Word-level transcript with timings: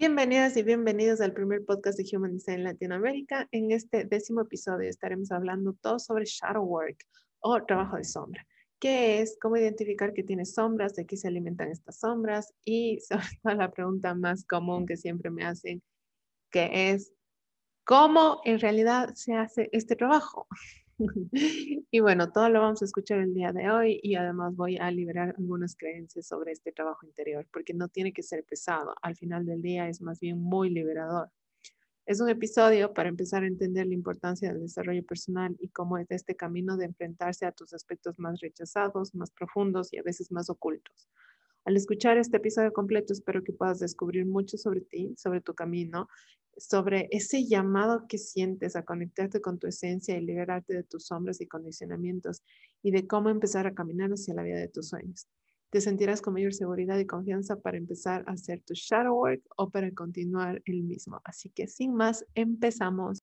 Bienvenidas 0.00 0.56
y 0.56 0.62
bienvenidos 0.62 1.20
al 1.20 1.34
primer 1.34 1.62
podcast 1.66 1.98
de 1.98 2.16
Human 2.16 2.32
Design 2.32 2.64
Latinoamérica. 2.64 3.46
En 3.52 3.70
este 3.70 4.06
décimo 4.06 4.40
episodio 4.40 4.88
estaremos 4.88 5.30
hablando 5.30 5.74
todo 5.74 5.98
sobre 5.98 6.24
shadow 6.24 6.64
work 6.64 7.04
o 7.40 7.62
trabajo 7.66 7.98
de 7.98 8.04
sombra. 8.04 8.46
¿Qué 8.78 9.20
es? 9.20 9.36
¿Cómo 9.42 9.58
identificar 9.58 10.14
que 10.14 10.22
tiene 10.22 10.46
sombras? 10.46 10.94
¿De 10.94 11.04
qué 11.04 11.18
se 11.18 11.28
alimentan 11.28 11.70
estas 11.70 11.98
sombras? 11.98 12.54
Y 12.64 12.98
sobre 13.06 13.26
todo 13.42 13.52
la 13.52 13.70
pregunta 13.70 14.14
más 14.14 14.46
común 14.46 14.86
que 14.86 14.96
siempre 14.96 15.30
me 15.30 15.44
hacen, 15.44 15.82
que 16.50 16.92
es, 16.92 17.12
¿cómo 17.84 18.40
en 18.46 18.58
realidad 18.58 19.12
se 19.12 19.34
hace 19.34 19.68
este 19.70 19.96
trabajo? 19.96 20.48
y 21.90 22.00
bueno, 22.00 22.30
todo 22.30 22.48
lo 22.48 22.60
vamos 22.60 22.82
a 22.82 22.84
escuchar 22.84 23.20
el 23.20 23.34
día 23.34 23.52
de 23.52 23.70
hoy 23.70 24.00
y 24.02 24.16
además 24.16 24.54
voy 24.54 24.76
a 24.76 24.90
liberar 24.90 25.34
algunas 25.38 25.76
creencias 25.76 26.26
sobre 26.26 26.52
este 26.52 26.72
trabajo 26.72 27.06
interior, 27.06 27.46
porque 27.52 27.74
no 27.74 27.88
tiene 27.88 28.12
que 28.12 28.22
ser 28.22 28.44
pesado. 28.44 28.94
Al 29.02 29.16
final 29.16 29.46
del 29.46 29.62
día 29.62 29.88
es 29.88 30.02
más 30.02 30.20
bien 30.20 30.38
muy 30.42 30.70
liberador. 30.70 31.30
Es 32.06 32.20
un 32.20 32.28
episodio 32.28 32.92
para 32.92 33.08
empezar 33.08 33.44
a 33.44 33.46
entender 33.46 33.86
la 33.86 33.94
importancia 33.94 34.52
del 34.52 34.62
desarrollo 34.62 35.04
personal 35.04 35.56
y 35.60 35.68
cómo 35.68 35.96
es 35.96 36.10
este 36.10 36.34
camino 36.34 36.76
de 36.76 36.86
enfrentarse 36.86 37.46
a 37.46 37.52
tus 37.52 37.72
aspectos 37.72 38.18
más 38.18 38.40
rechazados, 38.40 39.14
más 39.14 39.30
profundos 39.30 39.92
y 39.92 39.98
a 39.98 40.02
veces 40.02 40.32
más 40.32 40.50
ocultos. 40.50 41.08
Al 41.64 41.76
escuchar 41.76 42.18
este 42.18 42.38
episodio 42.38 42.72
completo, 42.72 43.12
espero 43.12 43.44
que 43.44 43.52
puedas 43.52 43.78
descubrir 43.78 44.26
mucho 44.26 44.56
sobre 44.56 44.80
ti, 44.80 45.14
sobre 45.16 45.40
tu 45.40 45.54
camino 45.54 46.08
sobre 46.56 47.08
ese 47.10 47.46
llamado 47.46 48.06
que 48.08 48.18
sientes 48.18 48.76
a 48.76 48.84
conectarte 48.84 49.40
con 49.40 49.58
tu 49.58 49.66
esencia 49.66 50.16
y 50.16 50.20
liberarte 50.20 50.74
de 50.74 50.82
tus 50.82 51.06
sombras 51.06 51.40
y 51.40 51.46
condicionamientos 51.46 52.42
y 52.82 52.90
de 52.90 53.06
cómo 53.06 53.30
empezar 53.30 53.66
a 53.66 53.74
caminar 53.74 54.10
hacia 54.10 54.34
la 54.34 54.42
vida 54.42 54.58
de 54.58 54.68
tus 54.68 54.88
sueños. 54.88 55.26
Te 55.70 55.80
sentirás 55.80 56.20
con 56.20 56.34
mayor 56.34 56.52
seguridad 56.52 56.98
y 56.98 57.06
confianza 57.06 57.56
para 57.56 57.78
empezar 57.78 58.24
a 58.26 58.32
hacer 58.32 58.60
tu 58.62 58.74
shadow 58.74 59.16
work 59.16 59.42
o 59.56 59.70
para 59.70 59.90
continuar 59.92 60.60
el 60.64 60.82
mismo. 60.82 61.20
Así 61.24 61.48
que 61.50 61.68
sin 61.68 61.94
más, 61.94 62.24
empezamos. 62.34 63.20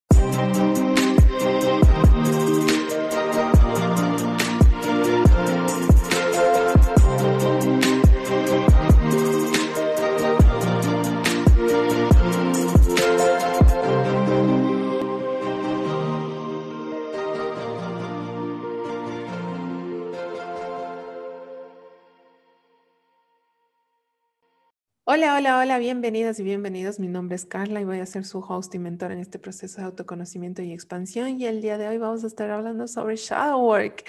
Hola, 25.09 25.37
hola, 25.37 25.59
hola, 25.59 25.79
bienvenidas 25.79 26.37
y 26.37 26.43
bienvenidos. 26.43 26.99
Mi 26.99 27.07
nombre 27.07 27.37
es 27.37 27.45
Carla 27.45 27.79
y 27.79 27.85
voy 27.85 27.99
a 27.99 28.05
ser 28.05 28.25
su 28.25 28.39
host 28.39 28.75
y 28.75 28.79
mentor 28.79 29.13
en 29.13 29.19
este 29.19 29.39
proceso 29.39 29.79
de 29.79 29.85
autoconocimiento 29.85 30.61
y 30.61 30.73
expansión. 30.73 31.39
Y 31.39 31.45
el 31.45 31.61
día 31.61 31.77
de 31.77 31.87
hoy 31.87 31.97
vamos 31.97 32.25
a 32.25 32.27
estar 32.27 32.51
hablando 32.51 32.89
sobre 32.89 33.15
shadow 33.15 33.65
work. 33.65 34.03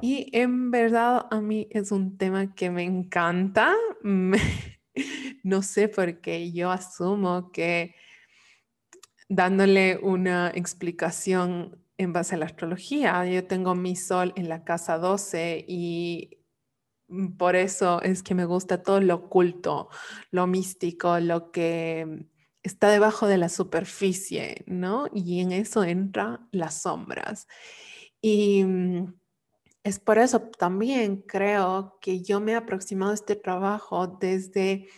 Y 0.00 0.36
en 0.36 0.72
verdad 0.72 1.26
a 1.30 1.40
mí 1.40 1.68
es 1.70 1.92
un 1.92 2.18
tema 2.18 2.52
que 2.52 2.68
me 2.68 2.82
encanta. 2.82 3.76
no 5.44 5.62
sé 5.62 5.86
por 5.86 6.20
qué 6.20 6.50
yo 6.50 6.72
asumo 6.72 7.52
que 7.52 7.94
dándole 9.28 10.00
una 10.02 10.50
explicación 10.52 11.80
en 11.96 12.12
base 12.12 12.34
a 12.34 12.38
la 12.38 12.46
astrología, 12.46 13.24
yo 13.24 13.46
tengo 13.46 13.76
mi 13.76 13.94
sol 13.94 14.32
en 14.34 14.48
la 14.48 14.64
casa 14.64 14.98
12 14.98 15.64
y 15.68 16.38
por 17.36 17.56
eso 17.56 18.02
es 18.02 18.22
que 18.22 18.34
me 18.34 18.44
gusta 18.44 18.82
todo 18.82 19.00
lo 19.00 19.14
oculto, 19.16 19.88
lo 20.30 20.46
místico, 20.46 21.18
lo 21.20 21.50
que 21.50 22.26
está 22.62 22.90
debajo 22.90 23.26
de 23.26 23.38
la 23.38 23.48
superficie, 23.48 24.64
¿no? 24.66 25.06
Y 25.12 25.40
en 25.40 25.52
eso 25.52 25.84
entran 25.84 26.48
las 26.50 26.82
sombras. 26.82 27.46
Y 28.20 28.64
mm, 28.64 29.14
es 29.84 29.98
por 29.98 30.18
eso 30.18 30.40
también 30.58 31.18
creo 31.18 31.98
que 32.00 32.22
yo 32.22 32.40
me 32.40 32.52
he 32.52 32.54
aproximado 32.56 33.12
a 33.12 33.14
este 33.14 33.36
trabajo 33.36 34.06
desde 34.06 34.88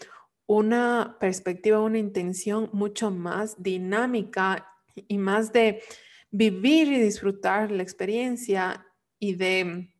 una 0.47 1.17
perspectiva, 1.19 1.81
una 1.81 1.99
intención 1.99 2.71
mucho 2.73 3.11
más 3.11 3.61
dinámica 3.61 4.73
y 4.95 5.19
más 5.19 5.53
de 5.53 5.83
vivir 6.31 6.87
y 6.93 7.01
disfrutar 7.01 7.73
la 7.73 7.83
experiencia 7.83 8.87
y 9.19 9.35
de 9.35 9.91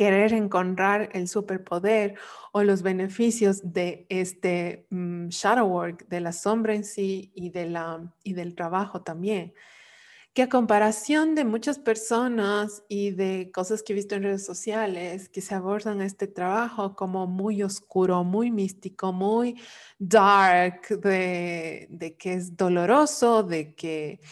querer 0.00 0.32
encontrar 0.32 1.10
el 1.12 1.28
superpoder 1.28 2.14
o 2.52 2.62
los 2.62 2.80
beneficios 2.80 3.60
de 3.62 4.06
este 4.08 4.86
mm, 4.88 5.28
shadow 5.28 5.68
work, 5.68 6.08
de 6.08 6.22
la 6.22 6.32
sombra 6.32 6.74
en 6.74 6.84
sí 6.84 7.30
y, 7.34 7.50
de 7.50 7.66
la, 7.66 8.10
y 8.24 8.32
del 8.32 8.54
trabajo 8.54 9.02
también. 9.02 9.52
Que 10.32 10.40
a 10.40 10.48
comparación 10.48 11.34
de 11.34 11.44
muchas 11.44 11.78
personas 11.78 12.82
y 12.88 13.10
de 13.10 13.50
cosas 13.52 13.82
que 13.82 13.92
he 13.92 13.96
visto 13.96 14.14
en 14.14 14.22
redes 14.22 14.46
sociales 14.46 15.28
que 15.28 15.42
se 15.42 15.54
abordan 15.54 16.00
este 16.00 16.26
trabajo 16.26 16.96
como 16.96 17.26
muy 17.26 17.62
oscuro, 17.62 18.24
muy 18.24 18.50
místico, 18.50 19.12
muy 19.12 19.60
dark, 19.98 20.98
de, 21.02 21.88
de 21.90 22.16
que 22.16 22.32
es 22.32 22.56
doloroso, 22.56 23.42
de 23.42 23.74
que, 23.74 24.22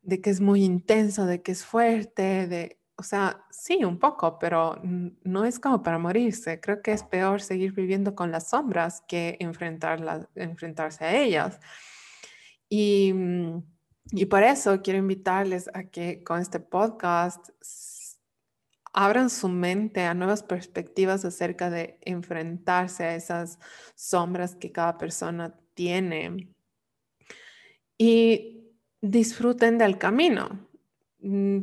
de 0.00 0.22
que 0.22 0.30
es 0.30 0.40
muy 0.40 0.64
intenso, 0.64 1.26
de 1.26 1.42
que 1.42 1.52
es 1.52 1.62
fuerte, 1.62 2.46
de, 2.46 2.77
o 2.98 3.02
sea, 3.04 3.46
sí, 3.50 3.84
un 3.84 3.98
poco, 3.98 4.38
pero 4.40 4.80
no 4.82 5.44
es 5.44 5.60
como 5.60 5.82
para 5.84 5.98
morirse. 5.98 6.60
Creo 6.60 6.82
que 6.82 6.92
es 6.92 7.04
peor 7.04 7.40
seguir 7.40 7.72
viviendo 7.72 8.16
con 8.16 8.32
las 8.32 8.50
sombras 8.50 9.02
que 9.06 9.36
enfrentarse 9.38 11.04
a 11.04 11.16
ellas. 11.16 11.60
Y, 12.68 13.12
mm, 13.14 13.62
y 14.12 14.26
por 14.26 14.42
eso 14.42 14.82
quiero 14.82 14.98
invitarles 14.98 15.70
a 15.74 15.84
que 15.84 16.24
con 16.24 16.40
este 16.40 16.58
podcast 16.58 17.50
abran 18.92 19.30
su 19.30 19.48
mente 19.48 20.02
a 20.02 20.14
nuevas 20.14 20.42
perspectivas 20.42 21.24
acerca 21.24 21.70
de 21.70 22.00
enfrentarse 22.02 23.04
a 23.04 23.14
esas 23.14 23.60
sombras 23.94 24.56
que 24.56 24.72
cada 24.72 24.98
persona 24.98 25.54
tiene 25.74 26.48
y 27.96 28.74
disfruten 29.00 29.78
del 29.78 29.98
camino, 29.98 30.67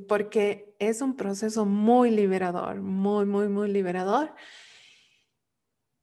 porque 0.07 0.75
es 0.79 1.01
un 1.01 1.15
proceso 1.15 1.65
muy 1.65 2.11
liberador, 2.11 2.81
muy, 2.81 3.25
muy, 3.25 3.47
muy 3.47 3.71
liberador, 3.71 4.33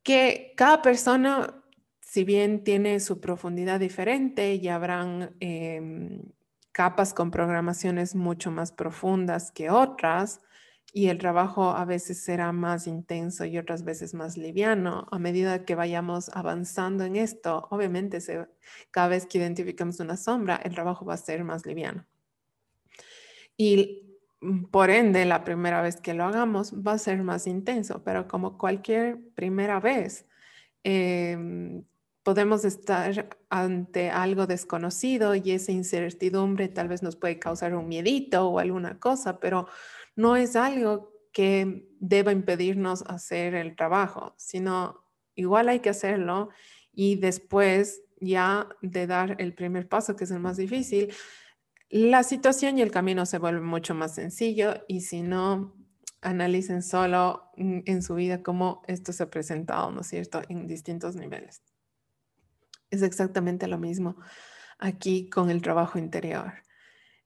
que 0.03 0.55
cada 0.57 0.83
persona, 0.83 1.63
si 2.01 2.25
bien 2.25 2.65
tiene 2.65 3.01
su 3.01 3.21
profundidad 3.21 3.81
diferente 3.81 4.55
y 4.55 4.69
habrán 4.69 5.37
em, 5.41 6.23
capas 6.73 7.15
con 7.15 7.31
programaciones 7.31 8.15
mucho 8.15 8.51
más 8.51 8.73
profundas 8.73 9.53
que 9.53 9.71
otras, 9.71 10.41
y 10.95 11.09
el 11.09 11.19
trabajo 11.19 11.71
a 11.71 11.85
veces 11.87 12.23
será 12.23 12.53
más 12.53 12.87
intenso 12.87 13.47
y 13.47 13.57
otras 13.57 13.83
veces 13.83 14.13
más 14.13 14.37
liviano. 14.37 15.07
A 15.11 15.19
medida 15.19 15.65
que 15.65 15.75
vayamos 15.75 16.29
avanzando 16.35 17.05
en 17.05 17.17
esto, 17.17 17.67
obviamente 17.71 18.19
cada 18.91 19.09
vez 19.09 19.27
que 19.27 19.39
identificamos 19.39 20.01
una 20.01 20.19
sombra, 20.19 20.57
el 20.57 20.75
trabajo 20.75 21.07
va 21.07 21.15
a 21.15 21.17
ser 21.17 21.45
más 21.45 21.65
liviano. 21.65 22.07
Y 23.57 24.03
Mm, 24.43 24.65
por 24.67 24.91
ende, 24.91 25.25
la 25.25 25.45
primera 25.45 25.81
vez 25.83 25.97
que 26.01 26.15
lo 26.15 26.25
hagamos 26.25 26.75
va 26.75 26.93
a 26.95 26.99
ser 26.99 27.23
más 27.23 27.47
intenso, 27.47 28.03
pero 28.05 28.29
como 28.29 28.59
cualquier 28.59 29.19
primera 29.35 29.81
vez, 29.81 30.27
em, 30.85 31.85
podemos 32.25 32.65
estar 32.65 33.29
ante 33.51 34.11
algo 34.11 34.47
desconocido 34.47 35.35
y 35.37 35.53
esa 35.53 35.73
incertidumbre 35.73 36.69
tal 36.69 36.89
vez 36.89 37.03
nos 37.03 37.17
puede 37.17 37.39
causar 37.39 37.75
un 37.75 37.89
miedito 37.89 38.49
o 38.49 38.59
alguna 38.59 38.99
cosa, 39.01 39.41
pero 39.41 39.69
no 40.17 40.37
es 40.37 40.57
algo 40.57 41.13
que 41.33 41.89
deba 42.01 42.33
impedirnos 42.33 43.03
hacer 43.07 43.55
el 43.55 43.77
trabajo, 43.77 44.35
sino 44.39 45.05
igual 45.35 45.69
hay 45.69 45.81
que 45.81 45.91
hacerlo 45.91 46.51
y 46.93 47.17
después 47.17 48.03
ya 48.21 48.69
de 48.83 49.07
dar 49.07 49.37
el 49.41 49.55
primer 49.55 49.89
paso, 49.89 50.17
que 50.17 50.25
es 50.25 50.31
el 50.31 50.41
más 50.41 50.57
difícil, 50.57 51.13
la 51.93 52.23
situación 52.23 52.79
y 52.79 52.83
el 52.83 52.91
camino 52.91 53.27
se 53.27 53.37
vuelven 53.37 53.65
mucho 53.65 53.95
más 53.95 54.15
sencillo 54.15 54.83
y 54.89 55.03
si 55.03 55.21
no, 55.21 55.77
analicen 56.23 56.83
solo 56.83 57.51
en 57.57 58.03
su 58.03 58.15
vida 58.15 58.43
cómo 58.43 58.81
esto 58.87 59.13
se 59.13 59.25
ha 59.25 59.31
presentado, 59.31 59.91
¿no 59.91 60.01
es 60.01 60.07
cierto?, 60.07 60.41
en 60.49 60.67
distintos 60.67 61.17
niveles. 61.17 61.63
Es 62.91 63.03
exactamente 63.03 63.67
lo 63.67 63.77
mismo 63.77 64.17
aquí 64.79 65.29
con 65.29 65.51
el 65.51 65.61
trabajo 65.61 65.99
interior. 65.99 66.55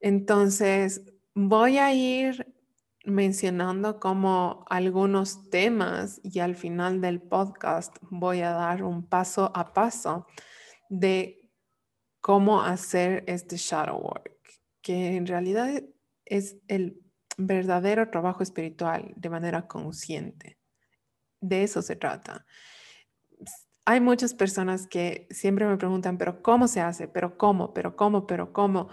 Entonces, 0.00 1.02
voy 1.32 1.78
a 1.78 1.94
ir 1.94 2.52
mencionando 3.04 4.00
como 4.00 4.64
algunos 4.68 5.48
temas 5.48 6.20
y 6.24 6.40
al 6.40 6.56
final 6.56 7.00
del 7.00 7.22
podcast 7.22 7.96
voy 8.10 8.40
a 8.40 8.50
dar 8.50 8.82
un 8.82 9.06
paso 9.08 9.52
a 9.54 9.72
paso 9.72 10.26
de 10.88 11.52
cómo 12.20 12.62
hacer 12.62 13.22
este 13.28 13.56
shadow 13.56 14.00
work 14.00 14.35
que 14.86 15.16
en 15.16 15.26
realidad 15.26 15.82
es 16.24 16.58
el 16.68 17.02
verdadero 17.36 18.08
trabajo 18.08 18.44
espiritual 18.44 19.12
de 19.16 19.28
manera 19.28 19.66
consciente. 19.66 20.60
De 21.40 21.64
eso 21.64 21.82
se 21.82 21.96
trata. 21.96 22.46
hay 23.84 24.00
muchas 24.00 24.32
personas 24.32 24.86
que 24.86 25.26
siempre 25.30 25.66
me 25.66 25.76
preguntan, 25.76 26.18
pero 26.18 26.40
¿cómo 26.40 26.68
se 26.68 26.80
hace? 26.80 27.08
¿Pero 27.08 27.36
cómo? 27.36 27.74
¿Pero 27.74 27.96
cómo? 27.96 28.28
¿Pero 28.28 28.52
cómo? 28.52 28.88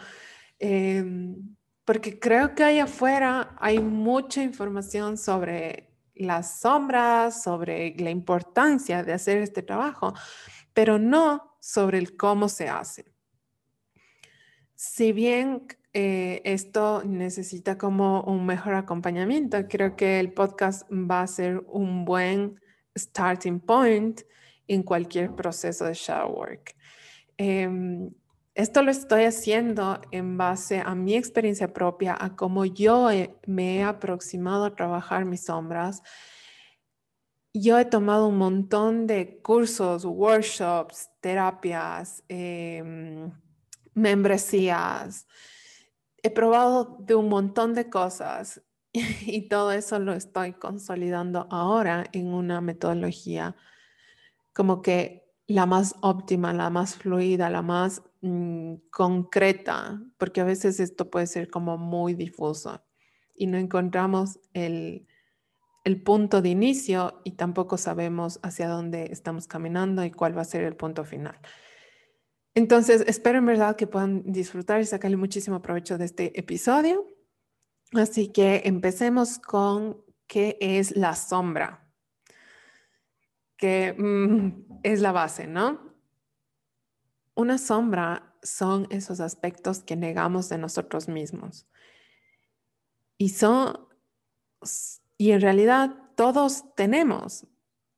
Em, 0.57 1.55
porque 1.85 2.19
creo 2.19 2.55
que 2.55 2.63
ahí 2.63 2.79
afuera 2.79 3.55
hay 3.59 3.77
mucha 3.77 4.41
información 4.41 5.15
sobre 5.15 5.95
las 6.15 6.59
sombras, 6.59 7.43
sobre 7.43 7.95
la 7.99 8.09
importancia 8.09 9.03
de 9.03 9.13
hacer 9.13 9.37
este 9.43 9.61
trabajo, 9.61 10.15
pero 10.73 10.97
no 10.97 11.55
sobre 11.59 11.99
el 11.99 12.17
cómo 12.17 12.49
se 12.49 12.67
hace. 12.67 13.13
Si 14.75 15.11
bien 15.11 15.67
eh, 15.93 16.41
esto 16.43 17.03
necesita 17.05 17.77
como 17.77 18.21
un 18.23 18.45
mejor 18.45 18.73
acompañamiento, 18.73 19.57
creo 19.67 19.95
que 19.95 20.19
el 20.19 20.33
podcast 20.33 20.89
va 20.91 21.21
a 21.21 21.27
ser 21.27 21.63
un 21.67 22.03
buen 22.03 22.59
starting 22.97 23.59
point 23.59 24.21
en 24.67 24.81
cualquier 24.81 25.35
proceso 25.35 25.85
de 25.85 25.93
shadow 25.93 26.31
work. 26.31 26.75
Em, 27.37 28.11
esto 28.55 28.81
lo 28.83 28.91
estoy 28.91 29.23
haciendo 29.25 29.99
en 30.11 30.37
base 30.37 30.79
a 30.79 30.95
mi 30.95 31.15
experiencia 31.15 31.73
propia, 31.73 32.15
a 32.19 32.35
cómo 32.35 32.65
yo 32.65 33.09
me 33.47 33.77
he 33.77 33.83
aproximado 33.83 34.65
a 34.65 34.75
trabajar 34.75 35.25
mis 35.25 35.45
sombras. 35.45 36.01
Yo 37.53 37.77
he 37.77 37.85
tomado 37.85 38.27
un 38.27 38.37
montón 38.37 39.05
de 39.05 39.41
cursos, 39.41 40.05
workshops, 40.05 41.09
terapias, 41.19 42.23
em, 42.27 43.31
membresías. 43.93 45.27
He 46.23 46.31
probado 46.31 46.97
de 46.99 47.15
un 47.15 47.29
montón 47.29 47.73
de 47.73 47.89
cosas 47.89 48.61
y 48.93 49.47
todo 49.49 49.71
eso 49.71 49.99
lo 49.99 50.13
estoy 50.13 50.53
consolidando 50.53 51.47
ahora 51.51 52.05
en 52.13 52.33
una 52.33 52.61
metodología 52.61 53.55
como 54.53 54.81
que 54.81 55.23
la 55.47 55.65
más 55.65 55.95
óptima, 56.01 56.53
la 56.53 56.69
más 56.69 56.95
fluida, 56.95 57.49
la 57.49 57.61
más 57.61 58.01
mm, 58.21 58.75
concreta, 58.89 60.01
porque 60.17 60.41
a 60.41 60.45
veces 60.45 60.79
esto 60.79 61.09
puede 61.09 61.27
ser 61.27 61.49
como 61.49 61.77
muy 61.77 62.13
difuso 62.13 62.81
y 63.35 63.47
no 63.47 63.57
encontramos 63.57 64.39
el, 64.53 65.07
el 65.83 66.01
punto 66.01 66.41
de 66.41 66.49
inicio 66.49 67.19
y 67.25 67.31
tampoco 67.31 67.77
sabemos 67.77 68.39
hacia 68.43 68.69
dónde 68.69 69.09
estamos 69.11 69.47
caminando 69.47 70.05
y 70.05 70.11
cuál 70.11 70.37
va 70.37 70.41
a 70.41 70.45
ser 70.45 70.63
el 70.63 70.75
punto 70.75 71.03
final. 71.03 71.37
Entonces, 72.55 73.03
espero 73.07 73.39
en 73.39 73.45
verdad 73.45 73.75
que 73.75 73.88
puedan 73.88 74.31
disfrutar 74.31 74.81
y 74.81 74.85
sacarle 74.85 75.17
muchísimo 75.17 75.61
provecho 75.61 75.97
de 75.97 76.05
este 76.05 76.39
episodio. 76.39 77.07
Así 77.94 78.31
que 78.31 78.63
empecemos 78.65 79.39
con 79.39 80.03
qué 80.27 80.57
es 80.59 80.95
la 80.95 81.15
sombra 81.15 81.83
que 83.63 83.94
mm, 83.97 84.79
es 84.83 85.00
la 85.00 85.13
base, 85.13 85.47
¿no? 85.47 85.94
Una 87.33 87.57
sombra 87.57 88.35
son 88.44 88.88
esos 88.89 89.21
aspectos 89.21 89.83
que 89.83 89.95
negamos 89.95 90.50
de 90.50 90.57
nosotros 90.57 91.07
mismos. 91.07 91.65
Y 93.17 93.29
son, 93.29 93.88
y 95.17 95.31
en 95.31 95.39
realidad 95.39 95.95
todos 96.17 96.75
tenemos 96.75 97.47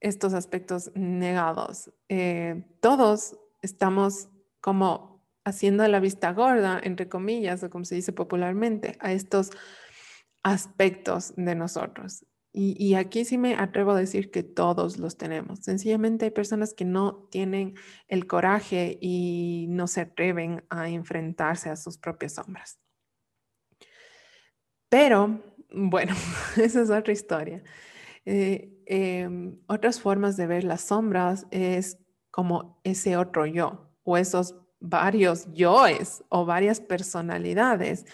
estos 0.02 0.36
aspectos 0.36 0.92
negados. 0.94 1.92
Eh, 2.10 2.64
todos 2.80 3.36
estamos 3.64 4.30
como 4.66 5.24
haciendo 5.44 5.88
la 5.88 6.00
vista 6.00 6.34
gorda, 6.34 6.82
entre 6.82 7.08
comillas, 7.08 7.64
o 7.64 7.70
como 7.70 7.86
se 7.86 7.94
dice 7.94 8.14
popularmente, 8.14 8.98
a 9.00 9.12
estos 9.14 9.52
aspectos 10.42 11.36
de 11.38 11.54
nosotros. 11.54 12.26
Y, 12.52 12.96
aquí 12.96 13.26
sí 13.26 13.38
me 13.38 13.54
atrevo 13.54 13.92
a 13.92 14.00
decir 14.00 14.32
que 14.32 14.42
todos 14.42 14.98
los 14.98 15.18
tenemos. 15.18 15.60
Sencillamente 15.60 16.26
hay 16.26 16.32
personas 16.32 16.74
que 16.74 16.86
no 16.86 17.28
tienen 17.30 17.76
el 18.08 18.26
coraje 18.26 18.98
y 19.00 19.68
no 19.70 19.86
se 19.86 20.02
atreven 20.02 20.66
a 20.72 20.90
enfrentarse 20.90 21.70
a 21.70 21.76
sus 21.76 22.00
propias 22.00 22.34
sombras. 22.34 22.80
Pero, 24.90 25.44
bueno, 25.70 26.16
esa 26.58 26.82
es 26.82 26.90
otra 26.90 27.14
historia. 27.14 27.62
Eh, 28.26 28.82
em, 28.88 29.60
otras 29.68 30.00
formas 30.00 30.38
de 30.38 30.48
ver 30.48 30.64
las 30.64 30.82
sombras 30.82 31.46
es 31.52 32.00
como 32.32 32.82
ese 32.84 33.16
otro 33.16 33.46
yo 33.46 33.85
o 34.06 34.16
esos 34.16 34.56
varios 34.80 35.52
yoes 35.54 36.24
o 36.30 36.46
varias 36.46 36.80
personalidades 36.80 38.06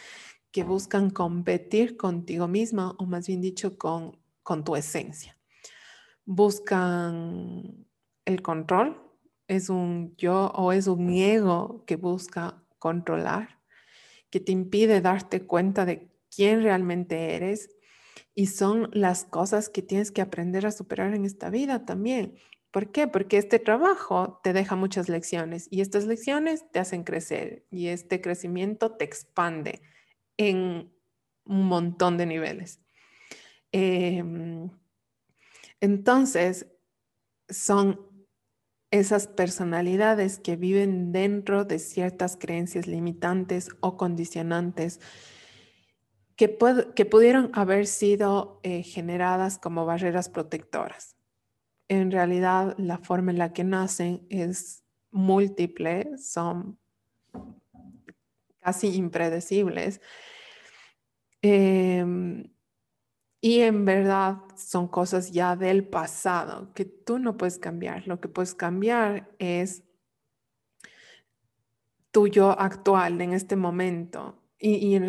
que 0.51 0.63
buscan 0.63 1.11
competir 1.11 1.95
contigo 1.95 2.47
misma 2.47 2.95
o 2.97 3.05
más 3.05 3.27
bien 3.27 3.41
dicho 3.41 3.77
con 3.77 4.19
con 4.43 4.63
tu 4.63 4.75
esencia. 4.75 5.37
Buscan 6.25 7.85
el 8.25 8.41
control, 8.41 9.01
es 9.47 9.69
un 9.69 10.15
yo 10.17 10.51
o 10.55 10.71
es 10.71 10.87
un 10.87 11.09
ego 11.09 11.83
que 11.85 11.95
busca 11.95 12.63
controlar, 12.79 13.59
que 14.29 14.39
te 14.39 14.51
impide 14.51 15.01
darte 15.01 15.45
cuenta 15.45 15.85
de 15.85 16.09
quién 16.33 16.63
realmente 16.63 17.35
eres 17.35 17.69
y 18.33 18.47
son 18.47 18.89
las 18.93 19.25
cosas 19.25 19.69
que 19.69 19.81
tienes 19.81 20.11
que 20.11 20.21
aprender 20.21 20.65
a 20.65 20.71
superar 20.71 21.13
en 21.13 21.25
esta 21.25 21.49
vida 21.49 21.85
también. 21.85 22.35
¿Por 22.71 22.91
qué? 22.91 23.07
Porque 23.07 23.37
este 23.37 23.59
trabajo 23.59 24.39
te 24.43 24.53
deja 24.53 24.77
muchas 24.77 25.09
lecciones 25.09 25.67
y 25.69 25.81
estas 25.81 26.05
lecciones 26.05 26.65
te 26.71 26.79
hacen 26.79 27.03
crecer 27.03 27.65
y 27.69 27.87
este 27.87 28.21
crecimiento 28.21 28.91
te 28.95 29.03
expande 29.03 29.81
en 30.37 30.93
un 31.45 31.65
montón 31.65 32.17
de 32.17 32.25
niveles. 32.25 32.79
Em, 33.73 34.69
entonces, 35.81 36.67
son 37.49 38.09
esas 38.89 39.27
personalidades 39.27 40.39
que 40.39 40.55
viven 40.55 41.11
dentro 41.11 41.65
de 41.65 41.79
ciertas 41.79 42.37
creencias 42.37 42.87
limitantes 42.87 43.69
o 43.79 43.97
condicionantes 43.97 44.99
que, 46.35 46.57
que 46.95 47.05
pudieron 47.05 47.51
haber 47.53 47.87
sido 47.87 48.59
eh, 48.63 48.83
generadas 48.83 49.57
como 49.57 49.85
barreras 49.85 50.29
protectoras. 50.29 51.15
En 51.91 52.09
realidad, 52.09 52.73
la 52.77 52.99
forma 52.99 53.31
en 53.31 53.37
la 53.37 53.51
que 53.51 53.65
nacen 53.65 54.25
es 54.29 54.85
múltiple, 55.11 56.17
son 56.17 56.79
casi 58.61 58.95
impredecibles. 58.95 59.99
Em, 61.41 62.49
y 63.41 63.59
en 63.59 63.83
verdad 63.83 64.37
son 64.55 64.87
cosas 64.87 65.33
ya 65.33 65.57
del 65.57 65.85
pasado 65.85 66.71
que 66.73 66.85
tú 66.85 67.19
no 67.19 67.35
puedes 67.35 67.59
cambiar. 67.59 68.07
Lo 68.07 68.21
que 68.21 68.29
puedes 68.29 68.55
cambiar 68.55 69.29
es 69.37 69.83
tu 72.11 72.29
yo 72.29 72.51
actual 72.57 73.19
en 73.19 73.33
este 73.33 73.57
momento. 73.57 74.41
Y, 74.57 74.95
en 74.95 75.07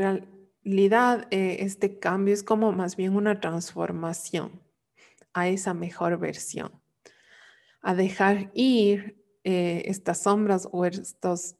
realidad 0.64 1.28
eh, 1.30 1.58
este 1.60 2.00
cambio 2.00 2.34
es 2.34 2.42
como 2.42 2.72
más 2.72 2.96
bien 2.96 3.14
una 3.14 3.38
transformación 3.38 4.71
a 5.34 5.48
esa 5.48 5.74
mejor 5.74 6.18
versión. 6.18 6.80
A 7.80 7.94
dejar 7.94 8.50
ir 8.54 9.22
eh, 9.44 9.82
estas 9.86 10.22
sombras 10.22 10.68
o 10.70 10.84
estos 10.84 11.56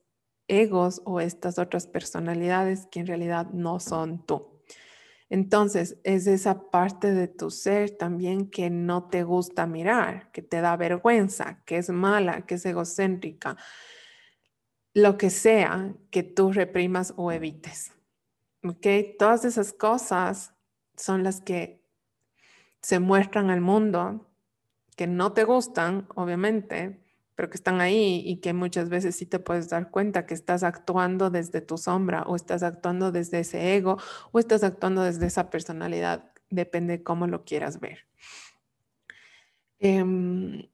egos 0.48 1.02
o 1.04 1.20
estas 1.20 1.58
otras 1.58 1.86
personalidades 1.86 2.86
que 2.86 3.00
en 3.00 3.06
realidad 3.06 3.48
no 3.52 3.80
son 3.80 4.24
tú. 4.24 4.52
Entonces, 5.32 5.98
es 6.04 6.26
esa 6.26 6.70
parte 6.70 7.12
de 7.14 7.26
tu 7.26 7.50
ser 7.50 7.90
también 7.96 8.50
que 8.50 8.68
no 8.68 9.08
te 9.08 9.22
gusta 9.22 9.66
mirar, 9.66 10.30
que 10.30 10.42
te 10.42 10.60
da 10.60 10.76
vergüenza, 10.76 11.62
que 11.64 11.78
es 11.78 11.88
mala, 11.88 12.44
que 12.44 12.56
es 12.56 12.66
egocéntrica, 12.66 13.56
lo 14.92 15.16
que 15.16 15.30
sea 15.30 15.94
que 16.10 16.22
tú 16.22 16.52
reprimas 16.52 17.14
o 17.16 17.32
evites. 17.32 17.92
¿Ok? 18.62 18.86
Todas 19.18 19.46
esas 19.46 19.72
cosas 19.72 20.52
son 20.96 21.22
las 21.22 21.40
que 21.40 21.81
se 22.82 23.00
muestran 23.00 23.50
al 23.50 23.60
mundo, 23.60 24.26
que 24.96 25.06
no 25.06 25.32
te 25.32 25.44
gustan, 25.44 26.06
obviamente, 26.14 27.00
pero 27.34 27.48
que 27.48 27.56
están 27.56 27.80
ahí 27.80 28.22
y 28.26 28.36
que 28.36 28.52
muchas 28.52 28.88
veces 28.88 29.16
sí 29.16 29.26
te 29.26 29.38
puedes 29.38 29.68
dar 29.70 29.90
cuenta 29.90 30.26
que 30.26 30.34
estás 30.34 30.62
actuando 30.62 31.30
desde 31.30 31.60
tu 31.60 31.78
sombra 31.78 32.22
o 32.22 32.36
estás 32.36 32.62
actuando 32.62 33.10
desde 33.10 33.40
ese 33.40 33.74
ego 33.74 33.98
o 34.32 34.38
estás 34.38 34.62
actuando 34.62 35.02
desde 35.02 35.26
esa 35.26 35.48
personalidad, 35.48 36.30
depende 36.50 36.98
de 36.98 37.02
cómo 37.02 37.26
lo 37.26 37.44
quieras 37.44 37.80
ver. 37.80 38.06
Em, 39.78 40.68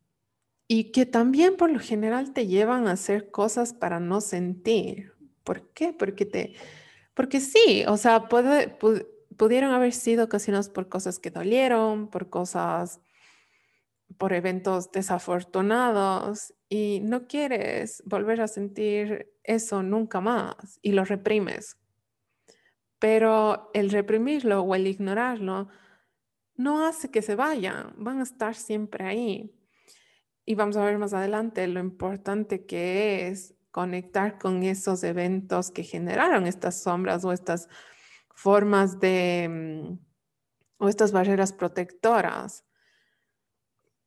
y 0.66 0.92
que 0.92 1.06
también 1.06 1.56
por 1.56 1.70
lo 1.70 1.78
general 1.78 2.32
te 2.32 2.46
llevan 2.46 2.88
a 2.88 2.92
hacer 2.92 3.30
cosas 3.30 3.72
para 3.72 4.00
no 4.00 4.20
sentir. 4.20 5.12
¿Por 5.44 5.70
qué? 5.72 5.94
Porque 5.94 6.26
te, 6.26 6.54
porque 7.14 7.40
sí, 7.40 7.84
o 7.88 7.96
sea, 7.96 8.28
puede, 8.28 8.76
pudieron 9.38 9.72
haber 9.72 9.94
sido 9.94 10.24
ocasionados 10.24 10.68
por 10.68 10.88
cosas 10.90 11.18
que 11.18 11.30
dolieron, 11.30 12.08
por 12.10 12.28
cosas 12.28 13.00
por 14.16 14.32
eventos 14.32 14.90
desafortunados 14.90 16.54
y 16.68 17.00
no 17.02 17.26
quieres 17.26 18.02
volver 18.06 18.40
a 18.40 18.48
sentir 18.48 19.32
eso 19.44 19.82
nunca 19.82 20.20
más 20.20 20.78
y 20.82 20.92
lo 20.92 21.04
reprimes. 21.04 21.76
Pero 22.98 23.70
el 23.74 23.90
reprimirlo 23.90 24.62
o 24.62 24.74
el 24.74 24.86
ignorarlo 24.86 25.68
no 26.56 26.86
hace 26.86 27.10
que 27.10 27.22
se 27.22 27.36
vayan, 27.36 27.94
van 27.96 28.20
a 28.20 28.24
estar 28.24 28.54
siempre 28.54 29.04
ahí. 29.04 29.54
y 30.44 30.54
vamos 30.54 30.78
a 30.78 30.84
ver 30.84 30.98
más 30.98 31.12
adelante 31.12 31.66
lo 31.68 31.78
importante 31.78 32.64
que 32.64 33.28
es 33.28 33.54
conectar 33.70 34.38
con 34.38 34.62
esos 34.62 35.04
eventos 35.04 35.70
que 35.70 35.82
generaron 35.82 36.46
estas 36.46 36.82
sombras 36.82 37.22
o 37.24 37.32
estas 37.32 37.68
formas 38.38 39.00
de, 39.00 39.48
mm, 39.50 39.98
o 40.78 40.88
estas 40.88 41.10
barreras 41.10 41.52
protectoras 41.52 42.64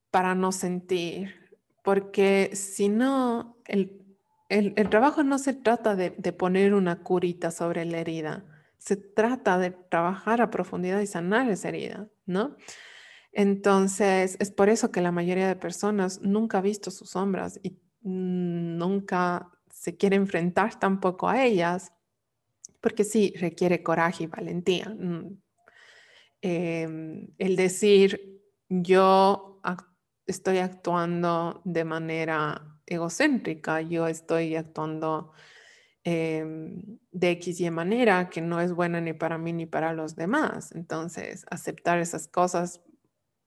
para 0.09 0.35
no 0.35 0.53
sentir, 0.53 1.35
porque 1.83 2.51
si 2.53 2.87
no, 2.87 3.57
el, 3.65 3.99
trabajo 4.89 5.23
no 5.23 5.37
se 5.37 5.53
trata 5.53 5.97
de, 5.97 6.11
de, 6.11 6.31
poner 6.31 6.73
una 6.73 7.03
curita 7.03 7.51
sobre 7.51 7.83
la 7.83 7.99
herida, 7.99 8.45
se 8.77 8.95
trata 8.95 9.57
de 9.57 9.71
trabajar 9.71 10.41
a 10.41 10.49
profundidad 10.49 11.01
y 11.01 11.07
sanar 11.07 11.49
esa 11.49 11.67
herida, 11.67 12.07
¿no? 12.25 12.55
Entonces, 13.33 14.37
es 14.39 14.49
por 14.51 14.69
eso 14.69 14.91
que 14.91 15.01
la 15.01 15.11
mayoría 15.11 15.47
de 15.49 15.55
personas 15.57 16.21
nunca 16.21 16.59
ha 16.59 16.61
visto 16.61 16.89
sus 16.89 17.09
sombras 17.09 17.59
y 17.63 17.77
nunca 18.01 19.49
se 19.69 19.97
quiere 19.97 20.15
enfrentar 20.15 20.79
tampoco 20.79 21.27
a 21.27 21.43
ellas, 21.43 21.91
porque 22.81 23.03
sí 23.03 23.33
requiere 23.39 23.83
coraje 23.83 24.25
y 24.25 24.27
valentía. 24.27 24.89
Mm, 24.89 25.41
em, 26.41 27.27
el 27.37 27.55
decir, 27.55 28.41
yo 28.69 29.61
estoy 30.25 30.57
actuando 30.59 31.61
de 31.65 31.83
manera 31.83 32.79
egocéntrica, 32.85 33.81
yo 33.81 34.07
estoy 34.07 34.55
actuando 34.55 35.31
em, 36.03 36.99
de 37.11 37.31
X 37.31 37.59
y 37.61 37.69
manera 37.69 38.29
que 38.29 38.41
no 38.41 38.59
es 38.59 38.73
buena 38.73 38.99
ni 39.01 39.13
para 39.13 39.37
mí 39.37 39.53
ni 39.53 39.67
para 39.67 39.93
los 39.93 40.15
demás. 40.15 40.71
Entonces, 40.73 41.45
aceptar 41.49 41.99
esas 41.99 42.27
cosas 42.27 42.81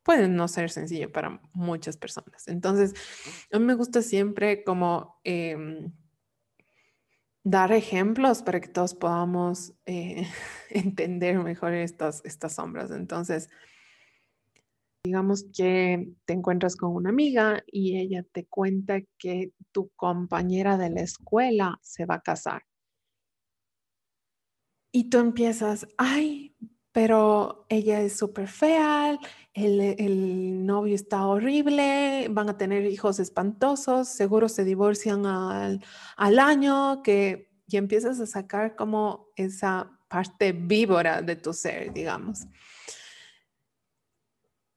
puede 0.05 0.29
no 0.29 0.47
ser 0.47 0.71
sencillo 0.71 1.11
para 1.11 1.41
muchas 1.53 1.97
personas. 1.97 2.47
Entonces, 2.47 2.95
a 3.51 3.59
mí 3.59 3.65
me 3.65 3.75
gusta 3.75 4.03
siempre 4.03 4.63
como 4.63 5.21
em, 5.25 5.93
dar 7.45 7.73
ejemplos 7.73 8.43
para 8.43 8.61
que 8.61 8.69
todos 8.69 8.95
podamos 8.95 9.75
eh, 9.87 10.27
entender 10.71 11.39
mejor 11.39 11.75
estas, 11.75 12.23
estas 12.25 12.55
sombras. 12.55 12.91
Entonces, 12.91 13.51
digamos 15.05 15.45
que 15.55 16.15
te 16.25 16.33
encuentras 16.33 16.77
con 16.77 16.95
una 16.95 17.11
amiga 17.11 17.63
y 17.67 17.99
ella 17.99 18.25
te 18.33 18.47
cuenta 18.47 19.01
que 19.19 19.53
tu 19.71 19.91
compañera 19.91 20.79
de 20.79 20.91
la 20.91 21.03
escuela 21.03 21.79
se 21.83 22.07
va 22.07 22.17
a 22.17 22.23
casar. 22.23 22.63
Y 24.91 25.11
tú 25.11 25.19
empiezas, 25.19 25.87
ay, 25.99 26.54
pero 26.95 27.67
ella 27.69 28.01
es 28.03 28.17
súper 28.17 28.47
fea, 28.47 29.19
el, 29.53 30.65
novio 30.65 30.95
está 30.95 31.27
horrible, 31.27 32.29
van 32.31 32.49
a 32.49 32.57
tener 32.57 32.87
hijos 32.87 33.19
espantosos, 33.19 34.07
seguro 34.07 34.49
se 34.49 34.63
divorcian 34.63 35.27
al, 35.27 35.81
año, 36.39 37.03
que, 37.03 37.51
y 37.67 37.79
empiezas 37.79 38.21
a 38.21 38.27
sacar 38.27 38.77
como 38.77 39.27
esa 39.35 39.91
parte 40.07 40.53
víbora 40.53 41.21
de 41.21 41.35
tu 41.35 41.53
ser, 41.53 41.93
digamos. 41.93 42.47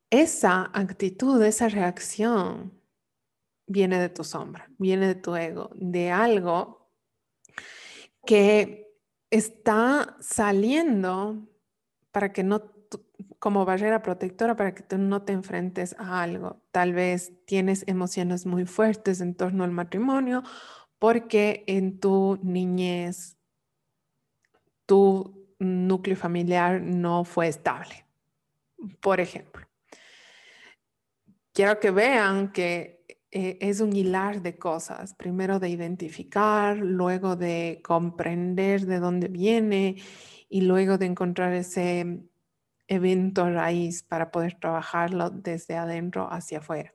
Esa 0.10 0.72
actitud, 0.74 1.40
esa 1.44 1.70
reacción 1.70 2.82
viene 3.68 4.00
de 4.00 4.10
tu 4.10 4.24
sombra, 4.24 4.68
viene 4.80 5.06
de 5.06 5.16
tu 5.16 5.36
ego, 5.36 5.70
de 5.76 6.10
algo 6.10 6.90
que 8.26 8.88
está 9.30 10.18
saliendo 10.20 11.48
para 12.12 12.34
que 12.34 12.44
no, 12.44 12.62
como 13.40 13.66
barrera 13.66 14.02
protectora, 14.02 14.56
para 14.56 14.74
que 14.74 14.84
tú 14.84 14.98
no 14.98 15.22
te 15.22 15.34
enfrentes 15.34 15.96
a 16.00 16.22
algo. 16.22 16.62
Tal 16.72 16.94
vez 16.94 17.34
tienes 17.46 17.84
emociones 17.88 18.46
muy 18.46 18.66
fuertes 18.66 19.22
en 19.22 19.36
torno 19.36 19.64
al 19.64 19.72
matrimonio 19.72 20.44
porque 21.00 21.64
en 21.68 22.00
tu 22.00 22.40
niñez 22.42 23.38
tu 24.86 25.48
núcleo 25.60 26.16
familiar 26.16 26.82
no 26.82 27.24
fue 27.24 27.48
estable, 27.48 28.06
por 29.00 29.20
ejemplo. 29.20 29.68
Quiero 31.54 31.80
que 31.80 31.92
vean 31.92 32.52
que 32.52 32.98
eh, 33.32 33.58
es 33.62 33.82
un 33.82 33.96
hilar 33.96 34.42
de 34.42 34.58
cosas, 34.58 35.14
primero 35.14 35.60
de 35.60 35.70
identificar, 35.70 36.78
luego 36.78 37.36
de 37.36 37.82
comprender 37.84 38.86
de 38.86 39.00
dónde 39.00 39.28
viene 39.28 39.98
y 40.50 40.62
luego 40.62 40.98
de 40.98 41.08
encontrar 41.08 41.54
ese 41.54 42.22
evento 42.88 43.50
raíz 43.50 44.04
para 44.04 44.32
poder 44.32 44.60
trabajarlo 44.60 45.30
desde 45.30 45.76
adentro 45.76 46.32
hacia 46.32 46.60
afuera. 46.60 46.94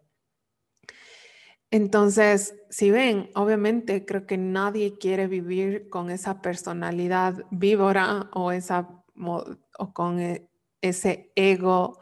Entonces, 1.71 2.55
si 2.69 2.91
ven, 2.91 3.31
obviamente 3.35 4.05
creo 4.05 4.27
que 4.27 4.37
nadie 4.37 4.99
quiere 4.99 5.27
vivir 5.27 5.89
con 5.89 6.11
esa 6.11 6.43
personalidad 6.43 7.47
víbora 7.51 8.29
o, 8.35 8.53
esa, 8.53 9.05
o 9.17 9.95
con 9.95 10.21
e, 10.21 10.51
ese 10.83 11.33
ego 11.35 11.99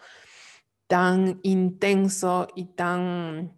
tan 0.89 1.39
intenso 1.45 2.49
y 2.57 2.75
tan 2.75 3.57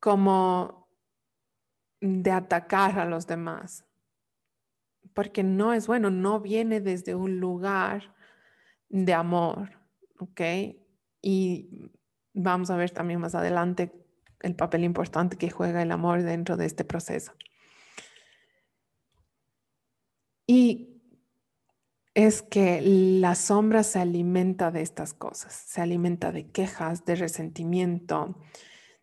como 0.00 0.86
de 2.00 2.30
atacar 2.30 2.98
a 2.98 3.06
los 3.06 3.26
demás 3.26 3.89
porque 5.14 5.42
no 5.42 5.72
es 5.72 5.86
bueno, 5.86 6.10
no 6.10 6.40
viene 6.40 6.80
desde 6.80 7.14
un 7.14 7.40
lugar 7.40 8.14
de 8.88 9.14
amor, 9.14 9.78
¿ok? 10.18 10.40
Y 11.22 11.90
vamos 12.32 12.70
a 12.70 12.76
ver 12.76 12.90
también 12.90 13.20
más 13.20 13.34
adelante 13.34 13.92
el 14.40 14.56
papel 14.56 14.84
importante 14.84 15.36
que 15.36 15.50
juega 15.50 15.82
el 15.82 15.92
amor 15.92 16.22
dentro 16.22 16.56
de 16.56 16.66
este 16.66 16.84
proceso. 16.84 17.32
Y 20.46 21.00
es 22.14 22.42
que 22.42 22.80
la 22.82 23.34
sombra 23.34 23.82
se 23.82 24.00
alimenta 24.00 24.70
de 24.70 24.82
estas 24.82 25.14
cosas, 25.14 25.52
se 25.54 25.80
alimenta 25.80 26.32
de 26.32 26.50
quejas, 26.50 27.04
de 27.04 27.14
resentimiento, 27.14 28.36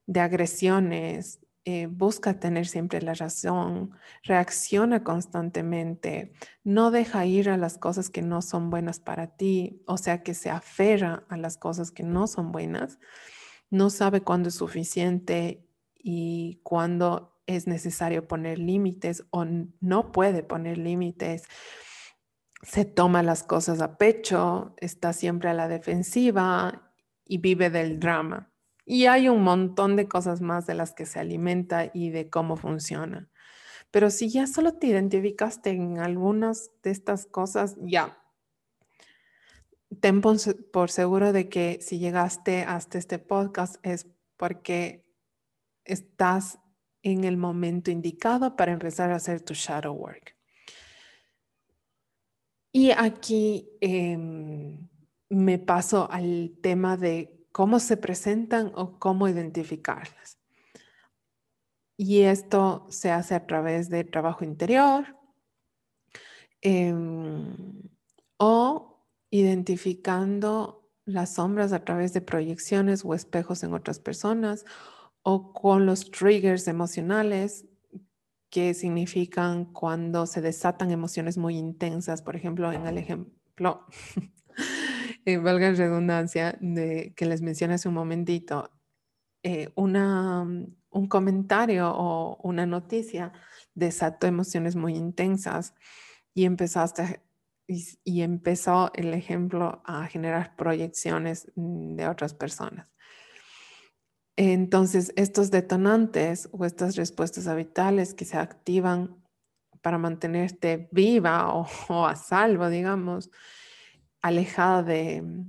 de 0.06 0.20
agresiones, 0.20 1.40
eh, 1.70 1.88
busca 1.88 2.40
tener 2.40 2.66
siempre 2.66 3.02
la 3.02 3.14
razón, 3.14 3.92
reacciona 4.24 5.04
constantemente, 5.04 6.32
no 6.64 6.92
deja 6.92 7.26
ir 7.26 7.50
a 7.50 7.58
las 7.58 7.78
cosas 7.78 8.10
que 8.10 8.22
no 8.22 8.42
son 8.42 8.70
buenas 8.70 9.02
para 9.02 9.36
ti, 9.36 9.84
o 9.86 9.98
sea, 9.98 10.24
que 10.24 10.34
se 10.34 10.50
aferra 10.50 11.26
a 11.28 11.36
las 11.36 11.58
cosas 11.58 11.92
que 11.92 12.04
no 12.04 12.28
son 12.28 12.54
buenas, 12.54 13.00
no 13.70 13.90
sabe 13.90 14.22
cuándo 14.22 14.48
es 14.48 14.56
suficiente 14.56 15.68
y 15.94 16.62
cuándo 16.64 17.38
es 17.48 17.68
necesario 17.68 18.30
poner 18.30 18.60
límites 18.60 19.26
o 19.32 19.44
no 19.82 20.14
puede 20.14 20.44
poner 20.44 20.78
límites. 20.78 21.44
Se 22.64 22.86
toma 22.86 23.24
las 23.24 23.44
cosas 23.44 23.82
a 23.82 23.98
pecho, 23.98 24.74
está 24.78 25.12
siempre 25.12 25.50
a 25.50 25.54
la 25.54 25.68
defensiva 25.68 26.94
y 27.26 27.40
vive 27.40 27.70
del 27.70 28.00
drama. 28.00 28.54
Y 28.90 29.08
hay 29.08 29.28
un 29.28 29.44
montón 29.44 29.98
de 29.98 30.08
cosas 30.08 30.40
más 30.40 30.66
de 30.66 30.74
las 30.74 30.94
que 30.94 31.06
se 31.06 31.20
alimenta 31.20 31.92
y 31.94 32.10
de 32.10 32.30
cómo 32.30 32.56
funciona. 32.56 33.30
Pero 33.92 34.10
si 34.10 34.30
ya 34.30 34.48
solo 34.48 34.76
te 34.76 34.88
identificaste 34.88 35.72
en 35.72 36.00
algunas 36.00 36.72
de 36.84 36.92
estas 36.92 37.26
cosas, 37.26 37.76
ya. 37.82 38.18
Ten 40.00 40.22
por 40.22 40.90
seguro 40.90 41.34
de 41.34 41.50
que 41.50 41.80
si 41.82 42.00
llegaste 42.00 42.64
hasta 42.64 42.98
este 42.98 43.20
podcast 43.20 43.76
es 43.86 44.08
porque 44.38 45.06
estás 45.84 46.60
en 47.04 47.26
el 47.26 47.36
momento 47.36 47.92
indicado 47.92 48.56
para 48.56 48.72
empezar 48.72 49.12
a 49.12 49.16
hacer 49.16 49.42
tu 49.42 49.54
shadow 49.54 49.94
work. 49.94 50.38
Y 52.72 52.92
aquí 52.92 53.70
em, 53.82 54.88
me 55.28 55.60
paso 55.60 56.10
al 56.10 56.54
tema 56.62 56.96
de 56.96 57.37
cómo 57.58 57.80
se 57.80 57.98
presentan 57.98 58.72
o 58.76 59.00
cómo 59.00 59.28
identificarlas. 59.28 60.38
Y 61.98 62.22
esto 62.22 62.86
se 62.92 63.10
hace 63.10 63.34
a 63.34 63.48
través 63.48 63.90
de 63.90 64.04
trabajo 64.04 64.46
interior 64.46 65.18
em, 66.62 67.82
o 68.38 69.04
identificando 69.32 70.88
las 71.06 71.34
sombras 71.34 71.74
a 71.74 71.84
través 71.84 72.14
de 72.14 72.22
proyecciones 72.22 73.04
o 73.04 73.16
espejos 73.16 73.64
en 73.64 73.74
otras 73.74 73.98
personas 73.98 74.64
o 75.24 75.52
con 75.52 75.88
los 75.88 76.12
triggers 76.12 76.68
emocionales 76.68 77.66
que 78.52 78.76
significan 78.76 79.66
cuando 79.66 80.28
se 80.28 80.42
desatan 80.42 80.92
emociones 80.92 81.40
muy 81.40 81.58
intensas. 81.58 82.22
Por 82.22 82.36
ejemplo, 82.36 82.72
en 82.72 82.86
el 82.86 83.00
ejemplo 83.00 83.88
eh, 85.28 85.38
valga 85.38 85.72
redundancia, 85.74 86.58
de, 86.62 87.14
que 87.14 87.26
les 87.26 87.42
mencioné 87.42 87.74
hace 87.74 87.90
un 87.90 87.96
momentito, 87.96 88.72
eh, 89.44 89.68
mm, 89.76 90.64
un 90.90 91.08
comentario 91.10 91.92
o 91.94 92.38
una 92.44 92.66
noticia 92.66 93.34
desató 93.76 94.26
emociones 94.26 94.78
muy 94.78 94.96
intensas 94.96 95.76
y 96.34 96.46
empezaste 96.46 97.22
y, 97.68 98.22
empezó 98.22 98.90
el 98.96 99.14
ejemplo 99.14 99.82
a 99.86 100.06
generar 100.08 100.56
proyecciones 100.56 101.52
mm, 101.56 101.96
de 101.96 102.08
otras 102.08 102.34
personas. 102.34 102.90
Entonces, 104.38 105.12
estos 105.18 105.52
detonantes 105.52 106.48
o 106.54 106.64
estas 106.64 106.96
respuestas 106.96 107.48
habituales 107.48 108.14
que 108.14 108.24
se 108.24 108.38
activan 108.38 109.22
para 109.82 109.98
mantenerte 109.98 110.88
viva 110.94 111.54
o, 111.54 111.68
a 112.08 112.16
salvo, 112.16 112.70
digamos, 112.70 113.30
alejada 114.28 114.84
de, 114.84 115.46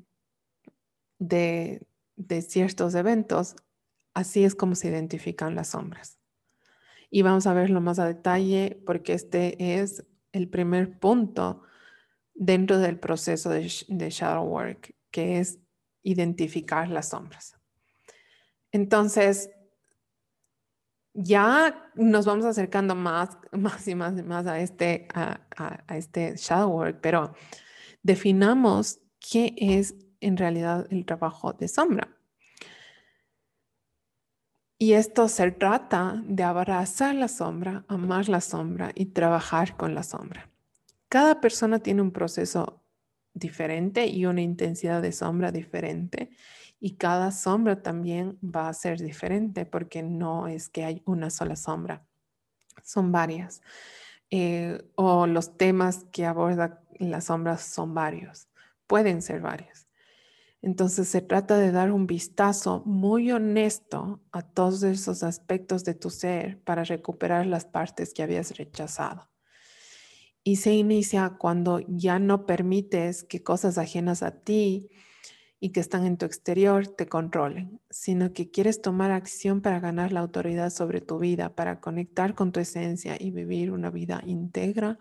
de, 1.18 2.42
ciertos 2.42 2.94
eventos, 2.94 3.56
así 4.14 4.44
es 4.44 4.54
como 4.54 4.74
se 4.74 4.88
identifican 4.88 5.54
las 5.54 5.68
sombras. 5.68 6.18
Y 7.10 7.22
vamos 7.22 7.46
a 7.46 7.54
verlo 7.54 7.80
más 7.80 7.98
a 7.98 8.06
detalle 8.06 8.80
porque 8.86 9.14
este 9.14 9.80
es 9.80 10.04
el 10.32 10.48
primer 10.48 10.98
punto 10.98 11.62
dentro 12.34 12.78
del 12.78 12.98
proceso 12.98 13.50
de, 13.50 13.68
shadow 13.68 14.44
work, 14.44 14.94
que 15.10 15.40
es 15.40 15.58
identificar 16.02 16.88
las 16.88 17.08
sombras. 17.08 17.56
Entonces, 18.70 19.50
ya 21.14 21.90
nos 21.96 22.26
vamos 22.26 22.44
acercando 22.44 22.94
más, 22.94 23.36
más 23.52 23.88
y 23.88 23.94
más, 23.96 24.12
más 24.24 24.46
a, 24.46 24.60
este, 24.60 25.08
a, 25.14 25.82
este 25.88 26.36
shadow 26.36 26.70
work, 26.70 27.00
pero 27.00 27.34
definamos 28.02 29.00
qué 29.20 29.54
es 29.56 29.94
en 30.20 30.36
realidad 30.36 30.86
el 30.90 31.04
trabajo 31.04 31.52
de 31.52 31.68
sombra. 31.68 32.08
Y 34.80 34.92
esto 34.92 35.26
se 35.26 35.50
trata 35.50 36.22
de 36.24 36.44
abrazar 36.44 37.14
la 37.14 37.26
sombra, 37.26 37.84
amar 37.88 38.28
la 38.28 38.40
sombra 38.40 38.92
y 38.94 39.06
trabajar 39.06 39.76
con 39.76 39.94
la 39.94 40.04
sombra. 40.04 40.48
Cada 41.08 41.40
persona 41.40 41.80
tiene 41.80 42.00
un 42.00 42.12
proceso 42.12 42.80
diferente 43.34 44.06
y 44.06 44.26
una 44.26 44.40
intensidad 44.40 45.02
de 45.02 45.12
sombra 45.12 45.50
diferente. 45.50 46.30
Y 46.80 46.94
cada 46.94 47.32
sombra 47.32 47.82
también 47.82 48.38
va 48.42 48.68
a 48.68 48.74
ser 48.74 49.00
diferente 49.00 49.66
porque 49.66 50.02
no 50.02 50.46
es 50.46 50.68
que 50.68 50.84
hay 50.84 51.02
una 51.06 51.30
sola 51.30 51.56
sombra, 51.56 52.06
son 52.84 53.10
varias. 53.10 53.62
Eh, 54.30 54.80
o 54.94 55.26
los 55.26 55.56
temas 55.56 56.04
que 56.12 56.24
aborda 56.24 56.82
las 57.06 57.24
sombras 57.24 57.62
son 57.62 57.94
varios, 57.94 58.48
pueden 58.86 59.22
ser 59.22 59.40
varios. 59.40 59.88
Entonces 60.60 61.08
se 61.08 61.20
trata 61.20 61.56
de 61.56 61.70
dar 61.70 61.92
un 61.92 62.06
vistazo 62.06 62.82
muy 62.84 63.30
honesto 63.30 64.20
a 64.32 64.42
todos 64.42 64.82
esos 64.82 65.22
aspectos 65.22 65.84
de 65.84 65.94
tu 65.94 66.10
ser 66.10 66.60
para 66.62 66.82
recuperar 66.82 67.46
las 67.46 67.64
partes 67.64 68.12
que 68.12 68.24
habías 68.24 68.56
rechazado. 68.56 69.30
Y 70.42 70.56
se 70.56 70.72
inicia 70.72 71.36
cuando 71.38 71.80
ya 71.86 72.18
no 72.18 72.46
permites 72.46 73.22
que 73.22 73.42
cosas 73.42 73.78
ajenas 73.78 74.22
a 74.22 74.32
ti 74.32 74.88
y 75.60 75.70
que 75.70 75.80
están 75.80 76.06
en 76.06 76.16
tu 76.16 76.26
exterior 76.26 76.86
te 76.88 77.06
controlen, 77.06 77.80
sino 77.90 78.32
que 78.32 78.50
quieres 78.50 78.80
tomar 78.80 79.10
acción 79.10 79.60
para 79.60 79.78
ganar 79.78 80.12
la 80.12 80.20
autoridad 80.20 80.70
sobre 80.70 81.00
tu 81.00 81.18
vida, 81.18 81.54
para 81.54 81.80
conectar 81.80 82.34
con 82.34 82.50
tu 82.50 82.60
esencia 82.60 83.16
y 83.18 83.30
vivir 83.30 83.70
una 83.70 83.90
vida 83.90 84.22
íntegra 84.24 84.98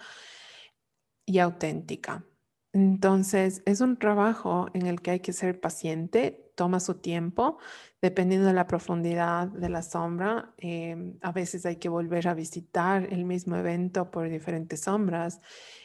y 1.28 1.40
auténtica. 1.40 2.26
Entonces, 2.74 3.62
es 3.66 3.82
un 3.82 3.98
trabajo 3.98 4.68
en 4.74 4.88
el 4.88 5.02
que 5.02 5.12
hay 5.12 5.20
que 5.20 5.34
ser 5.34 5.60
paciente, 5.60 6.52
toma 6.56 6.80
su 6.80 6.96
tiempo, 6.96 7.60
dependiendo 8.02 8.48
de 8.48 8.54
la 8.54 8.68
profundidad 8.68 9.48
de 9.48 9.70
la 9.70 9.84
sombra. 9.84 10.54
Em, 10.58 11.18
a 11.22 11.32
veces 11.32 11.66
hay 11.66 11.76
que 11.76 11.90
volver 11.90 12.28
a 12.28 12.34
visitar 12.34 13.08
el 13.12 13.26
mismo 13.26 13.56
evento 13.56 14.10
por 14.10 14.30
diferentes 14.30 14.82
sombras, 14.82 15.42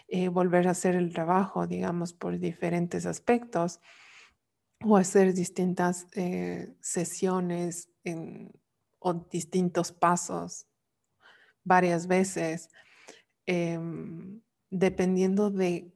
eh, 0.08 0.28
volver 0.28 0.68
a 0.68 0.72
hacer 0.72 0.94
el 0.94 1.12
trabajo, 1.12 1.66
digamos, 1.66 2.14
por 2.14 2.38
diferentes 2.38 3.04
aspectos 3.06 3.80
o 4.84 4.96
hacer 4.96 5.34
distintas 5.34 6.06
eh, 6.14 6.75
sesiones 6.80 7.90
o 8.99 9.14
distintos 9.14 9.92
pasos 9.92 10.66
varias 11.64 12.06
veces, 12.06 12.68
em, 13.46 14.40
dependiendo 14.73 15.50
de, 15.50 15.93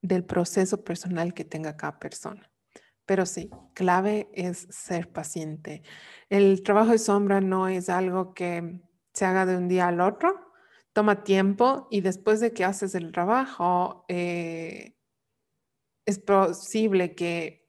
del 0.00 0.24
proceso 0.24 0.82
personal 0.82 1.34
que 1.34 1.44
tenga 1.44 1.76
cada 1.76 2.00
persona. 2.00 2.50
Pero 3.06 3.26
sí, 3.26 3.50
clave 3.74 4.28
es 4.32 4.66
ser 4.70 5.12
paciente. 5.12 5.82
El 6.30 6.62
trabajo 6.62 6.92
de 6.92 6.98
sombra 6.98 7.40
no 7.40 7.68
es 7.68 7.88
algo 7.88 8.32
que 8.34 8.80
se 9.12 9.24
haga 9.26 9.44
de 9.44 9.56
un 9.56 9.68
día 9.68 9.88
al 9.88 10.00
otro, 10.00 10.52
toma 10.92 11.24
tiempo 11.24 11.88
y 11.90 12.00
después 12.00 12.40
de 12.40 12.52
que 12.52 12.64
haces 12.64 12.94
el 12.94 13.12
trabajo, 13.12 14.04
eh, 14.08 14.96
es 16.06 16.18
posible 16.18 17.14
que 17.14 17.66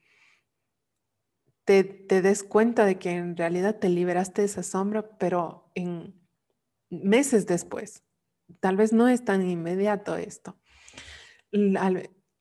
te, 1.66 1.84
des 2.22 2.44
cuenta 2.44 2.86
de 2.86 2.98
que 3.00 3.12
en 3.12 3.36
realidad 3.36 3.80
te 3.80 3.90
liberaste 3.90 4.42
de 4.42 4.46
esa 4.46 4.64
sombra, 4.64 5.18
pero 5.18 5.72
en 5.76 6.14
meses 6.90 7.46
después. 7.46 8.04
Tal 8.60 8.78
vez 8.78 8.94
no 8.94 9.08
es 9.08 9.24
tan 9.26 9.48
inmediato 9.48 10.16
esto. 10.16 10.58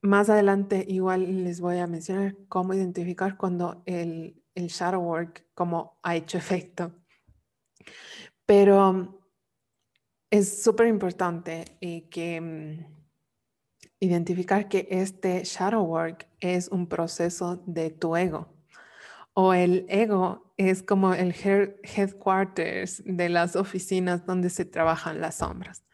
Más 0.02 0.28
adelante 0.28 0.84
igual 0.88 1.44
les 1.44 1.60
voy 1.60 1.78
a 1.78 1.86
mencionar 1.86 2.36
cómo 2.48 2.74
identificar 2.74 3.36
cuando 3.36 3.84
el, 3.86 4.42
shadow 4.54 5.00
work 5.00 5.46
como 5.54 6.00
ha 6.02 6.16
hecho 6.16 6.38
efecto. 6.38 6.92
Pero 8.44 9.20
es 10.30 10.62
súper 10.62 10.88
importante 10.88 11.64
eh, 11.80 12.08
que 12.08 12.40
mm, 12.40 13.02
identificar 14.00 14.68
que 14.68 14.88
este 14.90 15.44
shadow 15.44 15.84
work 15.84 16.26
es 16.40 16.68
un 16.68 16.88
proceso 16.88 17.62
de 17.66 17.90
tu 17.90 18.16
ego. 18.16 18.52
O 19.34 19.54
el 19.54 19.86
ego 19.88 20.52
es 20.56 20.82
como 20.82 21.14
el 21.14 21.32
headquarters 21.32 23.02
de 23.06 23.28
las 23.28 23.54
oficinas 23.54 24.26
donde 24.26 24.50
se 24.50 24.64
trabajan 24.64 25.20
las 25.20 25.36
sombras. 25.36 25.84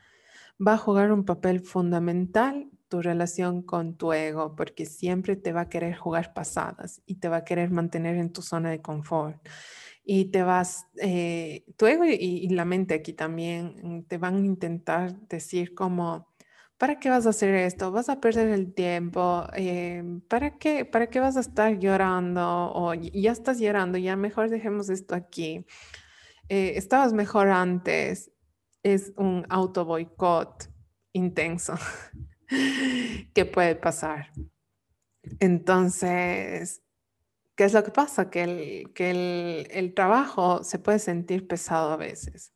Va 0.65 0.75
a 0.75 0.79
jugar 0.79 1.13
un 1.13 1.25
papel 1.25 1.61
fundamental 1.61 2.71
tu 2.89 3.03
relación 3.03 3.63
con 3.63 3.97
tu 3.97 4.13
ego, 4.13 4.57
porque 4.57 4.87
siempre 4.87 5.37
te 5.37 5.53
va 5.53 5.63
a 5.63 5.69
querer 5.69 5.97
jugar 5.97 6.33
pasadas 6.35 7.03
y 7.07 7.17
te 7.17 7.29
va 7.29 7.39
a 7.39 7.45
querer 7.45 7.71
mantener 7.71 8.17
en 8.17 8.33
tu 8.33 8.43
zona 8.43 8.71
de 8.71 8.81
confort. 8.81 9.37
Y 10.05 10.27
te 10.27 10.43
vas, 10.43 10.87
eh, 10.97 11.65
tu 11.77 11.87
ego 11.87 12.05
y, 12.07 12.15
y, 12.15 12.49
la 12.51 12.65
mente 12.65 12.95
aquí 12.95 13.13
también 13.13 14.05
te 14.09 14.17
van 14.19 14.37
a 14.37 14.47
intentar 14.47 15.21
decir 15.29 15.75
como, 15.75 16.29
¿para 16.79 16.99
qué 16.99 17.11
vas 17.11 17.27
a 17.27 17.31
hacer 17.31 17.55
esto? 17.55 17.93
¿Vas 17.93 18.09
a 18.09 18.21
perder 18.21 18.49
el 18.49 18.73
tiempo? 18.75 19.45
Eh, 19.55 20.03
¿para, 20.29 20.57
qué, 20.59 20.85
¿Para 20.87 21.09
qué 21.11 21.21
vas 21.21 21.37
a 21.37 21.41
estar 21.41 21.79
llorando? 21.79 22.73
O 22.75 22.95
ya 22.95 23.33
estás 23.33 23.59
llorando, 23.61 23.99
ya 23.99 24.17
mejor 24.17 24.49
dejemos 24.49 24.89
esto 24.89 25.15
aquí. 25.15 25.67
Eh, 26.49 26.75
estabas 26.77 27.13
mejor 27.13 27.49
antes. 27.49 28.31
Es 28.89 29.13
un 29.17 29.45
auto 29.51 29.85
boicot 29.85 30.73
intenso 31.13 31.75
que 33.35 33.45
puede 33.45 33.77
pasar. 33.77 34.33
Entonces, 35.41 36.83
¿qué 37.55 37.65
es 37.65 37.75
lo 37.75 37.85
que 37.85 37.91
pasa? 37.91 38.31
Que 38.31 38.43
el, 38.45 38.93
que 38.95 39.11
el, 39.11 39.69
el 39.73 39.93
trabajo 39.93 40.65
se 40.65 40.79
puede 40.79 41.01
sentir 41.01 41.47
pesado 41.47 41.93
a 41.93 41.99
veces. 41.99 42.55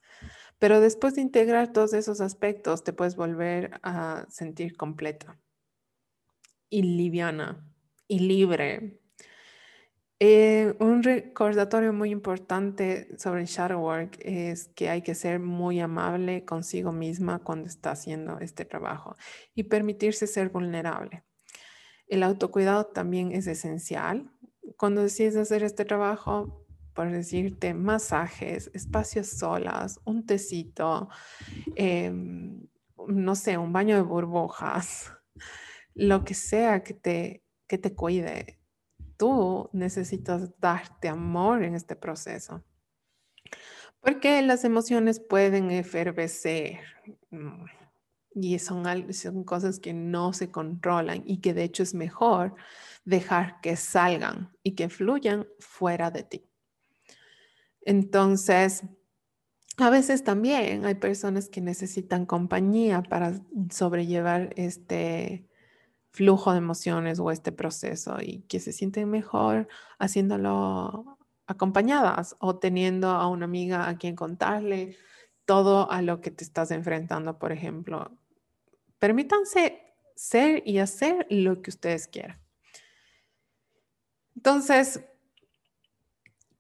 Pero 0.59 0.81
después 0.81 1.17
de 1.17 1.21
integrar 1.21 1.71
todos 1.71 1.93
esos 1.93 2.23
aspectos, 2.23 2.83
te 2.83 2.95
puedes 2.95 3.15
volver 3.15 3.79
a 3.83 4.25
sentir 4.31 4.75
completa 4.75 5.39
y 6.71 6.83
liviana 6.83 7.71
y 8.09 8.21
libre. 8.21 9.02
Eh, 10.25 10.77
un 10.79 11.03
recordatorio 11.03 11.93
muy 11.93 12.11
importante 12.11 13.09
sobre 13.19 13.41
el 13.41 13.49
shadow 13.49 13.81
work 13.81 14.21
es 14.21 14.69
que 14.69 14.89
hay 14.89 15.03
que 15.03 15.17
ser 15.17 15.41
muy 15.41 15.81
amable 15.81 16.45
consigo 16.45 16.93
misma 16.93 17.41
cuando 17.41 17.67
está 17.67 17.91
haciendo 17.91 18.39
este 18.39 18.65
trabajo 18.65 19.17
y 19.53 19.65
permitirse 19.65 20.29
ser 20.29 20.51
vulnerable. 20.51 21.25
El 22.07 22.23
autocuidado 22.23 22.87
también 22.87 23.33
es 23.33 23.49
esencial. 23.49 24.31
Cuando 24.77 25.03
decides 25.03 25.35
hacer 25.35 25.65
este 25.65 25.85
trabajo, 25.85 26.69
por 26.95 27.11
decirte, 27.11 27.75
masajes, 27.75 28.71
espacios 28.75 29.27
solas, 29.27 29.99
un 30.05 30.25
tecito, 30.25 31.09
em, 31.75 32.69
no 33.09 33.35
sé, 33.35 33.59
un 33.59 33.73
baño 33.73 33.97
de 33.97 34.03
burbujas, 34.03 35.13
lo 35.95 36.23
que 36.23 36.35
sea 36.35 36.85
que 36.85 36.95
te, 36.95 37.43
que 37.67 37.77
te 37.77 37.93
cuide. 37.97 38.62
Tú 39.17 39.71
necesitas 39.73 40.51
darte 40.61 41.09
amor 41.09 41.63
en 41.63 41.75
este 41.75 41.97
proceso. 41.97 42.63
Porque 44.01 44.43
las 44.43 44.65
emociones 44.65 45.21
pueden 45.21 45.71
efervecer 45.71 46.81
mm, 47.31 47.65
y 48.35 48.59
son, 48.59 49.13
son 49.13 49.45
cosas 49.45 49.79
que 49.79 49.93
no 49.93 50.33
se 50.33 50.51
controlan 50.51 51.23
y 51.25 51.39
que 51.41 51.55
de 51.55 51.65
hecho 51.65 51.83
es 51.83 51.95
mejor 51.95 52.55
dejar 53.05 53.61
que 53.61 53.77
salgan 53.77 54.51
y 54.63 54.75
que 54.75 54.89
fluyan 54.89 55.47
fuera 55.59 56.11
de 56.11 56.25
ti. 56.25 56.45
Entonces, 57.83 58.85
a 59.77 59.91
veces 59.91 60.25
también 60.25 60.85
hay 60.85 60.95
personas 60.95 61.49
que 61.49 61.61
necesitan 61.61 62.27
compañía 62.27 63.03
para 63.03 63.35
sobrellevar 63.71 64.53
este 64.57 65.49
flujo 66.13 66.53
de 66.53 66.59
emociones 66.59 67.19
o 67.19 67.31
este 67.31 67.53
proceso 67.53 68.17
y 68.21 68.43
que 68.43 68.61
se 68.61 68.73
sienten 68.73 69.11
mejor 69.11 69.69
haciéndolo 69.99 71.19
acompañadas 71.47 72.37
o 72.39 72.59
teniendo 72.59 73.09
a 73.09 73.29
una 73.29 73.47
amiga 73.47 73.89
a 73.89 73.97
quien 73.97 74.15
contarle 74.15 74.97
todo 75.45 75.91
a 75.91 76.03
lo 76.03 76.21
que 76.21 76.31
te 76.31 76.45
estás 76.45 76.71
enfrentando, 76.71 77.39
por 77.39 77.53
ejemplo. 77.53 78.17
Permítanse 78.99 79.95
ser 80.15 80.63
y 80.67 80.79
hacer 80.79 81.27
lo 81.31 81.63
que 81.63 81.71
ustedes 81.71 82.07
quieran. 82.07 82.41
Entonces, 84.37 85.01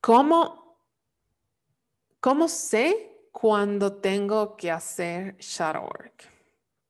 ¿cómo, 0.00 0.78
cómo 2.20 2.48
sé 2.48 3.28
cuando 3.32 3.94
tengo 3.94 4.56
que 4.56 4.70
hacer 4.70 5.36
shadow 5.38 5.84
work? 5.84 6.31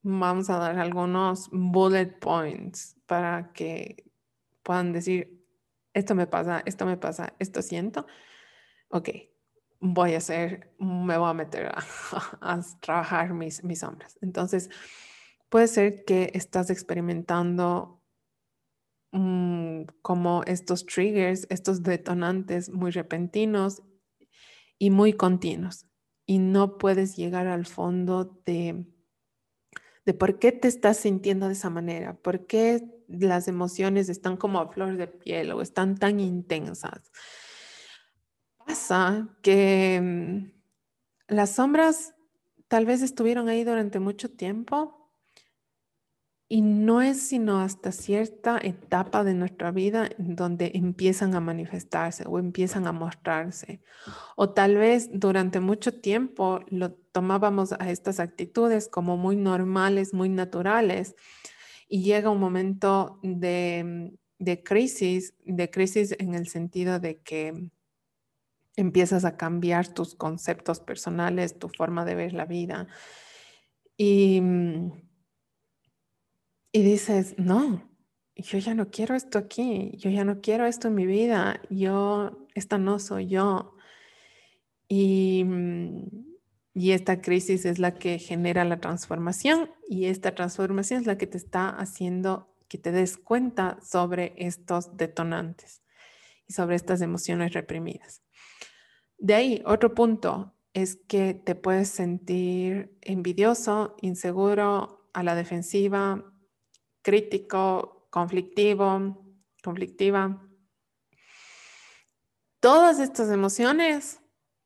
Vamos 0.03 0.51
a 0.51 0.59
dar 0.59 0.79
algunos 0.79 1.49
bullet 1.53 2.19
points 2.19 2.97
para 3.07 3.53
que 3.53 4.05
puedan 4.63 4.93
decir, 4.93 5.43
esto 5.95 6.15
me 6.15 6.27
pasa, 6.27 6.63
esto 6.67 6.87
me 6.87 6.97
pasa, 6.97 7.35
esto 7.39 7.63
siento. 7.63 8.07
Ok, 8.89 9.11
voy 9.81 10.15
a 10.15 10.19
hacer, 10.19 10.75
me 10.79 11.17
voy 11.19 11.31
a 11.31 11.35
meter 11.35 11.73
a, 12.41 12.61
trabajar 12.81 13.33
mis, 13.35 13.63
mis 13.65 13.81
sombras. 13.81 14.19
Entonces, 14.23 14.71
puede 15.49 15.69
ser 15.69 16.05
que 16.05 16.31
estás 16.35 16.71
experimentando 16.71 18.01
mm, 19.13 19.83
como 20.03 20.43
estos 20.47 20.85
triggers, 20.87 21.47
estos 21.51 21.83
detonantes 21.83 22.71
muy 22.71 22.91
repentinos 22.91 23.83
y 24.79 24.91
muy 24.91 25.13
continuos 25.13 25.87
y 26.27 26.39
no 26.39 26.79
puedes 26.79 27.17
llegar 27.17 27.47
al 27.47 27.67
fondo 27.67 28.41
de, 28.47 28.87
de 30.05 30.15
por 30.15 30.39
qué 30.39 30.53
te 30.53 30.69
estás 30.69 30.97
sintiendo 30.97 31.47
de 31.47 31.53
esa 31.55 31.71
manera, 31.71 32.15
por 32.15 32.47
qué 32.47 32.85
las 33.09 33.49
emociones 33.49 34.09
están 34.09 34.37
como 34.37 34.61
a 34.61 34.69
flor 34.73 34.97
de 34.97 35.07
piel 35.07 35.53
o 35.53 35.63
están 35.63 35.97
tan 35.97 36.19
intensas. 36.21 37.13
Pasa 38.67 39.29
que 39.43 40.01
mm, 40.03 41.35
las 41.35 41.51
sombras 41.55 42.15
tal 42.69 42.87
vez 42.87 43.03
estuvieron 43.03 43.49
ahí 43.49 43.65
durante 43.65 44.01
mucho 44.01 44.31
tiempo 44.31 45.02
y 46.53 46.61
no 46.61 47.01
es 47.01 47.19
sino 47.19 47.61
hasta 47.61 47.93
cierta 47.93 48.59
etapa 48.63 49.25
de 49.25 49.33
nuestra 49.33 49.71
vida 49.71 50.11
en 50.19 50.37
donde 50.37 50.73
empiezan 50.75 51.35
a 51.35 51.41
manifestarse 51.41 52.25
o 52.27 52.39
empiezan 52.39 52.87
a 52.87 52.93
mostrarse. 52.93 53.81
O 54.37 54.51
tal 54.51 54.77
vez 54.77 55.09
durante 55.15 55.61
mucho 55.61 55.99
tiempo 55.99 56.61
lo 56.69 56.93
tomábamos 56.93 57.73
a 57.73 57.91
estas 57.91 58.21
actitudes 58.21 58.89
como 58.89 59.17
muy 59.17 59.35
normales, 59.35 60.13
muy 60.13 60.29
naturales. 60.29 61.17
Y 61.89 62.03
llega 62.03 62.29
un 62.29 62.41
momento 62.41 63.19
de, 63.23 64.13
de 64.39 64.63
crisis, 64.63 65.33
de 65.47 65.71
crisis 65.71 66.15
en 66.19 66.35
el 66.35 66.49
sentido 66.49 67.01
de 67.01 67.23
que 67.23 67.71
empiezas 68.77 69.25
a 69.25 69.39
cambiar 69.39 69.89
tus 69.89 70.15
conceptos 70.15 70.81
personales, 70.81 71.59
tu 71.59 71.71
forma 71.71 72.05
de 72.05 72.15
ver 72.15 72.35
la 72.35 72.45
vida. 72.45 72.89
Y 73.97 74.39
mm, 74.43 75.12
y 76.73 76.83
dices, 76.83 77.35
no, 77.39 77.91
yo 78.35 78.59
ya 78.59 78.75
no 78.75 78.91
quiero 78.91 79.15
esto 79.15 79.39
aquí, 79.39 79.93
yo 79.97 80.11
ya 80.11 80.25
no 80.25 80.41
quiero 80.41 80.67
esto 80.67 80.89
en 80.89 80.95
mi 80.95 81.07
vida, 81.07 81.61
yo, 81.71 82.47
esta 82.55 82.79
no 82.79 82.99
soy 82.99 83.29
yo. 83.29 83.77
Y, 84.89 85.45
mm, 85.45 86.33
y 86.75 86.93
esta 86.93 87.21
crisis 87.21 87.67
es 87.67 87.79
la 87.79 87.95
que 87.95 88.19
genera 88.19 88.65
la 88.65 88.81
transformación 88.81 89.71
y 89.89 90.07
esta 90.07 90.35
transformación 90.35 91.03
es 91.03 91.07
la 91.07 91.19
que 91.19 91.27
te 91.27 91.37
está 91.37 91.69
haciendo 91.69 92.49
que 92.69 92.79
te 92.79 92.91
des 92.91 93.19
cuenta 93.19 93.79
sobre 93.83 94.33
estos 94.39 94.97
detonantes 94.97 95.83
y 96.47 96.55
sobre 96.55 96.77
estas 96.77 97.03
emociones 97.03 97.53
reprimidas. 97.53 98.23
De 99.19 99.35
ahí, 99.35 99.63
otro 99.67 99.95
punto 99.95 100.55
es 100.73 100.97
que 100.97 101.35
te 101.35 101.55
puedes 101.55 101.89
sentir 101.89 102.97
envidioso, 103.03 103.95
inseguro, 104.01 105.11
a 105.13 105.23
la 105.23 105.35
defensiva, 105.35 106.32
crítico, 107.03 108.09
conflictivo, 108.11 109.25
conflictiva. 109.63 110.49
Todas 112.61 113.01
estas 113.01 113.31
emociones 113.31 114.21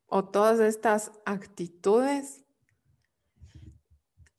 o 0.06 0.24
todas 0.24 0.60
estas 0.60 1.12
actitudes 1.24 2.44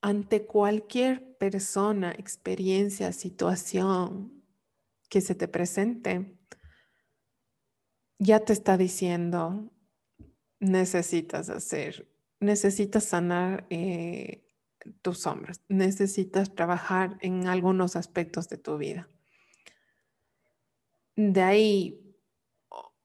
ante 0.02 0.46
cualquier 0.46 1.38
persona, 1.38 2.12
experiencia, 2.12 3.12
situación 3.12 4.44
que 5.10 5.22
se 5.22 5.36
te 5.36 5.48
presente, 5.48 6.38
ya 8.20 8.40
te 8.40 8.54
está 8.54 8.78
diciendo, 8.78 9.72
necesitas 10.60 11.50
hacer, 11.50 12.10
necesitas 12.40 13.06
sanar 13.06 13.66
eh, 13.70 14.47
tus 15.02 15.20
sombras. 15.20 15.62
Necesitas 15.70 16.54
trabajar 16.56 17.18
en 17.22 17.48
algunos 17.48 17.96
aspectos 17.96 18.50
de 18.50 18.58
tu 18.58 18.78
vida. 18.78 19.10
De 21.16 21.42
ahí, 21.42 22.16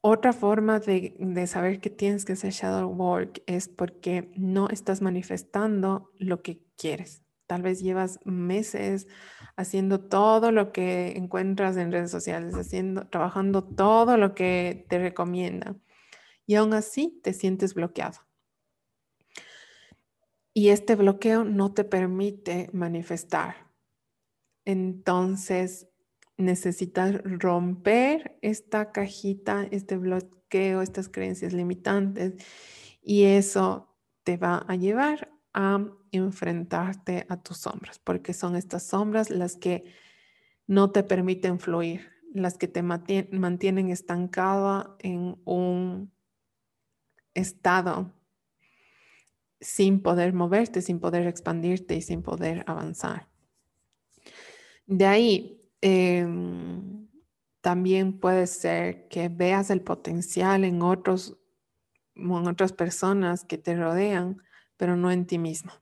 otra 0.00 0.32
forma 0.32 0.80
de, 0.80 1.14
de, 1.18 1.46
saber 1.46 1.80
que 1.80 1.90
tienes 1.90 2.24
que 2.24 2.32
hacer 2.32 2.52
shadow 2.52 2.90
work 2.90 3.42
es 3.46 3.68
porque 3.68 4.32
no 4.36 4.68
estás 4.68 5.00
manifestando 5.00 6.10
lo 6.18 6.42
que 6.42 6.62
quieres. 6.76 7.22
Tal 7.46 7.62
vez 7.62 7.80
llevas 7.80 8.18
meses 8.24 9.06
haciendo 9.56 10.00
todo 10.00 10.52
lo 10.52 10.72
que 10.72 11.12
encuentras 11.16 11.76
en 11.76 11.92
redes 11.92 12.10
sociales, 12.10 12.54
haciendo, 12.54 13.08
trabajando 13.08 13.62
todo 13.64 14.16
lo 14.16 14.34
que 14.34 14.86
te 14.88 14.98
recomienda 14.98 15.76
y 16.46 16.56
aún 16.56 16.74
así 16.74 17.20
te 17.22 17.32
sientes 17.32 17.74
bloqueado 17.74 18.20
y 20.54 20.68
este 20.68 20.96
bloqueo 20.96 21.44
no 21.44 21.72
te 21.72 21.84
permite 21.84 22.68
manifestar. 22.72 23.70
Entonces, 24.64 25.88
necesitas 26.36 27.20
romper 27.24 28.38
esta 28.42 28.92
cajita, 28.92 29.66
este 29.70 29.96
bloqueo, 29.96 30.82
estas 30.82 31.08
creencias 31.08 31.52
limitantes 31.52 32.34
y 33.00 33.24
eso 33.24 33.96
te 34.24 34.36
va 34.36 34.64
a 34.68 34.76
llevar 34.76 35.32
a 35.54 35.84
enfrentarte 36.12 37.26
a 37.28 37.42
tus 37.42 37.58
sombras, 37.58 37.98
porque 37.98 38.34
son 38.34 38.56
estas 38.56 38.84
sombras 38.84 39.30
las 39.30 39.56
que 39.56 39.84
no 40.66 40.90
te 40.90 41.02
permiten 41.02 41.58
fluir, 41.58 42.10
las 42.32 42.56
que 42.56 42.68
te 42.68 42.82
mantienen 42.82 43.90
estancada 43.90 44.96
en 45.00 45.40
un 45.44 46.12
estado 47.34 48.12
sin 49.62 50.02
poder 50.02 50.34
moverte, 50.34 50.82
sin 50.82 51.00
poder 51.00 51.26
expandirte 51.26 51.96
y 51.96 52.02
sin 52.02 52.22
poder 52.22 52.64
avanzar. 52.66 53.28
De 54.86 55.06
ahí, 55.06 55.62
em, 55.80 57.08
también 57.62 58.18
puede 58.20 58.46
ser 58.46 59.08
que 59.08 59.28
veas 59.30 59.70
el 59.70 59.80
potencial 59.80 60.64
en 60.64 60.82
otros 60.82 61.38
en 62.14 62.30
otras 62.46 62.72
personas 62.72 63.44
que 63.44 63.58
te 63.58 63.76
rodean, 63.76 64.42
pero 64.76 64.96
no 64.96 65.10
en 65.10 65.26
ti 65.26 65.38
mismo. 65.38 65.72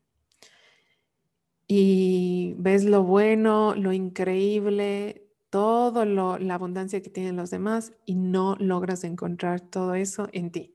Y 1.67 2.55
ves 2.59 2.85
lo 2.85 3.05
bueno, 3.05 3.75
lo 3.75 3.93
increíble, 3.93 5.29
todo 5.51 6.05
lo, 6.05 6.39
la 6.39 6.55
abundancia 6.55 7.01
que 7.01 7.11
tienen 7.11 7.37
los 7.37 7.51
demás 7.51 7.93
y 8.07 8.15
no 8.17 8.57
logras 8.59 9.05
encontrar 9.05 9.61
todo 9.61 9.95
eso 9.95 10.29
en 10.33 10.51
ti. 10.51 10.75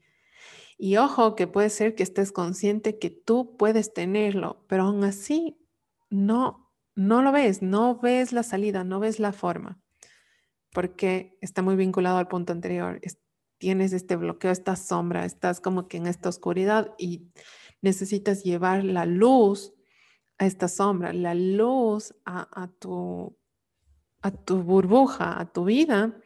Y 0.78 0.98
ojo, 0.98 1.36
que 1.36 1.48
puede 1.48 1.70
ser 1.70 1.96
que 1.96 2.04
estés 2.04 2.32
consciente 2.32 3.00
que 3.00 3.10
tú 3.10 3.56
puedes 3.58 3.94
tenerlo, 3.94 4.66
pero 4.68 4.84
aún 4.84 5.04
así 5.04 5.58
no, 6.10 6.72
no 6.96 7.22
lo 7.22 7.32
ves, 7.32 7.62
no 7.62 7.98
ves 8.00 8.34
la 8.34 8.44
salida, 8.44 8.84
no 8.84 9.00
ves 9.00 9.20
la 9.20 9.32
forma, 9.32 9.80
porque 10.72 11.38
está 11.42 11.62
muy 11.62 11.76
vinculado 11.76 12.18
al 12.18 12.28
punto 12.28 12.52
anterior. 12.52 13.00
tienes 13.58 13.94
este 13.94 14.18
bloqueo, 14.18 14.52
esta 14.52 14.76
sombra, 14.76 15.26
estás 15.26 15.62
como 15.62 15.88
que 15.88 15.98
en 15.98 16.08
esta 16.08 16.28
oscuridad 16.28 16.94
y 16.98 17.32
necesitas 17.82 18.44
llevar 18.44 18.84
la 18.84 19.06
luz 19.06 19.74
a 20.38 20.46
esta 20.46 20.68
sombra, 20.68 21.14
la 21.14 21.36
luz 21.36 22.14
a, 22.26 22.50
a 22.62 22.68
tu, 22.68 23.38
a 24.22 24.32
tu 24.32 24.62
burbuja, 24.62 25.40
a 25.40 25.52
tu 25.52 25.64
vida. 25.64 26.20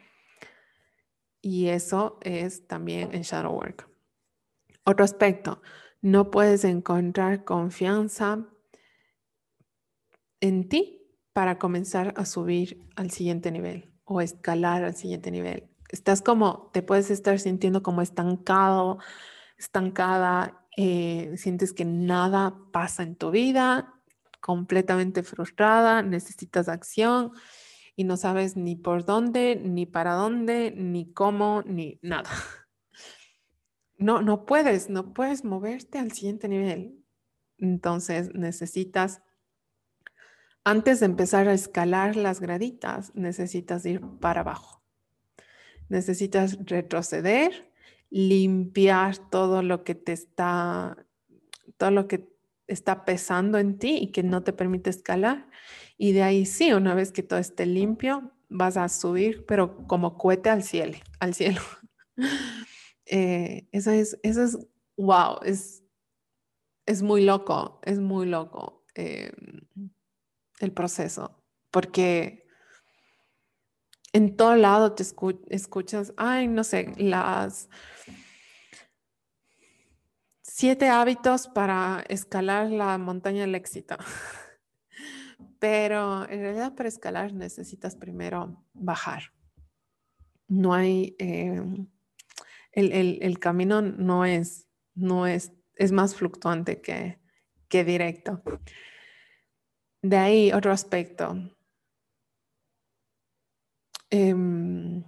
Y 1.41 1.67
eso 1.67 2.17
es 2.21 2.67
también 2.67 3.13
en 3.13 3.21
shadow 3.21 3.53
work. 3.53 3.88
Otro 4.83 5.03
aspecto, 5.05 5.61
no 6.01 6.31
puedes 6.31 6.63
encontrar 6.63 7.43
confianza 7.43 8.47
en 10.41 10.69
ti 10.69 11.01
para 11.33 11.57
comenzar 11.57 12.13
a 12.17 12.25
subir 12.25 12.87
al 12.95 13.11
siguiente 13.11 13.51
nivel 13.51 13.93
o 14.05 14.21
escalar 14.21 14.83
al 14.83 14.95
siguiente 14.95 15.31
nivel. 15.31 15.69
Estás 15.89 16.21
como, 16.21 16.69
te 16.73 16.81
puedes 16.81 17.11
estar 17.11 17.39
sintiendo 17.39 17.83
como 17.83 18.01
estancado, 18.01 18.99
estancada, 19.57 20.65
eh, 20.77 21.33
sientes 21.35 21.73
que 21.73 21.85
nada 21.85 22.55
pasa 22.71 23.03
en 23.03 23.15
tu 23.15 23.31
vida, 23.31 23.93
completamente 24.39 25.23
frustrada, 25.23 26.01
necesitas 26.01 26.69
acción 26.69 27.31
y 27.95 28.05
no 28.05 28.17
sabes 28.17 28.55
ni 28.55 28.75
por 28.75 29.05
dónde, 29.05 29.55
ni 29.57 29.85
para 29.85 30.13
dónde, 30.13 30.71
ni 30.75 31.11
cómo, 31.11 31.63
ni 31.65 31.99
nada. 32.01 32.29
no, 33.99 34.21
no 34.21 34.45
puedes, 34.45 34.89
no 34.89 35.13
puedes 35.13 35.43
moverte 35.43 35.99
al 35.99 36.11
siguiente 36.13 36.47
nivel. 36.47 37.03
Entonces 37.57 38.33
necesitas, 38.33 39.21
antes 40.63 41.01
de 41.01 41.05
empezar 41.05 41.47
a 41.47 41.53
escalar 41.53 42.15
las 42.15 42.39
graditas, 42.39 43.13
necesitas 43.13 43.85
ir 43.85 44.01
para 44.21 44.41
abajo. 44.41 44.81
Necesitas 45.89 46.57
retroceder, 46.65 47.71
limpiar 48.09 49.17
todo 49.29 49.61
lo 49.61 49.83
que 49.83 49.95
te 49.95 50.13
está, 50.13 51.05
todo 51.77 51.91
lo 51.91 52.07
que 52.07 52.29
está 52.67 53.03
pesando 53.03 53.57
en 53.57 53.79
ti 53.79 53.97
y 53.97 54.11
que 54.11 54.23
no 54.23 54.43
te 54.43 54.53
permite 54.53 54.89
escalar. 54.89 55.49
Y 55.97 56.13
de 56.13 56.23
ahí 56.23 56.45
sí, 56.45 56.71
una 56.71 56.95
vez 56.95 57.11
que 57.11 57.23
todo 57.23 57.39
esté 57.39 57.65
limpio, 57.65 58.31
vas 58.47 58.77
a 58.77 58.87
subir, 58.87 59.45
pero 59.45 59.85
como 59.87 60.17
cohete 60.17 60.49
al 60.49 60.63
cielo, 60.63 60.97
al 61.19 61.33
cielo. 61.33 61.61
Eh, 63.11 63.67
eso 63.71 63.91
es, 63.91 64.19
eso 64.21 64.43
es, 64.43 64.57
wow, 64.95 65.39
es, 65.43 65.83
es 66.85 67.01
muy 67.01 67.23
loco, 67.23 67.79
es 67.83 67.99
muy 67.99 68.27
loco 68.27 68.85
eh, 68.93 69.31
el 70.59 70.71
proceso, 70.71 71.43
porque 71.71 72.45
en 74.13 74.35
todo 74.37 74.55
lado 74.55 74.93
te 74.93 75.03
escuchas, 75.03 76.13
ay, 76.17 76.47
no 76.47 76.63
sé, 76.63 76.93
las 76.97 77.69
siete 80.41 80.89
hábitos 80.89 81.47
para 81.47 82.03
escalar 82.09 82.69
la 82.69 82.97
montaña 82.97 83.41
del 83.41 83.55
éxito. 83.55 83.97
Pero 85.59 86.29
en 86.29 86.41
realidad 86.41 86.75
para 86.75 86.89
escalar 86.89 87.33
necesitas 87.33 87.95
primero 87.95 88.61
bajar. 88.73 89.31
No 90.47 90.73
hay, 90.73 91.15
em, 91.19 91.87
el, 92.71 93.39
camino 93.39 93.81
no 93.81 94.25
es, 94.25 94.67
no 94.95 95.27
es, 95.27 95.51
es 95.75 95.91
más 95.91 96.15
fluctuante 96.15 96.81
que, 96.81 97.19
que 97.67 97.83
directo. 97.83 98.41
De 100.01 100.17
ahí 100.17 100.51
otro 100.51 100.71
aspecto. 100.71 101.35
Em, 104.09 105.03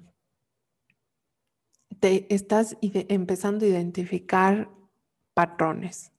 te 1.99 2.33
estás 2.33 2.77
empezando 2.81 3.65
a 3.65 3.69
identificar 3.69 4.69
patrones 5.33 6.11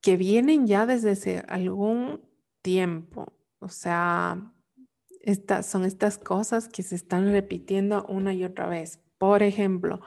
que 0.00 0.16
vienen 0.18 0.66
ya 0.66 0.84
desde 0.84 1.12
hace 1.12 1.38
algún 1.48 2.20
tiempo. 2.60 3.32
O 3.58 3.68
sea, 3.68 4.52
son 5.62 5.84
estas 5.84 6.18
cosas 6.18 6.68
que 6.68 6.82
se 6.82 6.94
están 6.94 7.30
repitiendo 7.30 8.04
una 8.06 8.34
y 8.34 8.44
otra 8.44 8.66
vez. 8.66 9.00
Por 9.24 9.42
ejemplo, 9.42 10.02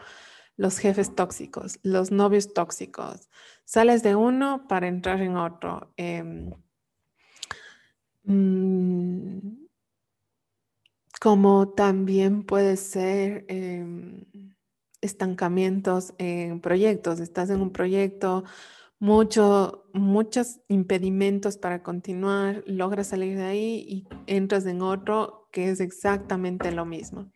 los 0.57 0.77
jefes 0.77 1.15
tóxicos, 1.15 1.79
los 1.81 2.11
novios 2.11 2.53
tóxicos. 2.53 3.29
Sales 3.65 4.03
de 4.03 4.13
uno 4.13 4.67
para 4.67 4.87
entrar 4.87 5.21
en 5.21 5.37
otro. 5.37 5.91
Em, 5.97 6.51
mm, 8.25 9.65
como 11.19 11.69
también 11.69 12.43
puede 12.43 12.77
ser 12.77 13.45
em, 13.47 14.23
estancamientos 15.01 16.13
en 16.19 16.61
proyectos. 16.61 17.19
Estás 17.19 17.49
en 17.49 17.61
un 17.61 17.71
proyecto, 17.71 18.43
mucho, 18.99 19.89
muchos 19.93 20.59
impedimentos 20.67 21.57
para 21.57 21.81
continuar, 21.81 22.63
logras 22.67 23.07
salir 23.07 23.35
de 23.35 23.45
ahí 23.45 23.85
y 23.89 24.07
entras 24.27 24.67
en 24.67 24.83
otro 24.83 25.49
que 25.51 25.71
es 25.71 25.79
exactamente 25.79 26.71
lo 26.71 26.85
mismo. 26.85 27.31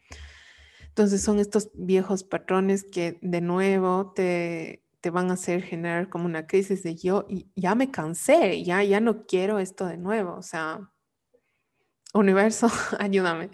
Entonces 0.91 1.21
son 1.21 1.39
estos 1.39 1.71
viejos 1.73 2.25
patrones 2.25 2.84
que 2.84 3.17
de 3.21 3.39
nuevo 3.39 4.12
te, 4.13 4.84
te 4.99 5.10
van 5.10 5.32
a 5.32 5.36
hacer 5.36 5.63
generar 5.63 6.10
como 6.10 6.25
una 6.25 6.47
crisis 6.47 6.84
de 6.84 6.95
yo 6.95 7.25
ya 7.56 7.75
me 7.75 7.91
cansé, 7.91 8.62
ya, 8.63 8.84
ya 8.84 8.99
no 8.99 9.25
quiero 9.25 9.60
esto 9.60 9.86
de 9.86 9.97
nuevo. 9.97 10.36
O 10.36 10.41
sea, 10.41 10.91
universo, 12.13 12.67
ayúdame. 12.99 13.49